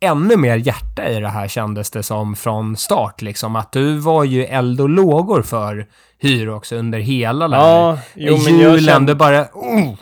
ännu 0.00 0.36
mer 0.36 0.56
hjärta 0.56 1.08
i 1.08 1.20
det 1.20 1.28
här 1.28 1.48
kändes 1.48 1.90
det 1.90 2.02
som 2.02 2.36
från 2.36 2.76
start 2.76 3.22
liksom. 3.22 3.56
Att 3.56 3.72
du 3.72 3.96
var 3.98 4.24
ju 4.24 4.44
eld 4.44 4.80
och 4.80 4.88
lågor 4.88 5.42
för 5.42 5.86
Hyrox 6.18 6.72
under 6.72 6.98
hela 6.98 7.56
Ja, 7.56 7.98
jo 8.14 8.36
men 8.36 8.58
julen. 8.58 8.72
jag 8.72 8.84
kände... 8.84 9.12
Du 9.12 9.16
bara, 9.16 9.42
oh, 9.52 9.94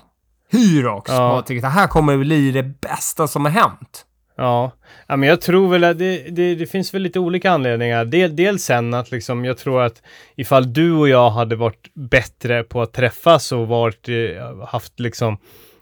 Hyrox! 0.50 1.10
Ja. 1.10 1.38
Och 1.38 1.46
tyckte 1.46 1.66
det 1.66 1.70
här 1.70 1.86
kommer 1.86 2.16
bli 2.16 2.52
det 2.52 2.62
bästa 2.62 3.28
som 3.28 3.44
har 3.44 3.52
hänt. 3.52 4.04
Ja. 4.42 4.72
ja, 5.06 5.16
men 5.16 5.28
jag 5.28 5.40
tror 5.40 5.68
väl 5.68 5.84
att 5.84 5.98
det, 5.98 6.18
det, 6.30 6.54
det 6.54 6.66
finns 6.66 6.94
väl 6.94 7.02
lite 7.02 7.18
olika 7.20 7.50
anledningar. 7.50 8.04
Del, 8.04 8.36
dels 8.36 8.64
sen 8.64 8.94
att 8.94 9.10
liksom, 9.10 9.44
jag 9.44 9.58
tror 9.58 9.82
att 9.82 10.02
ifall 10.36 10.72
du 10.72 10.92
och 10.92 11.08
jag 11.08 11.30
hade 11.30 11.56
varit 11.56 11.94
bättre 11.94 12.62
på 12.62 12.82
att 12.82 12.92
träffas 12.92 13.52
och 13.52 13.68
varit, 13.68 14.08
eh, 14.08 14.66
haft 14.66 15.00
liksom 15.00 15.38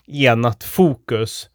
enat 0.06 0.64
fokus. 0.64 1.48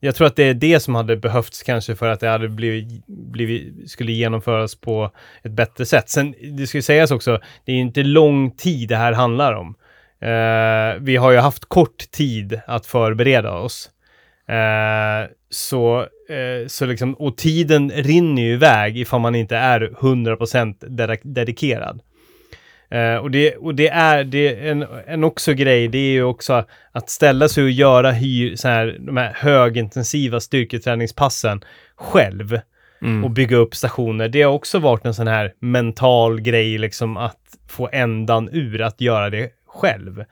Jag 0.00 0.14
tror 0.14 0.26
att 0.26 0.36
det 0.36 0.44
är 0.44 0.54
det 0.54 0.80
som 0.80 0.94
hade 0.94 1.16
behövts 1.16 1.62
kanske 1.62 1.96
för 1.96 2.08
att 2.08 2.20
det 2.20 2.28
hade 2.28 2.48
blivit, 2.48 3.06
blivit 3.06 3.90
skulle 3.90 4.12
genomföras 4.12 4.74
på 4.74 5.10
ett 5.42 5.52
bättre 5.52 5.86
sätt. 5.86 6.08
Sen, 6.08 6.34
det 6.56 6.66
ska 6.66 6.82
sägas 6.82 7.10
också, 7.10 7.40
det 7.64 7.72
är 7.72 7.76
inte 7.76 8.02
lång 8.02 8.50
tid 8.50 8.88
det 8.88 8.96
här 8.96 9.12
handlar 9.12 9.52
om. 9.52 9.74
Eh, 10.20 11.00
vi 11.00 11.16
har 11.16 11.30
ju 11.30 11.38
haft 11.38 11.64
kort 11.64 12.10
tid 12.10 12.60
att 12.66 12.86
förbereda 12.86 13.52
oss. 13.52 13.90
Eh, 14.48 15.30
så, 15.50 16.00
eh, 16.28 16.66
så 16.66 16.86
liksom, 16.86 17.14
och 17.14 17.36
tiden 17.36 17.90
rinner 17.90 18.42
ju 18.42 18.52
iväg 18.52 18.98
ifall 18.98 19.20
man 19.20 19.34
inte 19.34 19.56
är 19.56 19.90
100% 20.00 20.84
dedi- 20.88 21.20
dedikerad. 21.22 22.00
Eh, 22.90 23.16
och 23.16 23.30
det, 23.30 23.56
och 23.56 23.74
det 23.74 23.88
är, 23.88 24.24
det 24.24 24.48
är 24.48 24.70
en, 24.70 24.86
en 25.06 25.24
också 25.24 25.52
grej, 25.52 25.88
det 25.88 25.98
är 25.98 26.10
ju 26.12 26.22
också 26.22 26.64
att 26.92 27.10
ställa 27.10 27.48
sig 27.48 27.64
och 27.64 27.70
göra 27.70 28.10
hyr, 28.10 28.56
så 28.56 28.68
här, 28.68 28.96
de 29.00 29.16
här 29.16 29.32
högintensiva 29.36 30.40
styrketräningspassen 30.40 31.64
själv 31.96 32.60
Mm. 33.02 33.24
och 33.24 33.30
bygga 33.30 33.56
upp 33.56 33.74
stationer. 33.74 34.28
Det 34.28 34.42
har 34.42 34.52
också 34.52 34.78
varit 34.78 35.04
en 35.04 35.14
sån 35.14 35.26
här 35.26 35.52
mental 35.60 36.40
grej, 36.40 36.78
liksom 36.78 37.16
att 37.16 37.40
få 37.68 37.88
ändan 37.92 38.48
ur 38.52 38.82
att 38.82 39.00
göra 39.00 39.30
det 39.30 39.50
själv. 39.66 40.24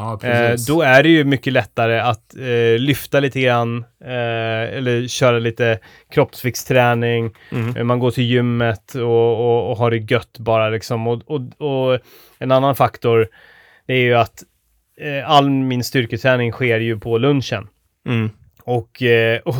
Ja, 0.00 0.28
Eh, 0.28 0.56
då 0.68 0.82
är 0.82 1.02
det 1.02 1.08
ju 1.08 1.24
mycket 1.24 1.52
lättare 1.52 1.98
att 1.98 2.36
eh, 2.36 2.78
lyfta 2.78 3.20
lite 3.20 3.40
grann, 3.40 3.84
eh, 4.04 4.76
eller 4.76 5.08
köra 5.08 5.38
lite 5.38 5.78
kroppsviktsträning. 6.14 7.30
Mm. 7.52 7.76
Eh, 7.76 7.84
Man 7.84 7.98
går 7.98 8.10
till 8.10 8.24
gymmet 8.24 8.94
och, 8.94 9.40
och, 9.40 9.70
och 9.70 9.76
har 9.76 9.90
det 9.90 10.12
gött 10.12 10.38
bara 10.38 10.68
liksom. 10.68 11.06
Och, 11.06 11.22
och, 11.58 11.98
en 12.38 12.50
annan 12.50 12.76
faktor, 12.76 13.28
är 13.86 13.94
ju 13.96 14.14
att 14.14 14.42
eh, 15.00 15.30
all 15.30 15.50
min 15.50 15.84
styrketräning 15.84 16.52
sker 16.52 16.80
ju 16.80 17.00
på 17.00 17.18
lunchen. 17.18 17.68
Mm. 18.06 18.30
Och, 18.64 19.02
eh, 19.02 19.40
och, 19.44 19.54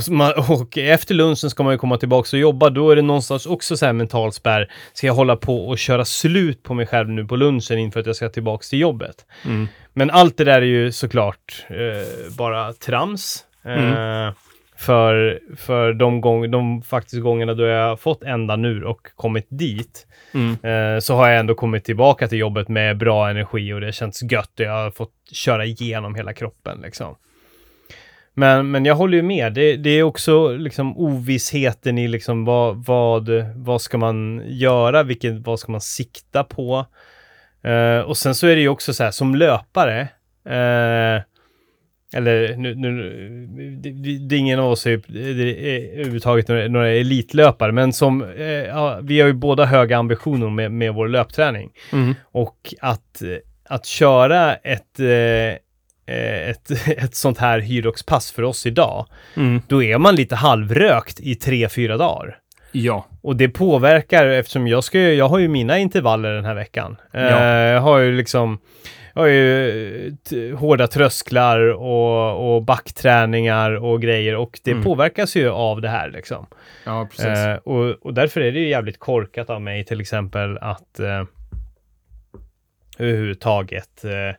och 0.61 0.79
efter 0.79 1.15
lunchen 1.15 1.51
ska 1.51 1.63
man 1.63 1.73
ju 1.75 1.79
komma 1.79 1.97
tillbaka 1.97 2.37
och 2.37 2.41
jobba. 2.41 2.71
Då 2.71 2.91
är 2.91 2.97
det 2.97 3.03
någonstans 3.03 3.47
också 3.47 3.77
så 3.77 3.87
här 3.87 3.93
mental 3.93 4.33
spärr. 4.33 4.73
Ska 4.93 5.07
jag 5.07 5.15
hålla 5.15 5.37
på 5.37 5.69
och 5.69 5.79
köra 5.79 6.05
slut 6.05 6.63
på 6.63 6.75
mig 6.75 6.87
själv 6.87 7.09
nu 7.09 7.25
på 7.25 7.37
lunchen 7.37 7.79
inför 7.79 8.01
att 8.01 8.07
jag 8.07 8.17
ska 8.17 8.29
tillbaka 8.29 8.63
till 8.71 8.79
jobbet? 8.81 9.17
Mm. 9.45 9.69
Men 9.93 10.11
allt 10.11 10.37
det 10.37 10.45
där 10.45 10.63
är 10.63 10.67
ju 10.67 10.93
såklart 10.93 11.67
eh, 11.69 12.37
bara 12.39 12.73
trams. 12.73 13.45
Eh, 13.65 14.33
För, 14.77 15.41
för 15.57 15.93
de, 15.93 16.21
gång, 16.21 16.51
de 16.51 16.83
faktiskt 16.83 17.23
gångerna 17.23 17.55
då 17.55 17.63
jag 17.65 18.01
fått 18.01 18.23
ändan 18.23 18.65
ur 18.65 18.85
och 18.85 19.01
kommit 19.17 19.47
dit, 19.51 20.07
Mm. 20.35 20.51
eh, 20.95 21.01
så 21.01 21.15
har 21.15 21.29
jag 21.29 21.39
ändå 21.41 21.55
kommit 21.55 21.85
tillbaka 21.85 22.29
till 22.29 22.39
jobbet 22.39 22.69
med 22.69 22.97
bra 22.99 23.31
energi 23.31 23.73
och 23.73 23.81
det 23.81 23.93
känns 23.93 24.23
gött 24.23 24.61
och 24.61 24.67
jag 24.67 24.73
har 24.85 24.91
fått 24.91 25.13
köra 25.33 25.65
igenom 25.65 26.15
hela 26.15 26.33
kroppen 26.33 26.79
liksom. 26.83 27.15
Men, 28.41 28.70
men 28.70 28.84
jag 28.84 28.95
håller 28.95 29.16
ju 29.16 29.22
med. 29.22 29.53
Det, 29.53 29.76
det 29.76 29.91
är 29.91 30.03
också 30.03 30.49
liksom 30.49 30.97
ovissheten 30.97 31.99
i 31.99 32.09
liksom 32.09 32.45
vad, 32.45 32.84
vad, 32.84 33.28
vad 33.55 33.82
ska 33.82 33.99
man 33.99 34.43
göra, 34.47 35.03
vilket, 35.03 35.47
vad 35.47 35.59
ska 35.61 35.72
man 35.72 35.80
sikta 35.80 36.45
på? 36.45 36.86
Eh, 37.62 38.01
och 38.01 38.16
sen 38.16 38.34
så 38.34 38.47
är 38.47 38.57
det 38.57 38.62
ju 38.62 38.68
också 38.68 38.93
så 38.93 39.05
här, 39.05 39.11
som 39.11 39.34
löpare, 39.34 40.01
eh, 40.45 41.22
eller 42.14 42.57
nu, 42.57 42.74
nu 42.74 42.93
det, 43.82 43.91
det, 43.91 44.28
det 44.28 44.34
är 44.34 44.38
ingen 44.38 44.61
av 44.61 44.70
oss 44.70 44.86
är, 44.86 45.03
det 45.07 45.76
är 45.76 45.93
överhuvudtaget 45.93 46.49
några, 46.49 46.68
några 46.68 46.88
elitlöpare, 46.88 47.72
men 47.72 47.93
som, 47.93 48.22
eh, 48.22 48.45
ja, 48.47 49.01
vi 49.03 49.20
har 49.20 49.26
ju 49.26 49.34
båda 49.34 49.64
höga 49.64 49.99
ambitioner 49.99 50.51
med, 50.51 50.72
med 50.72 50.95
vår 50.95 51.09
löpträning. 51.09 51.70
Mm. 51.93 52.14
Och 52.22 52.74
att, 52.80 53.22
att 53.64 53.86
köra 53.86 54.55
ett, 54.55 55.01
eh, 55.01 55.59
ett, 56.51 56.71
ett 56.99 57.15
sånt 57.15 57.39
här 57.39 57.59
hyroxpass 57.59 58.33
för 58.33 58.43
oss 58.43 58.67
idag, 58.67 59.07
Mm. 59.37 59.63
då 59.69 59.83
är 59.83 59.99
man 59.99 60.15
lite 60.15 60.37
halvrökt 60.37 61.21
i 61.21 61.35
tre, 61.35 61.69
fyra 61.69 61.97
dagar. 61.97 62.39
Ja. 62.73 63.07
Och 63.23 63.37
det 63.37 63.49
påverkar 63.49 64.27
eftersom 64.27 64.69
jag 64.69 64.85
ska 64.85 64.99
jag 64.99 65.29
har 65.29 65.39
ju 65.39 65.49
mina 65.49 65.79
intervaller 65.79 66.33
den 66.35 66.45
här 66.45 66.55
veckan. 66.55 66.97
Eh, 67.13 67.23
Ja. 67.23 67.45
jag 67.55 67.81
har 67.81 67.99
ju 67.99 68.13
liksom, 68.17 68.59
jag 69.15 69.23
har 69.23 69.29
ju 69.29 70.17
hårda 70.59 70.87
trösklar 70.87 71.61
och, 71.61 72.55
och 72.55 72.63
backträningar 72.63 73.71
och 73.85 74.03
grejer 74.03 74.37
och 74.37 74.61
det 74.65 74.71
Mm. 74.71 74.85
påverkas 74.85 75.37
ju 75.37 75.51
av 75.51 75.81
det 75.81 75.89
här 75.89 76.11
liksom. 76.11 76.47
Ja, 76.85 77.09
precis. 77.11 77.27
Eh, 77.39 77.57
och, 77.57 77.91
och 78.07 78.15
därför 78.15 78.41
är 78.41 78.53
det 78.53 78.59
ju 78.61 78.69
jävligt 78.69 78.99
korkat 78.99 79.51
av 79.51 79.61
mig 79.63 79.85
till 79.85 80.01
exempel 80.01 80.59
att 80.59 81.01
eh, 81.01 81.25
överhuvudtaget 82.99 84.05
eh, 84.05 84.13
eh, 84.13 84.35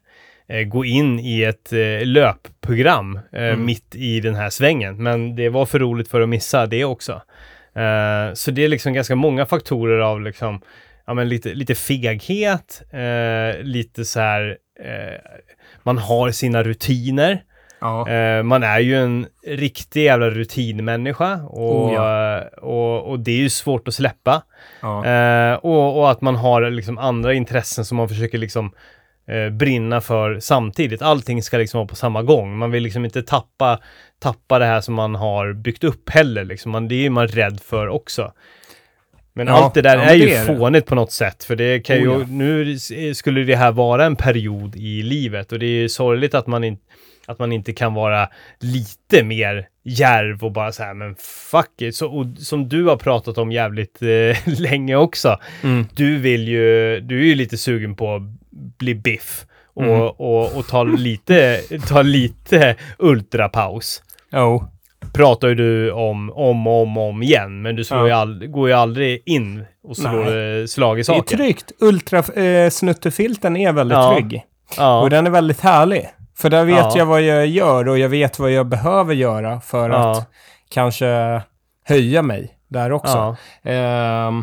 gå 0.68 0.86
in 0.86 1.20
i 1.20 1.44
ett 1.44 1.74
eh, 1.74 2.06
löpprogram 2.06 3.20
eh, 3.34 3.42
Mm. 3.44 3.66
mitt 3.66 3.96
i 3.96 4.20
den 4.20 4.36
här 4.36 4.50
svängen. 4.50 5.04
Men 5.04 5.36
det 5.36 5.50
var 5.50 5.66
för 5.66 5.80
roligt 5.80 6.08
för 6.08 6.22
att 6.22 6.30
missa 6.30 6.66
det 6.66 6.86
också. 6.86 7.12
Eh, 7.76 8.34
så 8.34 8.52
det 8.52 8.64
är 8.64 8.68
liksom 8.70 8.94
ganska 8.94 9.16
många 9.16 9.46
faktorer 9.46 10.00
av 10.00 10.22
liksom, 10.22 10.62
ja 11.08 11.14
men 11.14 11.30
lite, 11.30 11.54
lite 11.54 11.76
feghet, 11.76 12.82
eh, 12.92 13.64
lite 13.64 14.06
så 14.06 14.20
här, 14.20 14.58
eh, 14.84 15.20
man 15.84 15.98
har 15.98 16.32
sina 16.32 16.64
rutiner. 16.64 17.44
ja. 17.82 18.10
Eh, 18.10 18.44
man 18.44 18.64
är 18.64 18.80
ju 18.80 18.96
en 18.98 19.26
riktig 19.48 20.04
jävla 20.04 20.30
rutinmänniska 20.30 21.34
och, 21.44 21.86
Oh, 21.86 21.94
ja. 21.94 22.38
eh, 22.38 22.44
och, 22.64 23.10
och 23.12 23.20
det 23.20 23.32
är 23.32 23.38
ju 23.38 23.50
svårt 23.50 23.88
att 23.88 23.94
släppa. 23.94 24.44
ja. 24.82 25.06
Eh, 25.06 25.54
och, 25.56 25.98
och 26.00 26.12
att 26.12 26.22
man 26.22 26.36
har 26.36 26.70
liksom 26.70 26.98
andra 26.98 27.34
intressen 27.34 27.86
som 27.86 27.98
man 27.98 28.10
försöker 28.10 28.38
liksom 28.38 28.72
eh, 29.28 29.50
brinna 29.50 30.02
för 30.02 30.40
samtidigt. 30.40 31.02
Allting 31.02 31.44
ska 31.44 31.58
liksom 31.58 31.78
vara 31.78 31.88
på 31.88 31.96
samma 31.96 32.24
gång. 32.24 32.58
Man 32.58 32.72
vill 32.72 32.84
liksom 32.84 33.06
inte 33.06 33.22
tappa, 33.24 33.80
tappa 34.20 34.60
det 34.60 34.66
här 34.66 34.82
som 34.82 34.94
man 34.94 35.16
har 35.16 35.54
byggt 35.54 35.84
upp 35.84 36.10
heller. 36.10 36.46
Liksom. 36.46 36.72
Man, 36.72 36.88
det 36.88 36.96
är 36.96 37.02
ju 37.02 37.10
man 37.10 37.28
rädd 37.28 37.60
för 37.66 37.88
också. 37.88 38.34
Men 39.34 39.48
Ja, 39.48 39.54
allt 39.54 39.74
det 39.74 39.82
där 39.82 39.98
ja, 39.98 40.04
är 40.04 40.14
ju 40.14 40.26
det 40.26 40.36
är 40.36 40.48
det. 40.48 40.58
fånigt 40.58 40.86
på 40.86 40.96
något 40.96 41.12
sätt. 41.12 41.44
För 41.44 41.56
det 41.56 41.80
kan 41.80 41.98
ju, 41.98 42.08
Oh, 42.10 42.20
ja. 42.20 42.26
nu 42.30 42.78
skulle 43.14 43.44
det 43.44 43.56
här 43.56 43.72
vara 43.72 44.06
en 44.06 44.16
period 44.16 44.76
i 44.76 45.04
livet 45.04 45.52
och 45.52 45.60
det 45.60 45.66
är 45.66 45.88
sorgligt 45.88 46.34
att 46.34 46.48
man 46.48 46.64
inte 46.64 46.82
att 47.26 47.40
man 47.40 47.52
inte 47.52 47.74
kan 47.74 47.94
vara 47.94 48.30
lite 48.60 49.24
mer 49.24 49.68
järv 49.84 50.44
och 50.44 50.52
bara 50.52 50.72
så 50.72 50.84
här, 50.84 50.94
men 50.94 51.16
fuck 51.52 51.82
it. 51.82 51.96
Så, 51.96 52.08
och, 52.08 52.26
som 52.38 52.70
du 52.70 52.84
har 52.84 52.98
pratat 52.98 53.38
om 53.38 53.52
jävligt 53.52 54.02
eh, 54.02 54.38
länge 54.60 54.96
också. 54.96 55.38
Mm. 55.64 55.86
Du 55.96 56.18
vill 56.18 56.48
ju, 56.48 57.00
du 57.00 57.20
är 57.20 57.26
ju 57.26 57.36
lite 57.36 57.58
sugen 57.58 57.96
på 57.96 58.34
bli 58.80 58.96
biff 58.96 59.46
och, 59.74 59.84
Mm. 59.84 60.02
och, 60.02 60.58
och 60.58 60.68
ta 60.68 60.84
lite, 60.84 61.62
ta 61.88 62.02
lite 62.02 62.76
ultrapaus. 63.00 64.04
Jo. 64.32 64.64
Pratar 65.14 65.48
ju 65.48 65.56
du 65.56 65.92
om, 65.92 66.30
om 66.34 66.68
och 66.68 66.82
om, 66.82 66.98
om 66.98 67.24
igen, 67.24 67.62
men 67.62 67.76
du 67.76 67.84
slår 67.84 68.00
Ja. 68.00 68.06
ju 68.08 68.12
all, 68.14 68.48
går 68.48 68.68
ju 68.70 68.74
aldrig 68.76 69.24
in 69.26 69.66
och 69.84 69.98
slår 69.98 70.38
eh, 70.60 70.66
slag 70.66 71.00
i 71.00 71.04
Det 71.04 71.14
är 71.16 71.22
tryggt. 71.22 71.72
Ultrasnuttefilten 71.80 73.58
är 73.58 73.72
väldigt 73.74 73.98
Ja. 73.98 74.14
trygg. 74.14 74.44
Ja, 74.78 75.02
Och 75.02 75.10
den 75.10 75.28
är 75.28 75.32
väldigt 75.32 75.60
härlig. 75.62 76.10
För 76.38 76.50
där 76.50 76.66
vet 76.66 76.76
Ja. 76.78 76.94
jag 76.98 77.06
vad 77.06 77.22
jag 77.22 77.48
gör 77.48 77.88
och 77.88 78.00
jag 78.00 78.10
vet 78.10 78.40
vad 78.40 78.52
jag 78.52 78.68
behöver 78.68 79.14
göra 79.14 79.62
för 79.62 79.90
att 79.90 80.30
kanske 80.70 81.42
höja 81.86 82.22
mig 82.22 82.58
där 82.68 82.92
också. 82.92 83.36
ja. 83.64 84.34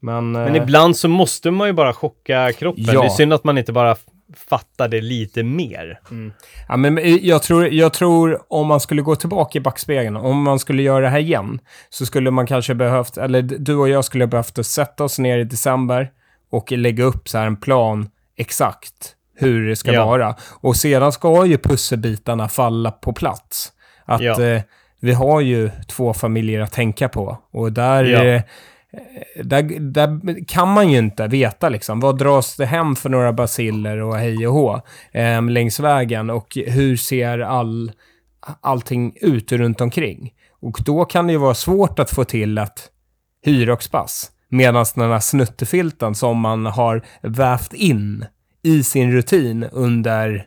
Men... 0.00 0.32
Men 0.32 0.54
eh, 0.54 0.62
ibland 0.62 0.96
så 0.96 1.08
måste 1.08 1.50
man 1.50 1.66
ju 1.68 1.72
bara 1.72 1.92
chocka 1.92 2.52
kroppen. 2.52 2.84
Ja. 2.86 3.00
Det 3.00 3.06
är 3.06 3.10
synd 3.10 3.32
att 3.32 3.44
man 3.44 3.58
inte 3.58 3.72
bara 3.72 3.96
fattar 4.48 4.88
det 4.88 5.00
lite 5.00 5.42
mer. 5.42 6.00
Ja, 6.68 6.76
men 6.76 6.98
eh, 6.98 7.14
jag 7.14 7.42
tror, 7.42 7.68
jag 7.68 7.92
tror 7.92 8.42
om 8.48 8.66
man 8.66 8.80
skulle 8.80 9.02
gå 9.02 9.16
tillbaka 9.16 9.58
i 9.58 9.60
backspegeln, 9.60 10.16
om 10.16 10.42
man 10.42 10.58
skulle 10.58 10.82
göra 10.82 11.00
det 11.04 11.08
här 11.10 11.18
igen, 11.18 11.58
så 11.90 12.06
skulle 12.06 12.30
man 12.30 12.46
kanske 12.46 12.74
behövt, 12.74 13.16
eller 13.18 13.42
du 13.42 13.74
och 13.76 13.88
jag 13.88 14.04
skulle 14.04 14.26
behövt 14.26 14.58
att 14.58 14.66
sätta 14.66 15.04
oss 15.04 15.18
ner 15.18 15.38
i 15.38 15.44
december 15.44 16.10
och 16.50 16.72
lägga 16.72 17.04
upp 17.04 17.28
så 17.28 17.38
här 17.38 17.46
en 17.46 17.56
plan 17.56 18.08
exakt 18.36 19.12
hur 19.38 19.68
det 19.68 19.76
ska 19.76 19.92
Ja. 19.92 20.06
vara. 20.06 20.34
Och 20.60 20.76
sedan 20.76 21.12
ska 21.12 21.46
ju 21.46 21.58
pusselbitarna 21.58 22.48
falla 22.48 22.90
på 22.90 23.12
plats. 23.12 23.72
Att 24.04 24.20
Ja. 24.22 24.42
eh, 24.42 24.62
vi 25.00 25.12
har 25.12 25.40
ju 25.40 25.70
två 25.88 26.14
familjer 26.14 26.60
att 26.60 26.72
tänka 26.72 27.08
på 27.08 27.38
och 27.52 27.72
där, 27.72 28.04
Ja. 28.04 28.24
eh, 28.24 28.42
Eh, 28.96 29.44
där, 29.44 29.62
där 29.80 30.44
kan 30.48 30.72
man 30.72 30.90
ju 30.90 30.98
inte 30.98 31.26
veta 31.26 31.68
liksom. 31.68 32.00
Vad 32.00 32.18
dras 32.18 32.56
det 32.56 32.66
hem 32.66 32.96
för 32.96 33.08
några 33.08 33.32
basiller 33.32 34.02
och 34.02 34.16
hej 34.16 34.46
och 34.46 34.54
hå 34.54 34.80
eh, 35.12 35.42
längs 35.42 35.80
vägen 35.80 36.30
och 36.30 36.58
hur 36.66 36.96
ser 36.96 37.38
all, 37.38 37.92
allting 38.60 39.16
ut 39.20 39.52
runt 39.52 39.80
omkring? 39.80 40.32
Och 40.60 40.78
då 40.84 41.04
kan 41.04 41.26
det 41.26 41.32
ju 41.32 41.38
vara 41.38 41.54
svårt 41.54 41.98
att 41.98 42.10
få 42.10 42.24
till 42.24 42.58
ett 42.58 42.90
hyroxpass. 43.44 44.30
Medan 44.48 44.86
den 44.94 45.10
här 45.10 45.20
snuttefilten 45.20 46.14
som 46.14 46.38
man 46.38 46.66
har 46.66 47.04
vävt 47.22 47.72
in 47.72 48.24
i 48.62 48.82
sin 48.82 49.12
rutin 49.12 49.64
under 49.64 50.46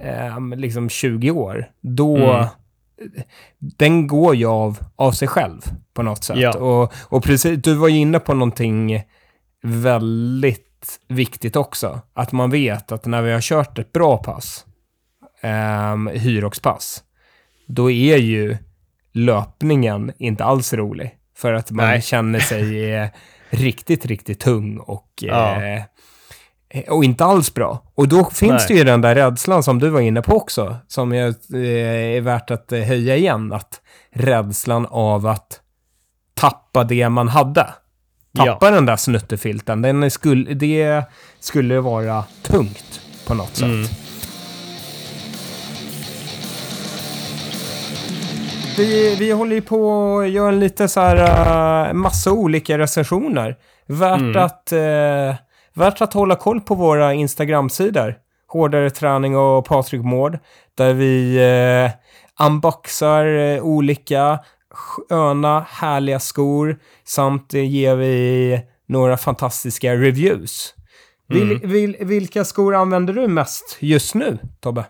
eh, 0.00 0.56
liksom 0.56 0.88
20 0.88 1.30
år, 1.30 1.70
då 1.80 2.16
Mm 2.16 2.46
den 3.58 4.06
går 4.06 4.34
ju 4.34 4.46
av, 4.46 4.78
av 4.96 5.12
sig 5.12 5.28
själv 5.28 5.60
på 5.94 6.02
något 6.02 6.24
sätt. 6.24 6.38
Ja. 6.38 6.58
Och, 6.58 6.92
och 6.98 7.24
precis, 7.24 7.62
du 7.62 7.74
var 7.74 7.88
ju 7.88 7.96
inne 7.98 8.18
på 8.18 8.34
någonting 8.34 9.02
väldigt 9.62 11.00
viktigt 11.08 11.56
också. 11.56 12.00
Att 12.14 12.32
man 12.32 12.50
vet 12.50 12.92
att 12.92 13.06
när 13.06 13.22
vi 13.22 13.32
har 13.32 13.40
kört 13.40 13.78
ett 13.78 13.92
bra 13.92 14.16
pass, 14.16 14.66
um, 15.92 16.06
hyroxpass, 16.06 17.02
då 17.66 17.90
är 17.90 18.16
ju 18.16 18.56
löpningen 19.12 20.12
inte 20.18 20.44
alls 20.44 20.72
rolig. 20.72 21.14
För 21.36 21.52
att 21.52 21.70
man 21.70 21.86
Nej. 21.86 22.02
känner 22.02 22.38
sig 22.40 22.94
eh, 22.94 23.08
riktigt, 23.50 24.06
riktigt 24.06 24.40
tung 24.40 24.78
och, 24.78 25.08
Ja. 25.20 25.62
eh, 25.64 25.82
och 26.88 27.04
inte 27.04 27.24
alls 27.24 27.54
bra. 27.54 27.82
Och 27.94 28.08
då 28.08 28.24
finns 28.24 28.52
Nej. 28.52 28.66
det 28.68 28.74
ju 28.74 28.84
den 28.84 29.00
där 29.00 29.14
rädslan 29.14 29.62
som 29.62 29.78
du 29.78 29.88
var 29.88 30.00
inne 30.00 30.22
på 30.22 30.36
också, 30.36 30.76
som 30.88 31.12
är, 31.12 31.26
eh, 31.54 32.16
är 32.16 32.20
värt 32.20 32.50
att 32.50 32.72
eh, 32.72 32.80
höja 32.80 33.16
igen. 33.16 33.52
Att 33.52 33.80
rädslan 34.10 34.86
av 34.90 35.26
att 35.26 35.60
tappa 36.34 36.84
det 36.84 37.08
man 37.08 37.28
hade. 37.28 37.66
tappa 38.36 38.66
ja. 38.66 38.70
den 38.70 38.86
där 38.86 38.96
snuttefilten. 38.96 39.82
Den 39.82 40.10
skulle, 40.10 40.54
det 40.54 41.02
skulle 41.40 41.80
vara 41.80 42.24
tungt 42.42 43.00
på 43.26 43.34
något 43.34 43.56
sätt. 43.56 43.64
Mm. 43.64 43.86
Vi, 48.76 49.16
vi 49.18 49.30
håller 49.30 49.54
ju 49.54 49.62
på 49.62 50.18
att 50.18 50.30
göra 50.30 50.50
lite 50.50 50.88
så 50.88 51.00
här, 51.00 51.92
massa 51.92 52.32
olika 52.32 52.78
recensioner. 52.78 53.56
Värt, 53.86 54.20
mm. 54.20 54.42
att, 54.42 54.72
uh, 54.72 55.34
värt 55.74 56.00
att 56.00 56.12
hålla 56.12 56.36
koll 56.36 56.60
på 56.60 56.74
våra 56.74 57.14
Instagram-sidor. 57.14 58.14
Hårdare 58.48 58.90
träning 58.90 59.36
och 59.36 59.64
Patrik 59.64 60.02
Mård. 60.02 60.38
Där 60.74 60.94
vi 60.94 61.38
uh, 61.38 62.46
unboxar 62.46 63.26
uh, 63.26 63.62
olika 63.62 64.38
sköna, 64.70 65.66
härliga 65.68 66.20
skor. 66.20 66.78
Samt 67.04 67.54
uh, 67.54 67.64
ger 67.64 67.96
vi 67.96 68.60
några 68.88 69.16
fantastiska 69.16 69.94
reviews. 69.94 70.74
Mm. 71.30 71.48
Vil, 71.48 71.60
vil, 71.68 71.96
vilka 72.00 72.44
skor 72.44 72.74
använder 72.74 73.14
du 73.14 73.28
mest 73.28 73.76
just 73.80 74.14
nu, 74.14 74.38
Tobbe? 74.60 74.84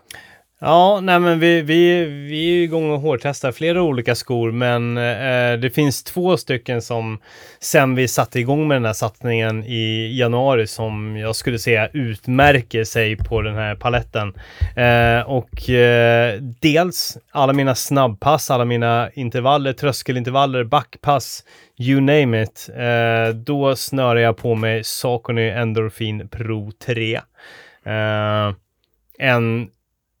Ja, 0.67 0.99
nej 1.01 1.19
men 1.19 1.39
vi, 1.39 1.61
vi, 1.61 2.05
vi 2.05 2.59
är 2.59 2.63
igång 2.63 2.91
och 2.91 2.99
hårdtestar 2.99 3.51
flera 3.51 3.81
olika 3.81 4.15
skor, 4.15 4.51
men 4.51 4.97
eh, 4.97 5.59
det 5.59 5.69
finns 5.75 6.03
två 6.03 6.37
stycken 6.37 6.81
som 6.81 7.19
sen 7.59 7.95
vi 7.95 8.07
satte 8.07 8.39
igång 8.39 8.67
med 8.67 8.75
den 8.75 8.85
här 8.85 8.93
satsningen 8.93 9.63
i 9.63 10.17
januari 10.19 10.67
som 10.67 11.17
jag 11.17 11.35
skulle 11.35 11.59
säga 11.59 11.89
utmärker 11.93 12.83
sig 12.83 13.17
på 13.17 13.41
den 13.41 13.55
här 13.55 13.75
paletten. 13.75 14.33
Eh, 14.75 15.29
och 15.29 15.69
eh, 15.69 16.41
dels 16.41 17.17
alla 17.31 17.53
mina 17.53 17.75
snabbpass, 17.75 18.51
alla 18.51 18.65
mina 18.65 19.09
intervaller, 19.13 19.73
tröskelintervaller, 19.73 20.63
backpass, 20.63 21.43
you 21.77 22.01
name 22.01 22.43
it. 22.43 22.69
Eh, 22.75 23.35
då 23.35 23.75
snörar 23.75 24.19
jag 24.19 24.37
på 24.37 24.55
mig 24.55 24.83
Saucony 24.83 25.49
Endorphin 25.49 26.29
Pro 26.29 26.71
3. 26.71 27.15
Eh, 27.85 28.53
en 29.19 29.69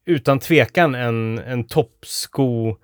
utan 0.05 0.39
tvekan 0.39 0.95
en, 0.95 1.39
en 1.39 1.67
toppsko 1.67 2.75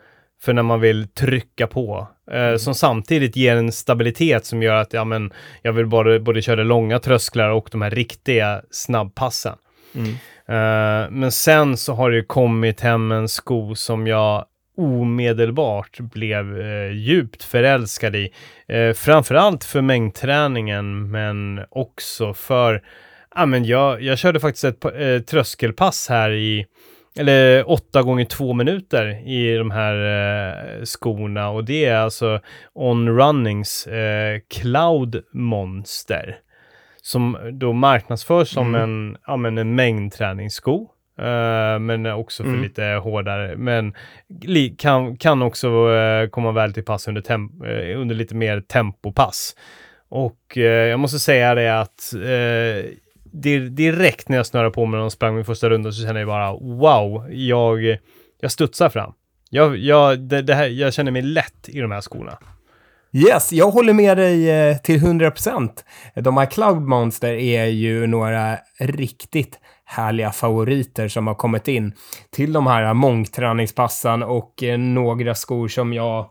för 0.41 0.53
när 0.53 0.63
man 0.63 0.79
vill 0.79 1.07
trycka 1.07 1.67
på. 1.67 2.07
Eh, 2.31 2.43
mm. 2.43 2.59
Som 2.59 2.75
samtidigt 2.75 3.35
ger 3.35 3.55
en 3.55 3.71
stabilitet 3.71 4.45
som 4.45 4.63
gör 4.63 4.75
att 4.75 4.93
ja, 4.93 5.03
men, 5.03 5.33
jag 5.61 5.73
vill 5.73 5.87
både, 5.87 6.19
både 6.19 6.41
köra 6.41 6.63
långa 6.63 6.99
trösklar 6.99 7.49
och 7.49 7.69
de 7.71 7.81
här 7.81 7.91
riktiga 7.91 8.61
snabbpassen. 8.71 9.55
Mm. 9.95 10.09
Eh, 10.47 11.09
men 11.11 11.31
sen 11.31 11.77
så 11.77 11.93
har 11.93 12.11
det 12.11 12.23
kommit 12.23 12.81
hem 12.81 13.11
en 13.11 13.27
sko 13.27 13.75
som 13.75 14.07
jag 14.07 14.45
omedelbart 14.77 15.99
blev 15.99 16.61
eh, 16.61 16.91
djupt 16.91 17.43
förälskad 17.43 18.15
i. 18.15 18.29
Eh, 18.67 18.93
framförallt 18.93 19.63
för 19.63 19.81
mängdträningen 19.81 21.11
men 21.11 21.61
också 21.69 22.33
för, 22.33 22.83
ja 23.35 23.45
men 23.45 23.65
jag, 23.65 24.01
jag 24.01 24.17
körde 24.17 24.39
faktiskt 24.39 24.63
ett 24.63 24.85
eh, 24.85 25.19
tröskelpass 25.19 26.09
här 26.09 26.31
i 26.31 26.65
eller 27.19 27.69
åtta 27.69 28.01
gånger 28.01 28.25
två 28.25 28.53
minuter 28.53 29.27
i 29.27 29.57
de 29.57 29.71
här 29.71 29.95
eh, 29.95 30.83
skorna 30.83 31.49
och 31.49 31.65
det 31.65 31.85
är 31.85 31.95
alltså 31.95 32.39
On 32.73 33.09
Runnings 33.09 33.87
eh, 33.87 34.39
Cloud 34.49 35.23
Monster 35.33 36.39
som 37.01 37.37
då 37.51 37.73
marknadsförs 37.73 38.47
som 38.47 38.75
mm. 38.75 38.81
en, 38.81 39.17
ja, 39.27 39.37
men 39.37 39.57
en 39.57 39.75
mängdträningssko. 39.75 40.87
Uh, 41.19 41.79
men 41.79 42.05
också 42.05 42.43
för 42.43 42.49
mm. 42.49 42.61
lite 42.61 42.83
hårdare. 42.83 43.55
Men 43.57 43.93
kan, 44.77 45.17
kan 45.17 45.41
också 45.41 45.87
uh, 45.87 46.29
komma 46.29 46.51
väl 46.51 46.73
till 46.73 46.83
pass 46.83 47.07
under, 47.07 47.31
uh, 47.31 48.01
under 48.01 48.15
lite 48.15 48.35
mer 48.35 48.61
tempopass. 48.61 49.55
Och 50.09 50.57
jag 50.57 50.99
måste 50.99 51.19
säga 51.19 51.55
det 51.55 51.79
att 51.79 52.13
direkt 53.31 54.29
när 54.29 54.37
jag 54.37 54.45
snurrade 54.45 54.71
på 54.71 54.85
mig 54.85 54.99
och 54.99 55.11
sprang 55.11 55.35
min 55.35 55.45
första 55.45 55.69
runda 55.69 55.91
så 55.91 56.05
kände 56.05 56.21
jag 56.21 56.27
bara 56.27 56.51
wow, 56.53 57.31
jag, 57.31 57.97
jag 58.41 58.51
studsar 58.51 58.89
fram. 58.89 59.13
Jag, 59.49 59.77
jag, 59.77 60.19
det, 60.19 60.41
det 60.41 60.55
här, 60.55 60.67
jag 60.67 60.93
känner 60.93 61.11
mig 61.11 61.21
lätt 61.21 61.69
i 61.69 61.79
de 61.79 61.91
här 61.91 62.01
skorna. 62.01 62.37
Yes, 63.13 63.53
jag 63.53 63.71
håller 63.71 63.93
med 63.93 64.17
dig 64.17 64.49
eh, 64.49 64.77
till 64.77 64.99
100%. 64.99 65.69
De 66.15 66.37
här 66.37 66.45
Cloud 66.45 66.81
Monster 66.81 67.33
är 67.33 67.65
ju 67.65 68.07
några 68.07 68.57
riktigt 68.79 69.59
härliga 69.85 70.31
favoriter 70.31 71.07
som 71.07 71.27
har 71.27 71.35
kommit 71.35 71.67
in 71.67 71.93
till 72.29 72.53
de 72.53 72.67
här 72.67 72.93
mångträningspassen 72.93 74.23
och 74.23 74.63
eh, 74.63 74.77
några 74.77 75.35
skor 75.35 75.67
som 75.67 75.93
jag 75.93 76.29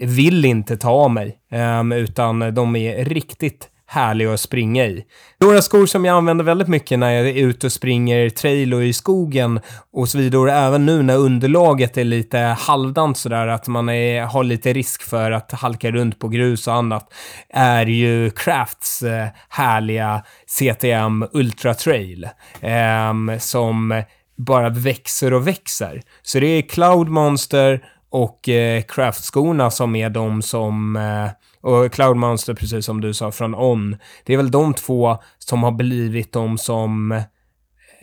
vill 0.00 0.44
inte 0.44 0.76
ta 0.76 0.90
av 0.90 1.10
mig, 1.10 1.38
ehm, 1.50 1.92
utan 1.92 2.54
de 2.54 2.76
är 2.76 3.04
riktigt 3.04 3.68
härlig 3.86 4.26
att 4.26 4.40
springa 4.40 4.86
i. 4.86 5.04
Några 5.40 5.62
skor 5.62 5.86
som 5.86 6.04
jag 6.04 6.16
använder 6.16 6.44
väldigt 6.44 6.68
mycket 6.68 6.98
när 6.98 7.10
jag 7.10 7.28
är 7.28 7.34
ute 7.34 7.66
och 7.66 7.72
springer 7.72 8.30
trail 8.30 8.74
och 8.74 8.84
i 8.84 8.92
skogen 8.92 9.60
och 9.92 10.08
så 10.08 10.18
vidare. 10.18 10.52
Även 10.52 10.86
nu 10.86 11.02
när 11.02 11.16
underlaget 11.16 11.96
är 11.96 12.04
lite 12.04 12.38
halvdant 12.38 13.18
sådär 13.18 13.46
att 13.46 13.66
man 13.66 13.88
är, 13.88 14.22
har 14.22 14.44
lite 14.44 14.72
risk 14.72 15.02
för 15.02 15.30
att 15.30 15.52
halka 15.52 15.90
runt 15.90 16.18
på 16.18 16.28
grus 16.28 16.68
och 16.68 16.74
annat. 16.74 17.12
Är 17.50 17.86
ju 17.86 18.30
Crafts 18.30 19.02
eh, 19.02 19.26
härliga 19.48 20.22
CTM 20.46 21.26
Ultra 21.32 21.74
Trail. 21.74 22.28
Eh, 22.60 23.38
som 23.38 24.02
bara 24.36 24.68
växer 24.68 25.32
och 25.32 25.46
växer. 25.46 26.02
Så 26.22 26.40
det 26.40 26.46
är 26.46 26.62
Cloud 26.62 27.08
Monster 27.08 27.84
och 28.16 28.48
eh, 28.48 28.82
Craft-skorna 28.82 29.70
som 29.70 29.96
är 29.96 30.10
de 30.10 30.42
som 30.42 30.96
eh, 30.96 31.30
och 31.60 31.92
Cloud 31.92 32.16
Monster, 32.16 32.54
precis 32.54 32.86
som 32.86 33.00
du 33.00 33.14
sa, 33.14 33.32
från 33.32 33.54
On. 33.54 33.96
Det 34.24 34.32
är 34.32 34.36
väl 34.36 34.50
de 34.50 34.74
två 34.74 35.18
som 35.38 35.62
har 35.62 35.72
blivit 35.72 36.32
de 36.32 36.58
som 36.58 37.22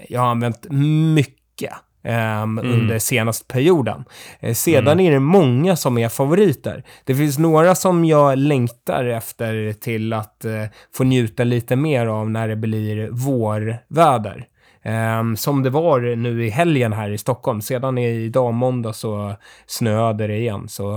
jag 0.10 0.22
har 0.22 0.28
använt 0.28 0.68
mycket 1.16 1.74
um, 2.04 2.12
mm. 2.12 2.72
under 2.72 3.00
senaste 3.00 3.54
perioden. 3.54 4.04
Eh, 4.40 4.54
sedan 4.54 4.88
mm. 4.88 5.06
är 5.06 5.12
det 5.12 5.20
många 5.20 5.76
som 5.76 5.98
är 5.98 6.10
favoriter. 6.10 6.84
Det 7.04 7.16
finns 7.16 7.38
några 7.38 7.76
som 7.76 8.06
jag 8.06 8.38
längtar 8.38 9.06
efter 9.06 9.74
till 9.74 10.14
att 10.14 10.46
uh, 10.46 10.66
få 10.94 11.04
njuta 11.04 11.44
lite 11.44 11.76
mer 11.76 12.06
av 12.08 12.30
när 12.30 12.48
det 12.48 12.56
blir 12.56 13.10
vårväder. 13.12 14.48
Um, 14.86 15.38
som 15.38 15.64
det 15.64 15.70
var 15.70 16.16
nu 16.16 16.46
i 16.46 16.50
helgen 16.50 16.94
här 16.94 17.10
i 17.10 17.18
Stockholm. 17.18 17.62
Sedan 17.62 17.98
idag 17.98 18.54
måndag 18.54 18.94
så 18.94 19.36
snöade 19.66 20.28
det 20.28 20.38
igen. 20.38 20.68
Så 20.68 20.92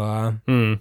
mm. 0.47 0.79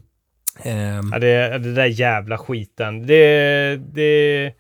Um, 0.66 1.10
ja, 1.14 1.20
det, 1.20 1.58
det 1.58 1.74
där 1.74 1.86
jävla 1.86 2.38
skiten. 2.38 3.08
Det, 3.08 3.76
det, 3.76 4.54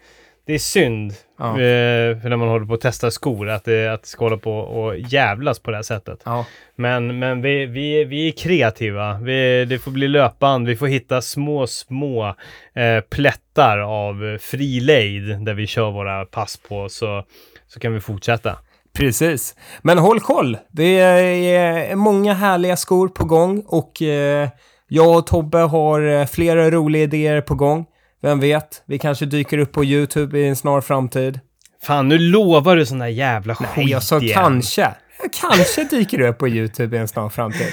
det 0.45 0.53
är 0.53 0.59
synd. 0.59 1.13
Ja. 1.39 1.51
Eh, 1.51 2.19
för 2.21 2.29
när 2.29 2.37
man 2.37 2.47
håller 2.47 2.65
på 2.65 2.73
att 2.73 2.81
testa 2.81 3.11
skor, 3.11 3.49
att 3.49 3.63
det, 3.63 3.87
att 3.87 4.01
det 4.01 4.07
ska 4.07 4.25
hålla 4.25 4.37
på 4.37 4.57
och 4.57 4.97
jävlas 4.97 5.59
på 5.59 5.71
det 5.71 5.77
här 5.77 5.83
sättet. 5.83 6.21
Ja. 6.25 6.45
Men, 6.75 7.19
men 7.19 7.41
vi, 7.41 7.65
vi, 7.65 8.03
vi 8.03 8.27
är 8.27 8.31
kreativa. 8.31 9.19
Vi, 9.19 9.65
det 9.65 9.79
får 9.79 9.91
bli 9.91 10.07
löpband. 10.07 10.67
Vi 10.67 10.75
får 10.75 10.87
hitta 10.87 11.21
små, 11.21 11.67
små 11.67 12.35
eh, 12.73 13.01
plättar 13.09 13.79
av 13.79 14.37
fri 14.37 14.79
lejd 14.79 15.45
där 15.45 15.53
vi 15.53 15.67
kör 15.67 15.91
våra 15.91 16.25
pass 16.25 16.57
på, 16.57 16.89
så, 16.89 17.23
så 17.67 17.79
kan 17.79 17.93
vi 17.93 17.99
fortsätta. 17.99 18.57
Precis. 18.93 19.55
Men 19.81 19.97
håll 19.97 20.19
koll. 20.19 20.57
Det 20.71 20.99
är 20.99 21.95
många 21.95 22.33
härliga 22.33 22.77
skor 22.77 23.07
på 23.07 23.25
gång 23.25 23.63
och 23.67 24.01
eh, 24.01 24.49
jag 24.87 25.17
och 25.17 25.27
Tobbe 25.27 25.57
har 25.57 26.01
eh, 26.01 26.25
flera 26.25 26.71
roliga 26.71 27.03
idéer 27.03 27.41
på 27.41 27.55
gång. 27.55 27.85
Vem 28.21 28.39
vet, 28.39 28.83
vi 28.85 28.99
kanske 28.99 29.25
dyker 29.25 29.57
upp 29.57 29.71
på 29.71 29.83
YouTube 29.85 30.39
i 30.39 30.47
en 30.47 30.55
snar 30.55 30.81
framtid. 30.81 31.39
Fan, 31.83 32.07
nu 32.07 32.17
lovar 32.17 32.75
du 32.75 32.85
sån 32.85 32.99
där 32.99 33.07
jävla 33.07 33.55
skit 33.55 33.67
Nej, 33.75 33.89
jag 33.89 34.03
sa 34.03 34.19
igen. 34.19 34.33
kanske. 34.35 34.95
Kanske 35.33 35.83
dyker 35.83 36.21
upp 36.21 36.37
på 36.37 36.47
YouTube 36.47 36.97
i 36.97 36.99
en 36.99 37.07
snar 37.07 37.29
framtid. 37.29 37.67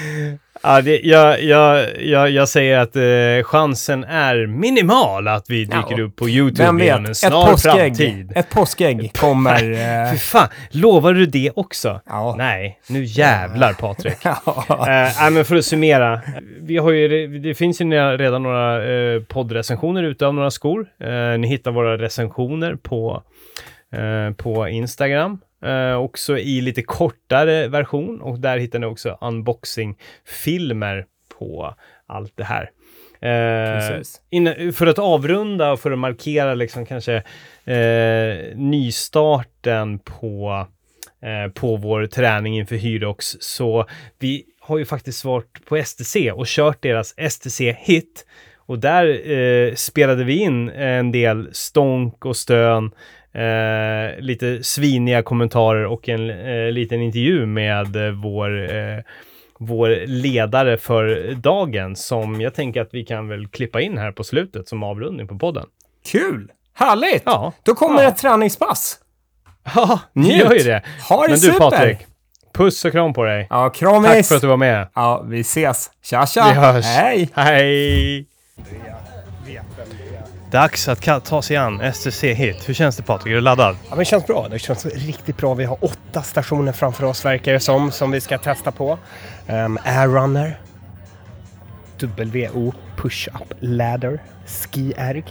Ja, 0.65 0.81
det, 0.81 0.99
jag, 0.99 1.43
jag, 1.43 2.01
jag, 2.01 2.29
jag 2.29 2.49
säger 2.49 2.79
att 2.79 2.95
eh, 2.95 3.43
chansen 3.43 4.03
är 4.03 4.47
minimal 4.47 5.27
att 5.27 5.49
vi 5.49 5.65
dyker 5.65 5.97
ja, 5.97 6.03
upp 6.03 6.15
på 6.15 6.29
YouTube 6.29 6.85
inom 6.85 7.05
en 7.05 7.15
snar 7.15 7.53
ett 7.53 7.61
framtid. 7.61 8.33
Ett 8.35 8.49
påskägg 8.49 9.13
kommer... 9.13 9.71
Eh... 9.71 10.11
Fy 10.11 10.17
fan, 10.17 10.47
lovar 10.71 11.13
du 11.13 11.25
det 11.25 11.51
också? 11.55 12.01
Ja. 12.05 12.35
Nej, 12.37 12.79
nu 12.87 13.03
jävlar 13.03 13.73
Patrik. 13.73 14.17
ja. 14.23 14.65
eh, 14.69 15.31
men 15.31 15.45
för 15.45 15.55
att 15.55 15.65
summera, 15.65 16.21
vi 16.61 16.77
har 16.77 16.91
ju, 16.91 17.27
det 17.39 17.55
finns 17.55 17.81
ju 17.81 17.85
redan 18.17 18.43
några 18.43 18.93
eh, 18.93 19.21
poddrecensioner 19.21 20.03
ute 20.03 20.27
av 20.27 20.33
några 20.33 20.51
skor. 20.51 20.87
Eh, 20.99 21.39
ni 21.39 21.47
hittar 21.47 21.71
våra 21.71 21.97
recensioner 21.97 22.75
på, 22.75 23.23
eh, 23.93 24.35
på 24.35 24.67
Instagram. 24.67 25.39
Eh, 25.65 25.95
också 25.95 26.37
i 26.37 26.61
lite 26.61 26.81
kortare 26.81 27.67
version 27.67 28.21
och 28.21 28.39
där 28.39 28.57
hittar 28.57 28.79
ni 28.79 28.85
också 28.85 29.17
unboxing-filmer 29.21 31.05
på 31.39 31.75
allt 32.07 32.33
det 32.35 32.43
här. 32.43 32.69
Eh, 33.21 34.01
in, 34.29 34.73
för 34.73 34.87
att 34.87 34.99
avrunda 34.99 35.71
och 35.71 35.79
för 35.79 35.91
att 35.91 35.99
markera 35.99 36.53
liksom 36.53 36.85
kanske 36.85 37.15
eh, 37.65 38.55
nystarten 38.55 39.99
på, 39.99 40.67
eh, 41.21 41.51
på 41.53 41.75
vår 41.75 42.05
träning 42.05 42.57
inför 42.57 42.75
Hyrox 42.75 43.37
så 43.39 43.85
vi 44.19 44.43
har 44.59 44.77
ju 44.77 44.85
faktiskt 44.85 45.25
varit 45.25 45.65
på 45.65 45.77
STC 45.77 46.31
och 46.31 46.45
kört 46.47 46.81
deras 46.81 47.15
STC 47.29 47.71
Hit 47.79 48.25
Och 48.65 48.79
där 48.79 49.31
eh, 49.31 49.73
spelade 49.75 50.23
vi 50.23 50.37
in 50.37 50.69
en 50.69 51.11
del 51.11 51.49
stånk 51.53 52.25
och 52.25 52.37
stön, 52.37 52.91
eh, 53.33 54.19
lite 54.23 54.63
sviniga 54.63 55.23
kommentarer 55.23 55.85
och 55.85 56.09
en 56.09 56.29
eh, 56.29 56.71
liten 56.71 57.01
intervju 57.01 57.45
med 57.45 57.95
eh, 57.95 58.11
vår, 58.11 58.75
eh, 58.75 58.97
vår 59.59 60.03
ledare 60.07 60.77
för 60.77 61.33
dagen 61.35 61.95
som 61.95 62.41
jag 62.41 62.53
tänker 62.53 62.81
att 62.81 62.89
vi 62.93 63.05
kan 63.05 63.27
väl 63.27 63.47
klippa 63.47 63.81
in 63.81 63.97
här 63.97 64.11
på 64.11 64.23
slutet 64.23 64.67
som 64.67 64.83
avrundning 64.83 65.27
på 65.27 65.37
podden. 65.39 65.65
Kul! 66.11 66.51
Härligt! 66.75 67.23
Ja. 67.25 67.53
Då 67.63 67.75
kommer 67.75 68.03
Ja. 68.03 68.09
ett 68.09 68.17
träningspass. 68.17 68.99
Ja, 69.75 69.99
ni 70.13 70.37
gör 70.37 70.53
ju 70.53 70.63
det. 70.63 70.83
Ha 71.09 71.21
det 71.21 71.27
Men 71.27 71.31
du 71.31 71.37
super! 71.37 71.59
Patrik, 71.59 71.97
puss 72.53 72.85
och 72.85 72.91
kram 72.91 73.13
på 73.13 73.23
dig. 73.23 73.47
Ja, 73.49 73.69
kramis! 73.69 74.11
Tack 74.11 74.25
för 74.25 74.35
att 74.35 74.41
du 74.41 74.47
var 74.47 74.57
med. 74.57 74.87
Ja, 74.95 75.25
vi 75.27 75.39
ses. 75.39 75.91
Tja, 76.03 76.25
tja! 76.25 76.45
Vi 76.47 76.53
hörs. 76.59 76.85
Hej! 76.85 77.29
Hej! 77.33 78.25
Dags 80.53 80.87
att 80.87 81.25
ta 81.25 81.41
sig 81.41 81.57
an 81.57 81.93
STC 81.93 82.33
Hit. 82.33 82.69
Hur 82.69 82.73
känns 82.73 82.97
det 82.97 83.03
Patrik? 83.03 83.31
Är 83.31 83.35
du 83.35 83.41
laddad? 83.41 83.75
Ja, 83.83 83.89
men 83.89 83.99
det 83.99 84.05
känns 84.05 84.27
bra. 84.27 84.47
Det 84.49 84.59
känns 84.59 84.85
riktigt 84.85 85.37
bra. 85.37 85.53
Vi 85.53 85.63
har 85.63 85.77
åtta 85.81 86.21
stationer 86.21 86.71
framför 86.71 87.03
oss 87.03 87.25
verkar 87.25 87.53
det 87.53 87.59
som, 87.59 87.91
som 87.91 88.11
vi 88.11 88.21
ska 88.21 88.37
testa 88.37 88.71
på. 88.71 88.97
Um, 89.47 89.79
Airrunner, 89.83 90.59
WO 91.99 92.73
Push-Up 92.97 93.53
Ladder, 93.59 94.19
Ski 94.45 94.93
Erg, 94.97 95.25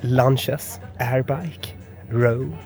Lunches, 0.00 0.80
Airbike, 0.98 1.68
Row, 2.10 2.56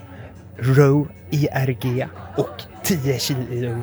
Row 0.57 1.07
IRG 1.29 2.07
och 2.37 2.63
10 2.83 3.19
kilo 3.19 3.81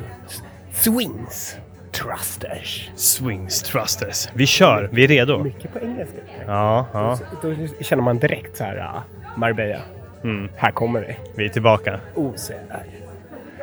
Swings 0.73 1.55
Thrusters. 2.01 2.89
Swings 2.95 3.61
Trusters. 3.61 4.29
Vi 4.33 4.45
kör, 4.45 4.89
vi 4.91 5.03
är 5.03 5.07
redo. 5.07 5.43
Mycket 5.43 5.73
på 5.73 5.79
engelska. 5.79 6.17
Ja, 6.47 6.87
ja. 6.93 7.19
Då 7.41 7.83
känner 7.83 8.03
man 8.03 8.17
direkt 8.17 8.57
så 8.57 8.63
här, 8.63 8.77
uh, 8.77 9.01
Marbella. 9.35 9.81
Mm. 10.23 10.49
Här 10.57 10.71
kommer 10.71 11.01
det. 11.01 11.15
Vi 11.35 11.45
är 11.45 11.49
tillbaka. 11.49 11.99
OCR. 12.15 12.85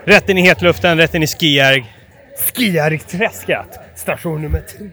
Rätt 0.04 0.28
in 0.28 0.38
i 0.38 0.42
hetluften, 0.42 0.98
rätt 0.98 1.14
in 1.14 1.22
i 1.22 1.26
skijärg. 1.26 1.94
Skiargträsket, 2.38 3.80
station 3.94 4.42
nummer 4.42 4.60
tre. 4.60 4.90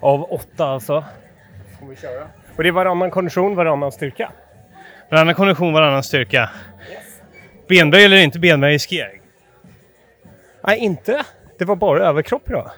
Av 0.00 0.32
åtta 0.32 0.66
alltså. 0.66 1.04
Får 1.80 1.86
vi 1.86 1.96
köra. 1.96 2.26
Och 2.56 2.62
det 2.62 2.68
är 2.68 2.72
varannan 2.72 3.10
kondition, 3.10 3.56
varannan 3.56 3.92
styrka. 3.92 4.32
Varannan 5.10 5.34
kondition, 5.34 5.72
varannan 5.72 6.02
styrka. 6.02 6.50
Benböj 7.68 8.04
eller 8.04 8.16
inte 8.16 8.38
benböj 8.38 8.74
i 8.74 8.78
skijärg? 8.78 9.20
Nej, 10.66 10.78
inte. 10.78 11.24
Det 11.60 11.66
var 11.66 11.76
bara 11.76 12.08
överkropp 12.08 12.48
idag. 12.48 12.70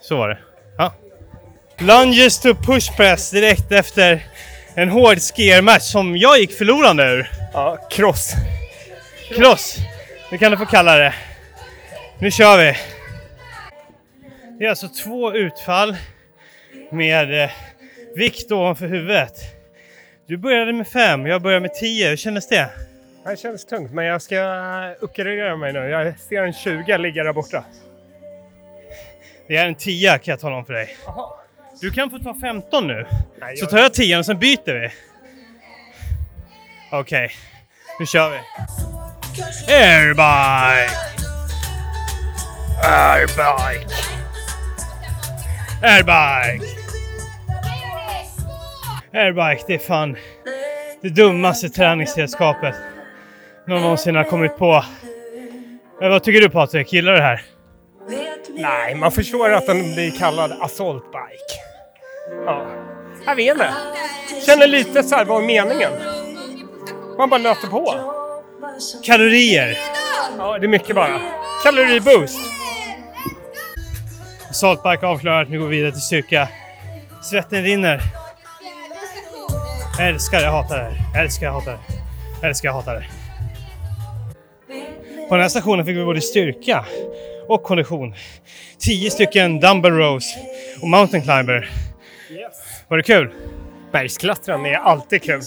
Så 0.00 0.16
var 0.16 0.28
det. 0.28 0.38
Ja. 0.78 0.92
Lunges 1.78 2.40
to 2.40 2.54
push 2.54 2.96
press 2.96 3.30
direkt 3.30 3.72
efter 3.72 4.26
en 4.74 4.88
hård 4.88 5.18
skiermatch 5.18 5.82
som 5.82 6.16
jag 6.16 6.38
gick 6.38 6.52
förlorande 6.52 7.04
ur. 7.04 7.30
Ja, 7.52 7.88
cross. 7.90 8.32
Cross, 9.36 9.76
det 10.30 10.38
kan 10.38 10.50
du 10.50 10.58
få 10.58 10.66
kalla 10.66 10.96
det. 10.96 11.14
Nu 12.18 12.30
kör 12.30 12.58
vi! 12.58 12.76
Det 14.58 14.64
är 14.64 14.70
alltså 14.70 14.88
två 14.88 15.32
utfall 15.32 15.96
med 16.90 17.42
eh, 17.42 17.50
vikt 18.16 18.52
ovanför 18.52 18.86
huvudet. 18.86 19.34
Du 20.26 20.36
började 20.36 20.72
med 20.72 20.88
fem, 20.88 21.26
jag 21.26 21.42
började 21.42 21.60
med 21.60 21.74
tio. 21.74 22.08
Hur 22.08 22.16
kändes 22.16 22.48
det? 22.48 22.68
Det 23.30 23.36
känns 23.36 23.64
tungt, 23.66 23.92
men 23.92 24.04
jag 24.04 24.22
ska 24.22 24.36
uppgradera 25.00 25.56
mig 25.56 25.72
nu. 25.72 25.78
Jag 25.78 26.18
ser 26.20 26.42
en 26.42 26.52
20 26.52 26.98
ligga 26.98 27.24
där 27.24 27.32
borta. 27.32 27.64
Det 29.48 29.56
är 29.56 29.66
en 29.66 29.74
tia 29.74 30.18
kan 30.18 30.32
jag 30.32 30.40
tala 30.40 30.56
om 30.56 30.64
för 30.64 30.72
dig. 30.72 30.96
Jaha. 31.06 31.28
Du 31.80 31.90
kan 31.90 32.10
få 32.10 32.18
ta 32.18 32.34
15 32.40 32.86
nu. 32.86 33.06
Nej, 33.40 33.56
Så 33.56 33.62
jag- 33.64 33.70
tar 33.70 33.78
jag 33.78 33.94
10 33.94 34.18
och 34.18 34.26
sen 34.26 34.38
byter 34.38 34.80
vi. 34.80 34.90
Okej, 36.92 37.30
nu 38.00 38.06
kör 38.06 38.30
vi. 38.30 38.36
Airbike! 39.74 40.94
Airbike! 42.84 43.94
Airbike! 45.82 46.66
Airbike, 49.12 49.64
det 49.66 49.74
är 49.74 49.78
fan 49.78 50.16
det 51.02 51.08
dummaste 51.08 51.68
träningsredskapet 51.68 52.74
någon 53.68 53.82
någonsin 53.82 54.16
har 54.16 54.24
kommit 54.24 54.56
på. 54.56 54.84
Men 56.00 56.10
vad 56.10 56.22
tycker 56.22 56.40
du 56.40 56.50
Patrik? 56.50 56.92
Gillar 56.92 57.12
du 57.12 57.18
det 57.18 57.24
här? 57.24 57.42
Nej, 58.50 58.94
man 58.94 59.12
förstår 59.12 59.52
att 59.52 59.66
den 59.66 59.94
blir 59.94 60.18
kallad 60.18 60.52
assault 60.60 61.04
bike. 61.04 61.60
Ja, 62.46 62.66
jag 63.26 63.36
vet 63.36 63.52
inte. 63.52 63.74
Känner 64.46 64.66
lite 64.66 65.02
så 65.02 65.16
här, 65.16 65.24
vad 65.24 65.42
är 65.42 65.46
meningen? 65.46 65.92
Man 67.18 67.30
bara 67.30 67.40
nöter 67.40 67.68
på. 67.68 67.94
Kalorier! 69.04 69.78
Ja, 70.38 70.58
det 70.58 70.66
är 70.66 70.68
mycket 70.68 70.96
bara. 70.96 71.20
Kaloriboost. 71.64 72.40
Saltbike 74.52 75.06
avklarat, 75.06 75.48
nu 75.48 75.58
går 75.60 75.66
vi 75.66 75.76
vidare 75.76 75.92
till 75.92 76.00
styrka. 76.00 76.48
Svetten 77.22 77.62
rinner. 77.62 78.00
Jag 79.98 80.08
älskar, 80.08 80.40
jag 80.40 80.50
hatar 80.50 80.76
det 80.78 80.84
här. 80.84 81.00
Jag 81.14 81.22
älskar, 81.22 81.46
jag 81.46 81.52
hatar 81.52 81.72
det. 81.72 81.78
Jag 82.40 82.48
älskar, 82.48 82.68
jag 82.68 82.74
hatar 82.74 82.94
det. 82.94 83.17
På 85.28 85.34
den 85.34 85.42
här 85.42 85.48
stationen 85.48 85.86
fick 85.86 85.96
vi 85.96 86.04
både 86.04 86.20
styrka 86.20 86.84
och 87.48 87.62
kondition. 87.62 88.14
10 88.78 89.10
stycken 89.10 89.60
dumbbell 89.60 89.92
rows 89.92 90.34
och 90.82 90.88
mountain 90.88 91.22
climber. 91.22 91.70
Var 92.88 92.96
det 92.96 93.02
kul? 93.02 93.30
Bergsklättrande 93.92 94.70
är 94.70 94.74
alltid 94.74 95.22
kul. 95.22 95.40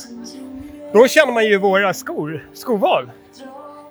Då 0.93 1.07
känner 1.07 1.33
man 1.33 1.45
ju 1.45 1.57
våra 1.57 1.93
skor, 1.93 2.45
skoval. 2.53 3.11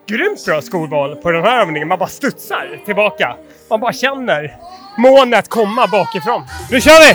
Grymt 0.06 0.44
bra 0.46 0.62
skoval 0.62 1.16
på 1.16 1.30
den 1.30 1.44
här 1.44 1.60
övningen. 1.60 1.88
Man 1.88 1.98
bara 1.98 2.08
studsar 2.08 2.80
tillbaka. 2.86 3.36
Man 3.70 3.80
bara 3.80 3.92
känner 3.92 4.56
månet 4.98 5.48
komma 5.48 5.86
bakifrån. 5.86 6.42
Nu 6.70 6.80
kör 6.80 7.08
vi! 7.08 7.14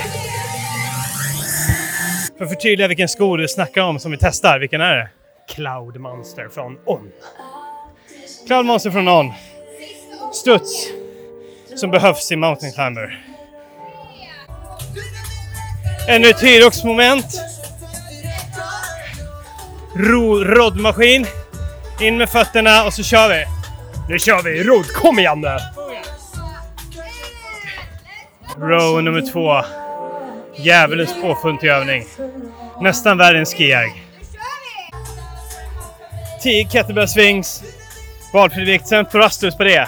För 2.38 2.45
att 2.45 2.51
förtydliga 2.51 2.88
vilken 2.88 3.07
sko 3.07 3.38
du 3.38 3.47
snackar 3.47 3.82
om 3.82 3.99
som 3.99 4.11
vi 4.11 4.17
testar, 4.21 4.59
vilken 4.59 4.82
är 4.82 4.95
det? 4.95 5.09
Cloud 5.49 5.99
Monster 5.99 6.49
från 6.49 6.78
On. 6.86 7.11
Monster 8.50 8.91
från 8.91 9.06
någon. 9.06 9.34
Studs 10.34 10.88
som 11.76 11.91
behövs 11.91 12.32
i 12.32 12.36
Mountain 12.36 12.74
Climber. 12.74 13.26
Ännu 16.08 16.30
ett 16.30 16.43
hyroxmoment. 16.43 17.26
Ro- 19.96 20.43
Roddmaskin. 20.43 21.26
In 22.02 22.18
med 22.18 22.30
fötterna 22.30 22.86
och 22.86 22.93
så 22.93 23.04
kör 23.04 23.30
vi. 23.30 23.46
Nu 24.10 24.20
kör 24.20 24.41
vi! 24.43 24.64
Rodd, 24.64 24.88
kom 24.88 25.20
igen 25.20 25.41
nu! 25.41 25.58
Row 28.58 29.04
nummer 29.04 29.32
två. 29.32 29.62
Djävulens 30.58 31.22
påfund 31.22 31.60
till 31.60 31.70
övning. 31.70 32.06
Nästan 32.82 33.18
värre 33.18 33.39
än 33.39 33.46
skijärg. 33.46 34.04
10 36.43 36.70
kettlebell 36.70 37.08
swings. 37.08 37.64
Valfri 38.36 38.65
vikt, 38.65 38.88
sen 38.88 39.05
thrusters 39.05 39.57
på 39.57 39.63
det. 39.63 39.88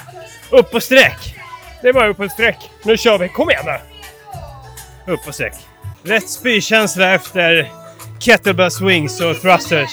Upp 0.50 0.74
och 0.74 0.84
sträck. 0.84 1.36
Det 1.82 1.92
var 1.92 2.08
upp 2.08 2.18
på 2.18 2.24
ett. 2.24 2.56
Nu 2.84 2.98
kör 2.98 3.18
vi, 3.18 3.30
kom 3.30 3.50
igen 3.50 3.66
nu! 3.66 5.14
Upp 5.14 5.28
och 5.28 5.36
sträck. 5.36 5.54
Rätt 6.04 6.30
spykänsla 6.30 7.14
efter 7.14 7.72
kettlebell 8.20 8.72
swings 8.72 9.22
och 9.22 9.42
thrusters. 9.42 9.90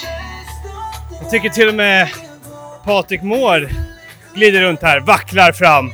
Jag 1.21 1.29
tycker 1.31 1.49
till 1.49 1.67
och 1.67 1.75
med 1.75 2.09
Patrik 2.83 3.21
Mård 3.21 3.69
glider 4.35 4.61
runt 4.61 4.81
här, 4.81 4.99
vacklar 4.99 5.51
fram. 5.51 5.93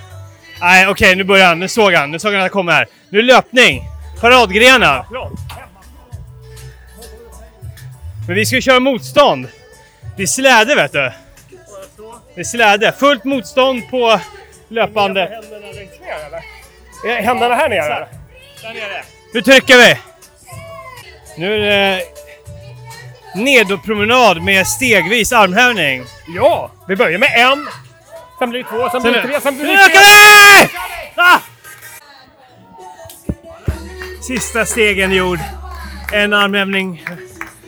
Nej, 0.59 0.87
okej, 0.87 1.15
nu 1.15 1.23
börjar 1.23 1.47
han. 1.47 1.59
Nu 1.59 1.67
såg 1.67 1.93
han. 1.93 2.11
Nu 2.11 2.19
såg 2.19 2.31
han 2.31 2.41
att 2.41 2.45
jag 2.45 2.51
kommer 2.51 2.71
här. 2.71 2.87
Nu 3.09 3.19
är 3.19 3.23
det 3.23 3.27
löpning. 3.33 3.83
Paradgrenar. 4.19 5.05
Men 8.27 8.35
vi 8.35 8.45
ska 8.45 8.55
ju 8.55 8.61
köra 8.61 8.79
motstånd. 8.79 9.47
Det 10.17 10.23
är 10.23 10.27
släde 10.27 10.75
vet 10.75 10.91
du. 10.91 11.11
Är 12.35 12.43
släde. 12.43 12.91
Fullt 12.99 13.23
motstånd 13.23 13.89
på 13.89 14.19
löpande. 14.67 15.21
Händerna 15.21 15.67
ner 15.67 16.25
eller? 16.27 17.17
Är 17.17 17.21
händerna 17.21 17.55
här 17.55 17.69
nere? 17.69 18.07
Där 18.61 18.73
nere. 18.73 19.03
Nu 19.33 19.41
trycker 19.41 19.77
vi! 19.77 19.97
Nu 21.37 21.55
är 21.55 21.59
det 21.59 22.03
nedopromenad 23.35 24.41
med 24.41 24.67
stegvis 24.67 25.31
armhävning. 25.33 26.03
Ja! 26.35 26.71
Vi 26.87 26.95
börjar 26.95 27.19
med 27.19 27.31
en. 27.35 27.67
Sen 28.39 28.49
blir 28.49 28.63
det 28.63 28.69
två, 28.69 28.89
sen 28.89 29.01
blir 29.01 29.11
det 29.13 29.21
tre, 29.21 29.41
sen 29.41 29.55
blir 29.55 29.65
Nu 29.65 29.73
det 29.75 29.83
ökar 29.83 29.99
fyra. 30.01 30.69
vi! 31.15 31.21
Ah! 31.21 31.39
Sista 34.27 34.65
stegen 34.65 35.11
gjord. 35.11 35.39
En 36.13 36.33
armhävning 36.33 37.05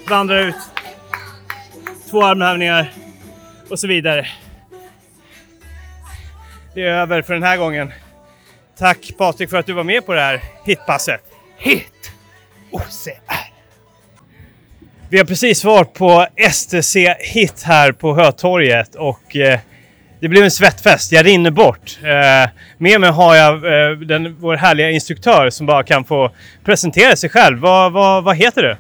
vandrar 0.10 0.40
ut. 0.40 0.56
Två 2.12 2.24
armhävningar 2.26 2.94
och 3.70 3.80
så 3.80 3.88
vidare. 3.88 4.28
Det 6.74 6.82
är 6.82 6.88
över 6.88 7.22
för 7.22 7.34
den 7.34 7.44
här 7.44 7.58
gången. 7.58 7.94
Tack 8.78 9.12
Patrik 9.18 9.50
för 9.50 9.58
att 9.58 9.66
du 9.66 9.74
var 9.74 9.84
med 9.84 10.06
på 10.06 10.14
det 10.14 10.22
här 10.22 10.42
hitpasset. 10.66 11.22
Hit 11.58 12.12
OCR. 12.72 13.54
Vi 15.10 15.18
har 15.18 15.26
precis 15.26 15.64
varit 15.64 15.94
på 15.94 16.28
STC 16.52 17.16
Hit 17.20 17.64
här 17.64 17.92
på 17.92 18.16
Hötorget 18.16 18.96
och 18.96 19.36
eh, 19.36 19.60
det 20.20 20.28
blev 20.28 20.44
en 20.44 20.52
svettfest. 20.52 21.12
Jag 21.12 21.26
rinner 21.26 21.52
bort. 21.52 22.00
Eh, 22.04 22.50
med 22.78 23.02
mig 23.02 23.10
har 23.10 23.36
jag 23.36 23.54
eh, 23.56 23.98
den, 23.98 24.36
vår 24.40 24.56
härliga 24.56 24.92
instruktör 24.92 25.50
som 25.50 25.66
bara 25.66 25.84
kan 25.84 26.04
få 26.04 26.32
presentera 26.64 27.16
sig 27.16 27.30
själv. 27.30 27.60
Vad, 27.60 27.92
vad, 27.92 28.24
vad 28.24 28.36
heter 28.38 28.62
du? 28.62 28.78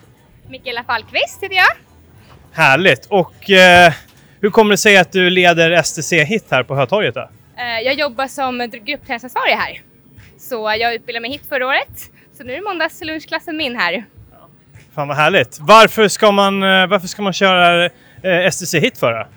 Mikaela 0.49 0.83
Fallqvist 0.83 1.43
heter 1.43 1.55
jag. 1.55 1.75
Härligt! 2.51 3.05
Och 3.05 3.33
hur 4.41 4.49
kommer 4.49 4.71
det 4.71 4.77
sig 4.77 4.97
att 4.97 5.11
du 5.11 5.29
leder 5.29 5.83
STC 5.83 6.23
Hit 6.23 6.45
här 6.51 6.63
på 6.63 6.75
Hötorget? 6.75 7.15
Då? 7.15 7.29
Eh, 7.57 7.79
Jag 7.85 7.93
jobbar 7.93 8.27
som 8.27 8.57
gruppträningsansvarig 8.85 9.53
här. 9.53 9.81
Så 10.37 10.75
jag 10.79 10.93
utbildade 10.95 11.21
mig 11.21 11.31
hit 11.31 11.45
förra 11.49 11.67
året. 11.67 12.11
Så 12.37 12.43
nu 12.43 12.53
är 12.53 12.61
måndagslunchklassen 12.61 13.57
min 13.57 13.75
här. 13.75 14.05
Fan 14.95 15.07
vad 15.07 15.17
härligt! 15.17 15.57
Varför 15.61 16.07
ska 16.07 16.31
man, 16.31 16.63
eh, 16.63 16.87
varför 16.87 17.07
ska 17.07 17.21
man 17.21 17.33
köra 17.33 17.85
eh, 18.23 18.47
STC 18.51 18.79
Hit 18.79 18.97
för? 18.97 19.11
då? 19.11 19.27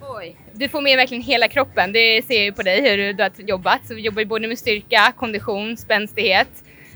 Oj. 0.00 0.36
Du 0.52 0.68
får 0.68 0.80
med 0.80 0.96
verkligen 0.96 1.22
hela 1.22 1.48
kroppen. 1.48 1.92
Det 1.92 2.26
ser 2.26 2.34
jag 2.34 2.44
ju 2.44 2.52
på 2.52 2.62
dig 2.62 2.82
hur 2.90 3.12
du 3.12 3.22
har 3.22 3.30
jobbat. 3.38 3.80
Så 3.88 3.94
vi 3.94 4.00
jobbar 4.00 4.24
både 4.24 4.48
med 4.48 4.58
styrka, 4.58 5.12
kondition, 5.16 5.76
spänstighet. 5.76 6.48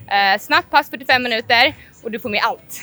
Eh, 0.08 0.40
snabbt 0.40 0.70
pass 0.70 0.90
45 0.90 1.22
minuter 1.22 1.74
och 2.02 2.10
du 2.10 2.18
får 2.20 2.28
med 2.28 2.40
allt. 2.42 2.80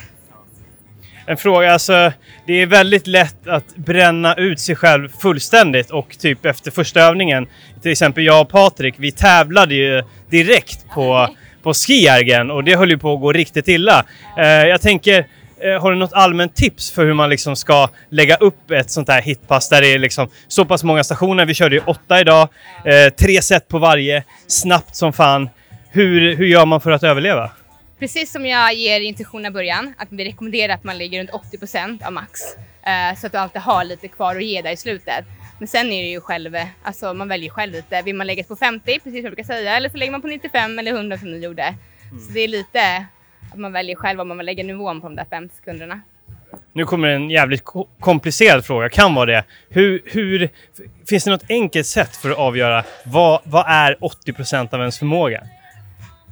En 1.25 1.37
fråga, 1.37 1.73
alltså 1.73 2.11
det 2.45 2.61
är 2.61 2.65
väldigt 2.65 3.07
lätt 3.07 3.47
att 3.47 3.75
bränna 3.75 4.35
ut 4.35 4.59
sig 4.59 4.75
själv 4.75 5.09
fullständigt 5.21 5.91
och 5.91 6.17
typ 6.19 6.45
efter 6.45 6.71
första 6.71 7.01
övningen, 7.01 7.47
till 7.81 7.91
exempel 7.91 8.23
jag 8.23 8.41
och 8.41 8.49
Patrik, 8.49 8.95
vi 8.97 9.11
tävlade 9.11 9.75
ju 9.75 10.03
direkt 10.29 10.89
på, 10.89 11.29
på 11.63 11.73
skijärgen 11.73 12.51
och 12.51 12.63
det 12.63 12.75
höll 12.75 12.89
ju 12.89 12.97
på 12.97 13.13
att 13.13 13.21
gå 13.21 13.31
riktigt 13.31 13.67
illa. 13.67 14.05
Eh, 14.37 14.45
jag 14.45 14.81
tänker, 14.81 15.25
eh, 15.59 15.81
har 15.81 15.91
du 15.91 15.97
något 15.97 16.13
allmänt 16.13 16.55
tips 16.55 16.91
för 16.91 17.05
hur 17.05 17.13
man 17.13 17.29
liksom 17.29 17.55
ska 17.55 17.89
lägga 18.09 18.35
upp 18.35 18.71
ett 18.71 18.91
sånt 18.91 19.09
här 19.09 19.21
hitpass 19.21 19.69
där 19.69 19.81
det 19.81 19.93
är 19.93 19.99
liksom 19.99 20.29
så 20.47 20.65
pass 20.65 20.83
många 20.83 21.03
stationer? 21.03 21.45
Vi 21.45 21.53
körde 21.53 21.75
ju 21.75 21.81
åtta 21.85 22.19
idag, 22.19 22.49
eh, 22.85 23.13
tre 23.13 23.41
set 23.41 23.67
på 23.67 23.79
varje, 23.79 24.23
snabbt 24.47 24.95
som 24.95 25.13
fan. 25.13 25.49
Hur, 25.89 26.35
hur 26.35 26.45
gör 26.45 26.65
man 26.65 26.81
för 26.81 26.91
att 26.91 27.03
överleva? 27.03 27.51
Precis 28.03 28.31
som 28.31 28.45
jag 28.45 28.73
ger 28.73 29.01
instruktionen 29.01 29.45
i 29.45 29.51
början, 29.51 29.93
att 29.97 30.07
vi 30.11 30.25
rekommenderar 30.25 30.73
att 30.73 30.83
man 30.83 30.97
ligger 30.97 31.19
runt 31.19 31.29
80% 31.31 32.05
av 32.05 32.13
max. 32.13 32.41
Eh, 32.83 33.19
så 33.19 33.25
att 33.25 33.31
du 33.31 33.37
alltid 33.37 33.61
har 33.61 33.83
lite 33.83 34.07
kvar 34.07 34.35
att 34.35 34.43
ge 34.43 34.61
där 34.61 34.71
i 34.71 34.77
slutet. 34.77 35.25
Men 35.59 35.67
sen 35.67 35.91
är 35.91 36.01
det 36.03 36.09
ju 36.09 36.21
själv, 36.21 36.55
alltså 36.83 37.13
man 37.13 37.27
väljer 37.27 37.49
själv 37.49 37.73
lite. 37.73 38.01
Vill 38.01 38.15
man 38.15 38.27
lägga 38.27 38.43
på 38.43 38.55
50, 38.55 38.85
precis 38.85 39.03
som 39.03 39.15
jag 39.15 39.23
brukar 39.23 39.43
säga, 39.43 39.77
eller 39.77 39.89
så 39.89 39.97
lägger 39.97 40.11
man 40.11 40.21
på 40.21 40.27
95 40.27 40.79
eller 40.79 40.91
100 40.91 41.17
som 41.17 41.31
ni 41.31 41.37
gjorde. 41.37 41.75
Så 42.27 42.33
det 42.33 42.39
är 42.39 42.47
lite 42.47 43.05
att 43.51 43.59
man 43.59 43.71
väljer 43.71 43.95
själv 43.95 44.21
om 44.21 44.27
man 44.27 44.37
vill 44.37 44.45
lägga 44.45 44.63
nivån 44.63 45.01
på 45.01 45.07
de 45.07 45.15
där 45.15 45.25
50 45.29 45.55
sekunderna. 45.55 46.01
Nu 46.73 46.85
kommer 46.85 47.07
en 47.07 47.29
jävligt 47.29 47.63
ko- 47.63 47.87
komplicerad 47.99 48.65
fråga, 48.65 48.89
kan 48.89 49.15
vara 49.15 49.25
det. 49.25 49.43
Hur, 49.69 50.01
hur, 50.05 50.49
finns 51.09 51.23
det 51.23 51.31
något 51.31 51.49
enkelt 51.49 51.87
sätt 51.87 52.15
för 52.15 52.31
att 52.31 52.37
avgöra 52.37 52.83
vad, 53.05 53.41
vad 53.43 53.65
är 53.67 53.95
80% 54.01 54.73
av 54.73 54.79
ens 54.79 54.99
förmåga? 54.99 55.43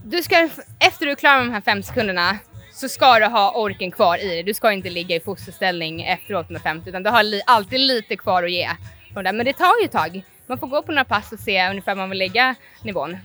Du 0.06 0.24
ska, 0.24 0.50
efter 0.80 1.06
du 1.06 1.12
är 1.12 1.16
klar 1.16 1.38
med 1.38 1.46
de 1.48 1.54
här 1.54 1.62
50 1.62 1.88
sekunderna 1.88 2.38
så 2.74 2.90
ska 2.90 3.20
du 3.20 3.26
ha 3.26 3.52
orken 3.56 3.92
kvar 3.92 4.18
i 4.18 4.28
dig. 4.28 4.44
Du 4.44 4.54
ska 4.54 4.72
inte 4.72 4.90
ligga 4.90 5.16
i 5.16 5.20
fosterställning 5.20 6.02
efteråt 6.04 6.50
med 6.50 6.62
50 6.62 6.90
utan 6.90 7.04
du 7.04 7.10
har 7.10 7.24
li- 7.24 7.42
alltid 7.46 7.80
lite 7.80 8.16
kvar 8.16 8.44
att 8.44 8.52
ge. 8.52 8.70
Men 9.16 9.38
det 9.38 9.54
tar 9.54 9.80
ju 9.82 9.86
ett 9.86 9.92
tag. 9.92 10.24
Man 10.48 10.58
får 10.58 10.68
gå 10.68 10.82
på 10.82 10.92
några 10.92 11.04
pass 11.06 11.32
och 11.32 11.40
se 11.40 11.70
ungefär 11.70 11.92
var 11.96 12.02
man 12.02 12.10
vill 12.10 12.20
lägga 12.20 12.56
nivån. 12.84 13.18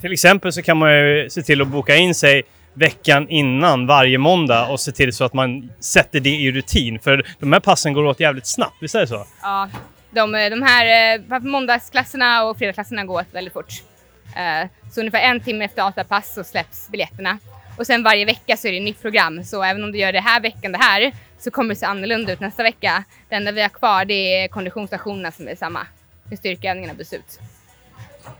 Till 0.00 0.12
exempel 0.12 0.52
så 0.52 0.62
kan 0.62 0.76
man 0.76 0.92
ju 0.94 1.30
se 1.30 1.42
till 1.42 1.62
att 1.62 1.68
boka 1.68 1.96
in 1.96 2.14
sig 2.14 2.42
veckan 2.74 3.28
innan 3.28 3.86
varje 3.86 4.18
måndag 4.18 4.68
och 4.68 4.80
se 4.80 4.92
till 4.92 5.12
så 5.12 5.24
att 5.24 5.32
man 5.32 5.70
sätter 5.80 6.20
det 6.20 6.30
i 6.30 6.52
rutin. 6.52 6.98
För 7.00 7.26
de 7.38 7.52
här 7.52 7.60
passen 7.60 7.92
går 7.92 8.04
åt 8.04 8.20
jävligt 8.20 8.46
snabbt, 8.46 8.76
visst 8.80 8.94
är 8.94 9.00
det 9.00 9.06
så? 9.06 9.26
Ja, 9.42 9.68
de, 10.10 10.32
de 10.32 10.62
här 10.62 11.14
eh, 11.32 11.38
måndagsklasserna 11.40 12.44
och 12.44 12.58
fredagsklasserna 12.58 13.04
går 13.04 13.24
väldigt 13.32 13.52
fort. 13.52 13.72
Eh, 14.36 14.68
så 14.92 15.00
ungefär 15.00 15.20
en 15.20 15.40
timme 15.40 15.64
efter 15.64 15.82
ATA-pass 15.82 16.34
så 16.34 16.44
släpps 16.44 16.88
biljetterna. 16.88 17.38
Och 17.76 17.86
sen 17.86 18.02
varje 18.02 18.24
vecka 18.24 18.56
så 18.56 18.68
är 18.68 18.72
det 18.72 18.78
ett 18.78 18.84
nytt 18.84 19.02
program. 19.02 19.44
Så 19.44 19.62
även 19.62 19.84
om 19.84 19.92
du 19.92 19.98
gör 19.98 20.12
det 20.12 20.20
här 20.20 20.40
veckan 20.40 20.72
det 20.72 20.78
här 20.78 21.12
så 21.38 21.50
kommer 21.50 21.74
det 21.74 21.80
se 21.80 21.86
annorlunda 21.86 22.32
ut 22.32 22.40
nästa 22.40 22.62
vecka. 22.62 23.04
Det 23.28 23.34
enda 23.34 23.52
vi 23.52 23.62
har 23.62 23.68
kvar 23.68 24.04
det 24.04 24.14
är 24.14 24.48
konditionsstationerna 24.48 25.32
som 25.32 25.48
är 25.48 25.56
samma. 25.56 25.86
Hur 26.30 26.36
styrkeövningarna 26.36 26.94
byts 26.94 27.12
ut. 27.12 27.40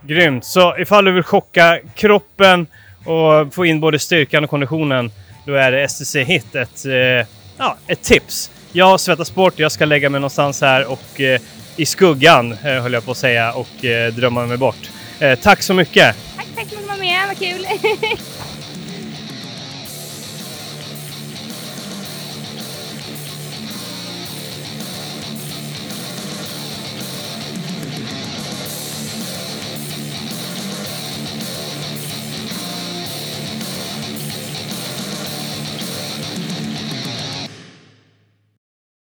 Grymt! 0.01 0.45
Så 0.45 0.77
ifall 0.77 1.05
du 1.05 1.11
vill 1.11 1.23
chocka 1.23 1.79
kroppen 1.95 2.67
och 3.05 3.53
få 3.53 3.65
in 3.65 3.79
både 3.79 3.99
styrkan 3.99 4.43
och 4.43 4.49
konditionen, 4.49 5.11
då 5.45 5.53
är 5.53 5.71
det 5.71 5.87
STC 5.89 6.23
Hit 6.23 6.55
ett, 6.55 6.85
eh, 6.85 7.27
ja, 7.57 7.77
ett 7.87 8.01
tips. 8.01 8.51
Jag 8.71 8.99
svettas 8.99 9.35
bort, 9.35 9.59
jag 9.59 9.71
ska 9.71 9.85
lägga 9.85 10.09
mig 10.09 10.21
någonstans 10.21 10.61
här 10.61 10.91
och 10.91 11.21
eh, 11.21 11.41
i 11.77 11.85
skuggan, 11.85 12.53
höll 12.53 12.93
jag 12.93 13.05
på 13.05 13.11
att 13.11 13.17
säga, 13.17 13.53
och 13.53 13.85
drömma 14.13 14.45
mig 14.45 14.57
bort. 14.57 14.89
Eh, 15.19 15.39
tack 15.39 15.61
så 15.63 15.73
mycket! 15.73 16.15
Tack, 16.35 16.45
tack 16.55 16.67
för 16.69 16.75
att 16.75 16.81
du 16.81 16.87
var 16.87 16.97
med, 16.97 17.27
vad 17.27 17.37
kul! 17.37 17.65